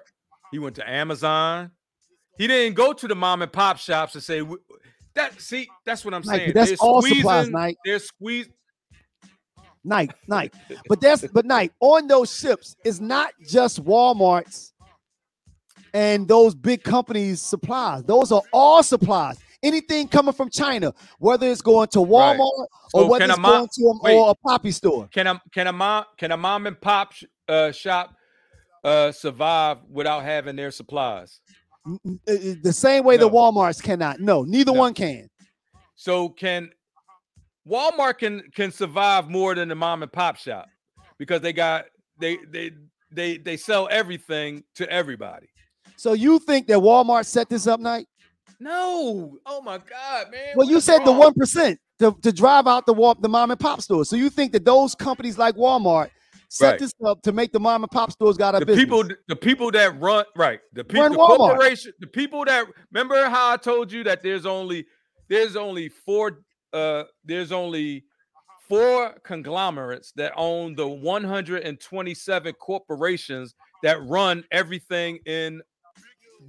[0.52, 1.72] He went to Amazon.
[2.38, 4.42] He didn't go to the mom and pop shops and say
[5.14, 5.40] that.
[5.40, 6.52] See, that's what I'm Nike, saying.
[6.54, 7.78] that's They're all supplies, Nike.
[7.86, 8.50] They're squeezed.
[9.84, 10.54] Night, night.
[10.90, 14.74] But that's but night on those ships is not just Walmart's
[15.94, 18.04] and those big companies' supplies.
[18.04, 19.38] Those are all supplies.
[19.62, 22.38] Anything coming from China, whether it's going to Right.
[22.38, 24.16] Walmart So or whether a it's mo- going to a, wait.
[24.16, 25.08] or a poppy store.
[25.12, 28.16] Can a can a mom can a mom and pop sh- uh, shop
[28.86, 31.42] uh, survive without having their supplies?
[31.86, 31.94] Uh,
[32.28, 33.32] uh, The same way the No.
[33.32, 34.22] Walmarts cannot.
[34.22, 34.80] No, neither No.
[34.80, 35.28] one can.
[35.96, 36.70] So can
[37.68, 40.68] Walmart can can survive more than the mom and pop shop
[41.18, 41.86] because they got
[42.18, 42.72] they they
[43.12, 45.48] they they sell everything to everybody.
[46.00, 48.08] So you think that Walmart set this up, night?
[48.58, 50.54] No, oh my god, man.
[50.56, 53.28] Well, what you is said the one percent to, to drive out the wa- the
[53.28, 54.08] mom and pop stores.
[54.08, 56.10] So you think that those companies like Walmart
[56.48, 56.80] set Right.
[56.80, 58.86] this up to make the mom and pop stores got a the business?
[58.86, 61.38] people the people that run right the people Run the Walmart.
[61.38, 64.88] corporation the people that remember how i told you that there's only
[65.28, 66.40] there's only four
[66.74, 68.04] uh there's only
[68.68, 73.54] four conglomerates that own the 127 corporations
[73.84, 75.62] that run everything in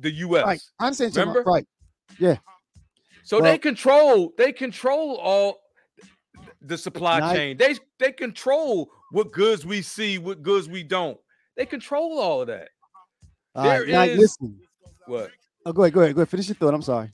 [0.01, 0.61] the us right?
[0.79, 1.43] I'm saying to Remember?
[1.43, 1.67] right.
[2.19, 2.37] Yeah.
[3.25, 5.61] So Well- they control they control all
[6.63, 11.19] the supply chain they they control what goods we see what goods we don't
[11.57, 12.69] they control all of that
[13.55, 14.61] All right, There now is- listen.
[15.07, 15.31] what
[15.67, 16.29] Oh, go ahead, go ahead, go ahead.
[16.31, 16.73] Finish your thought.
[16.73, 17.11] I'm sorry.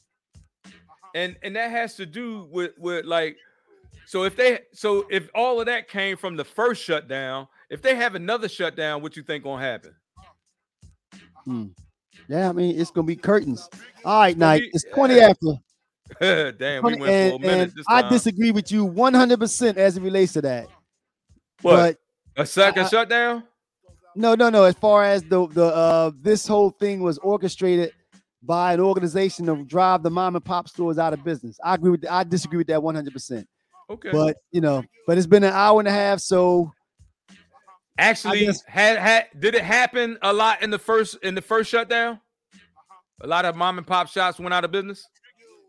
[1.15, 3.37] and and that has to do with with like
[4.07, 7.97] so if they so if all of that came from the first shutdown if they
[7.97, 9.95] have another shutdown what you think gonna happen
[11.45, 11.67] hmm.
[12.29, 13.69] Yeah, I mean it's gonna be curtains.
[14.05, 14.63] All right, night.
[14.73, 15.29] It's 20 yeah.
[15.31, 16.53] after.
[16.59, 19.77] damn we 20 went for a and, minute and I disagree with you 100 percent
[19.77, 20.69] as it relates to that.
[21.63, 21.99] what
[22.37, 23.45] But a second I- shutdown
[24.19, 24.65] no, no, no.
[24.65, 27.93] As far as the the uh this whole thing was orchestrated
[28.43, 31.59] by an organization to drive the mom and pop stores out of business.
[31.63, 33.47] I agree with I disagree with that 100 percent.
[33.91, 36.73] okay But you know, but it's been an hour and a half, so
[37.99, 41.71] actually guess- had had did it happen a lot in the first in the first
[41.71, 42.95] shutdown uh-huh.
[43.23, 45.07] a lot of mom and pop shops went out of business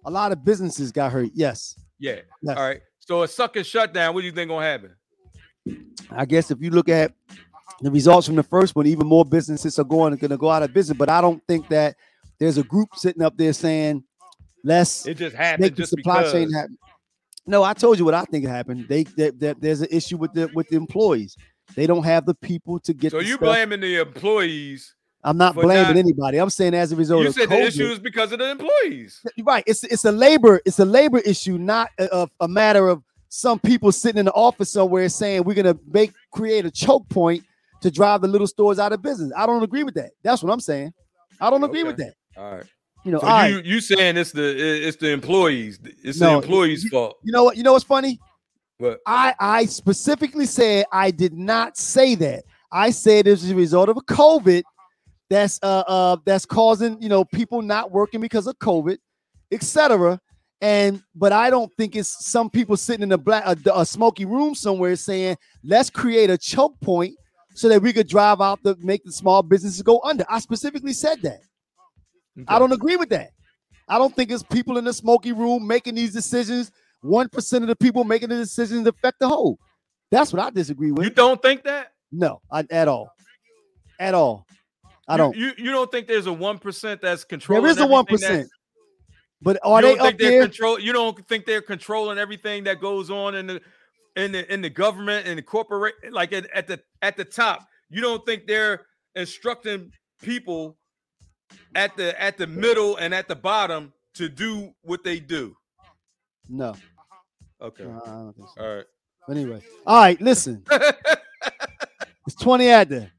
[0.05, 1.29] a lot of businesses got hurt.
[1.33, 1.77] Yes.
[1.99, 2.57] yeah Yes.
[2.57, 4.91] all right so a sucking shutdown what do you think gonna happen
[6.11, 7.13] I guess if you look at
[7.81, 10.63] the results from the first one, even more businesses are going going to go out
[10.63, 10.97] of business.
[10.97, 11.95] But I don't think that
[12.39, 14.03] there's a group sitting up there saying,
[14.63, 16.77] "Let's it just happened make the just supply because chain happen."
[17.45, 18.87] No, I told you what I think happened.
[18.87, 21.35] They, they, they- there's an issue with the with the employees.
[21.75, 23.11] They don't have the people to get.
[23.11, 26.37] so the you blaming the employees I'm not blaming not- anybody.
[26.37, 29.21] I'm saying as a result you said the COVID- issue is because of the employees
[29.43, 33.59] right it's it's a labor it's a labor issue not a, a, matter of some
[33.59, 37.43] people sitting in the office somewhere saying we're gonna make create a choke point
[37.81, 40.51] to drive the little stores out of business i don't agree with that that's what
[40.53, 40.93] i'm saying
[41.41, 42.65] i don't agree with that all right
[43.03, 43.47] you know So all right.
[43.51, 45.79] you you saying it's the it's the employees?
[46.03, 47.17] It's No, the employees' you- fault.
[47.23, 48.19] you know what you know what's funny
[48.77, 48.99] What?
[49.05, 52.43] i i specifically said i did not say that.
[52.71, 54.63] I said it's a result of a covid
[55.29, 58.97] that's uh uh that's causing you know people not working because of covid
[59.51, 60.19] etc
[60.61, 64.25] and but i don't think it's some people sitting in a black a, a smoky
[64.25, 67.15] room somewhere saying let's create a choke point
[67.57, 70.23] so that we could drive out the make the small businesses go under.
[70.29, 71.39] I specifically said that.
[72.47, 73.31] I don't agree with that.
[73.87, 76.71] I don't think it's people in the smoky room making these decisions
[77.07, 79.57] 1% of the people making the decisions affect the whole
[80.11, 81.93] that's what i disagree with You don't think that?
[82.11, 83.11] no I, at all
[83.99, 84.45] at all
[85.07, 87.63] i You- don't You you don't think there's a one percent that's controlling?
[87.63, 88.05] there is a one
[89.41, 90.79] but are they don't think up they're there control?
[90.79, 93.61] You don't think they're controlling everything that goes on in the
[94.15, 97.67] in the in the government and the corporate like at, at the at the top?
[97.89, 98.85] You don't think they're
[99.15, 100.77] instructing people
[101.75, 105.55] at the at the middle and at the bottom to do what they do?
[106.49, 106.75] no
[107.61, 107.83] Okay.
[107.83, 108.61] Uh, I don't think so.
[108.63, 108.85] All right.
[109.27, 110.63] But anyway all right listen
[112.25, 113.11] it's 20 out there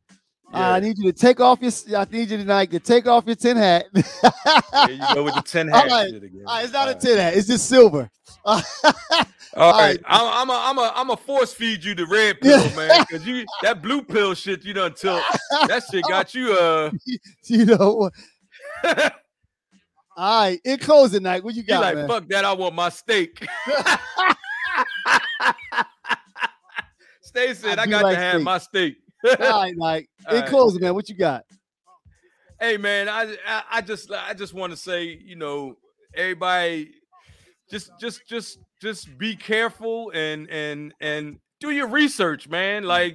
[0.52, 1.70] I need you to take off your.
[1.96, 3.86] I need you tonight to take off your tin hat.
[3.92, 6.10] There you go with the 10 All hat right.
[6.10, 6.44] shit again.
[6.46, 7.00] All right, it's not All a right.
[7.00, 7.34] tin hat.
[7.36, 8.10] It's just silver.
[8.44, 8.62] All
[9.56, 10.00] All right, right.
[10.06, 13.26] I'm I'm a, I'm a I'm a force feed you the red pill, man, because
[13.26, 15.22] you that blue pill shit you done took.
[15.66, 16.90] That shit got you uh.
[17.44, 18.10] you know.
[20.18, 22.08] All right, in closing night, what you got, like man?
[22.08, 22.44] fuck that?
[22.44, 23.38] I want my steak.
[27.22, 28.44] Stay said I I, got like to have steak.
[28.44, 28.96] my steak.
[29.40, 30.10] All right, Mike.
[30.26, 30.50] All In right.
[30.50, 31.44] closing, man, what you got?
[32.60, 35.76] Hey man, I, I I just I just want to say, you know,
[36.16, 36.90] everybody
[37.70, 42.82] just just just just be careful and and and do your research, man.
[42.82, 43.14] Like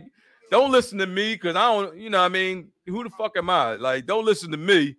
[0.51, 3.35] don't listen to me because I don't, you know, what I mean, who the fuck
[3.35, 3.75] am I?
[3.75, 4.95] Like, don't listen to me.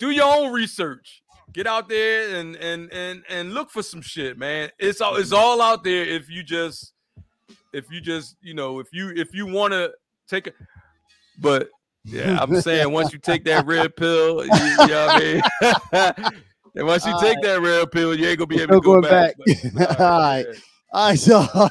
[0.00, 1.22] Do your own research.
[1.52, 4.70] Get out there and and and and look for some shit, man.
[4.78, 5.38] It's all it's mm-hmm.
[5.38, 6.92] all out there if you just
[7.72, 9.92] if you just, you know, if you if you want to
[10.28, 10.54] take it.
[11.38, 11.68] But
[12.04, 15.42] yeah, I'm saying once you take that red pill, you, you know what I mean?
[16.76, 17.44] and once you All take right.
[17.44, 19.34] that red pill, you ain't gonna be No able to go back.
[19.74, 20.00] back.
[20.00, 20.46] All right.
[20.48, 20.54] yeah.
[20.92, 21.70] All right, so I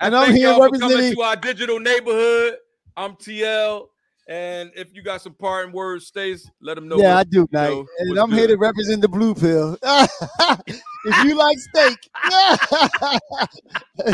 [0.00, 1.14] and I'm thank here y'all for coming representing.
[1.14, 2.56] to our digital neighborhood.
[2.96, 3.88] I'm TL,
[4.28, 6.98] and if you got some parting words, Stace, let them know.
[6.98, 7.70] Yeah, I do, Knight.
[7.70, 9.76] know, and I'm here to represent the blue pill.
[9.82, 11.98] if you like steak,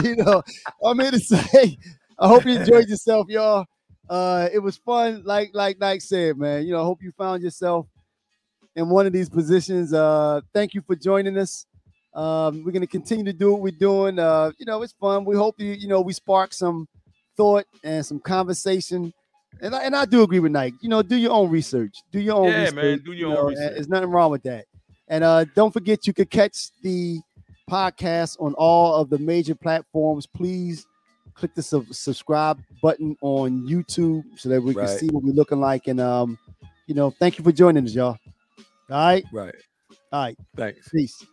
[0.05, 0.43] you know,
[0.83, 1.77] I'm here to say,
[2.19, 3.67] I hope you enjoyed yourself, y'all.
[4.09, 6.65] Uh, it was fun, like like Knight said, man.
[6.67, 7.87] You know, I hope you found yourself
[8.75, 9.93] in one of these positions.
[9.93, 11.67] Uh, thank you for joining us.
[12.15, 14.19] Um, we're gonna continue to do what we're doing.
[14.19, 15.27] Uh, you know, it's fun.
[15.27, 16.89] We hope you, you know, we spark some
[17.37, 19.13] thought and some conversation.
[19.61, 20.77] And I, and I do agree with Nike.
[20.83, 21.95] You know, do your own research.
[22.13, 22.75] Do your own Yeah, research.
[22.77, 23.73] man, do your you own know, research.
[23.75, 24.67] There's nothing wrong with that.
[25.09, 27.19] And uh, don't forget, you could catch the
[27.69, 30.27] podcast on all of the major platforms.
[30.27, 30.87] Please
[31.35, 35.61] click the sub- subscribe button on YouTube so that we can see what we're looking
[35.61, 35.89] like.
[35.89, 36.39] And um,
[36.87, 38.17] you know, thank you for joining us, y'all.
[38.91, 39.55] All right, Right.
[40.13, 40.89] all right, Thanks.
[40.89, 41.25] peace.